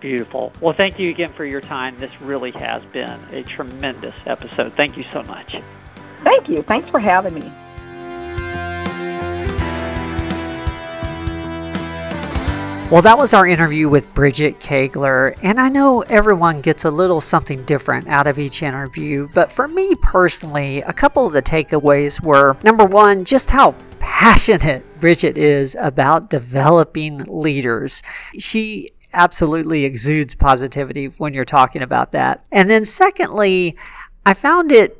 Beautiful. 0.00 0.52
Well, 0.60 0.74
thank 0.74 0.98
you 0.98 1.10
again 1.10 1.32
for 1.32 1.44
your 1.44 1.60
time. 1.60 1.98
This 1.98 2.12
really 2.20 2.52
has 2.52 2.84
been 2.92 3.18
a 3.32 3.42
tremendous 3.42 4.14
episode. 4.26 4.74
Thank 4.74 4.96
you 4.96 5.04
so 5.12 5.22
much. 5.24 5.56
Thank 6.22 6.48
you. 6.48 6.62
Thanks 6.62 6.88
for 6.88 7.00
having 7.00 7.34
me. 7.34 7.52
Well, 12.90 13.02
that 13.02 13.18
was 13.18 13.34
our 13.34 13.46
interview 13.46 13.86
with 13.86 14.14
Bridget 14.14 14.60
Kaigler, 14.60 15.36
and 15.42 15.60
I 15.60 15.68
know 15.68 16.00
everyone 16.00 16.62
gets 16.62 16.86
a 16.86 16.90
little 16.90 17.20
something 17.20 17.64
different 17.64 18.08
out 18.08 18.26
of 18.26 18.38
each 18.38 18.62
interview, 18.62 19.28
but 19.34 19.52
for 19.52 19.68
me 19.68 19.94
personally, 19.96 20.80
a 20.80 20.94
couple 20.94 21.26
of 21.26 21.34
the 21.34 21.42
takeaways 21.42 22.18
were 22.18 22.56
number 22.62 22.86
one, 22.86 23.26
just 23.26 23.50
how 23.50 23.74
passionate 23.98 25.00
Bridget 25.00 25.36
is 25.36 25.76
about 25.78 26.30
developing 26.30 27.24
leaders. 27.28 28.02
She 28.38 28.92
absolutely 29.12 29.84
exudes 29.84 30.34
positivity 30.34 31.08
when 31.18 31.34
you're 31.34 31.44
talking 31.44 31.82
about 31.82 32.12
that. 32.12 32.42
And 32.50 32.70
then, 32.70 32.86
secondly, 32.86 33.76
I 34.24 34.32
found 34.32 34.72
it 34.72 34.97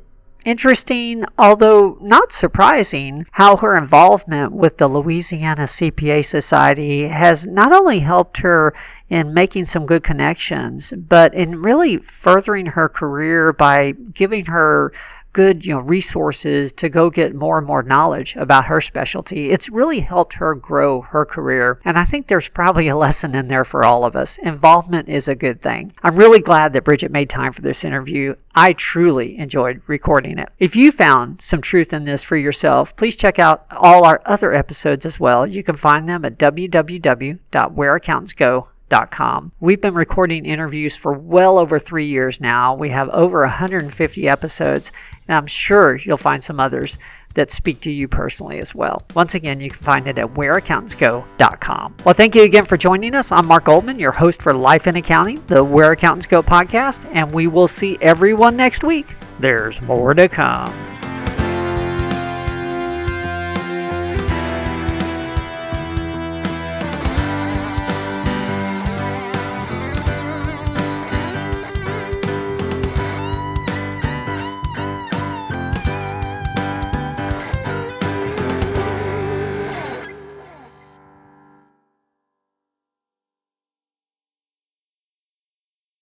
interesting, 0.49 1.25
although 1.37 1.97
not 2.01 2.31
surprising, 2.31 3.25
how 3.31 3.57
her 3.57 3.77
involvement 3.77 4.51
with 4.51 4.77
the 4.77 4.87
Louisiana 4.87 5.63
CPA 5.63 6.25
Society 6.25 7.07
has 7.07 7.45
not 7.45 7.71
only 7.71 7.99
helped 7.99 8.39
her 8.39 8.73
in 9.09 9.33
making 9.33 9.65
some 9.65 9.85
good 9.85 10.03
connections, 10.03 10.91
but 10.91 11.33
in 11.33 11.61
really 11.61 11.97
furthering 11.97 12.65
her 12.65 12.89
career 12.89 13.53
by 13.53 13.91
giving 13.91 14.45
her 14.45 14.91
good 15.33 15.65
you 15.65 15.73
know 15.73 15.79
resources 15.79 16.71
to 16.73 16.89
go 16.89 17.09
get 17.09 17.35
more 17.35 17.57
and 17.57 17.67
more 17.67 17.83
knowledge 17.83 18.35
about 18.35 18.65
her 18.65 18.81
specialty. 18.81 19.51
It's 19.51 19.69
really 19.69 19.99
helped 19.99 20.35
her 20.35 20.55
grow 20.55 21.01
her 21.01 21.25
career 21.25 21.79
and 21.85 21.97
i 21.97 22.03
think 22.03 22.27
there's 22.27 22.49
probably 22.49 22.87
a 22.87 22.95
lesson 22.95 23.35
in 23.35 23.47
there 23.47 23.65
for 23.65 23.83
all 23.83 24.05
of 24.05 24.15
us. 24.15 24.37
Involvement 24.37 25.09
is 25.09 25.27
a 25.27 25.35
good 25.35 25.61
thing. 25.61 25.93
I'm 26.01 26.15
really 26.15 26.39
glad 26.39 26.73
that 26.73 26.83
bridget 26.83 27.11
made 27.11 27.29
time 27.29 27.53
for 27.53 27.61
this 27.61 27.85
interview. 27.85 28.35
I 28.53 28.73
truly 28.73 29.37
enjoyed 29.37 29.81
recording 29.87 30.39
it. 30.39 30.49
If 30.59 30.75
you 30.75 30.91
found 30.91 31.41
some 31.41 31.61
truth 31.61 31.93
in 31.93 32.05
this 32.05 32.23
for 32.23 32.35
yourself 32.35 32.95
please 32.95 33.15
check 33.15 33.39
out 33.39 33.65
all 33.71 34.05
our 34.05 34.21
other 34.25 34.53
episodes 34.53 35.05
as 35.05 35.19
well. 35.19 35.45
You 35.45 35.63
can 35.63 35.75
find 35.75 36.09
them 36.09 36.25
at 36.25 36.37
www.whereaccountantsgo.com 36.37 38.69
Com. 38.89 39.51
We've 39.59 39.79
been 39.79 39.93
recording 39.93 40.45
interviews 40.45 40.97
for 40.97 41.13
well 41.13 41.59
over 41.59 41.77
three 41.77 42.05
years 42.05 42.41
now. 42.41 42.75
We 42.75 42.89
have 42.89 43.09
over 43.09 43.41
150 43.41 44.27
episodes, 44.27 44.91
and 45.27 45.37
I'm 45.37 45.45
sure 45.45 45.95
you'll 45.95 46.17
find 46.17 46.43
some 46.43 46.59
others 46.59 46.97
that 47.35 47.51
speak 47.51 47.81
to 47.81 47.91
you 47.91 48.07
personally 48.07 48.59
as 48.59 48.73
well. 48.73 49.03
Once 49.13 49.35
again, 49.35 49.59
you 49.59 49.69
can 49.69 49.79
find 49.79 50.07
it 50.07 50.17
at 50.17 50.33
whereaccountantsgo.com. 50.33 51.95
Well, 52.03 52.15
thank 52.15 52.35
you 52.35 52.43
again 52.43 52.65
for 52.65 52.77
joining 52.77 53.13
us. 53.13 53.31
I'm 53.31 53.47
Mark 53.47 53.65
Goldman, 53.65 53.99
your 53.99 54.11
host 54.11 54.41
for 54.41 54.53
Life 54.53 54.87
in 54.87 54.95
Accounting, 54.95 55.43
the 55.45 55.63
Where 55.63 55.91
Accountants 55.91 56.25
Go 56.25 56.41
podcast, 56.41 57.07
and 57.13 57.31
we 57.31 57.47
will 57.47 57.67
see 57.67 57.97
everyone 58.01 58.57
next 58.57 58.83
week. 58.83 59.15
There's 59.39 59.81
more 59.81 60.13
to 60.15 60.27
come. 60.27 60.98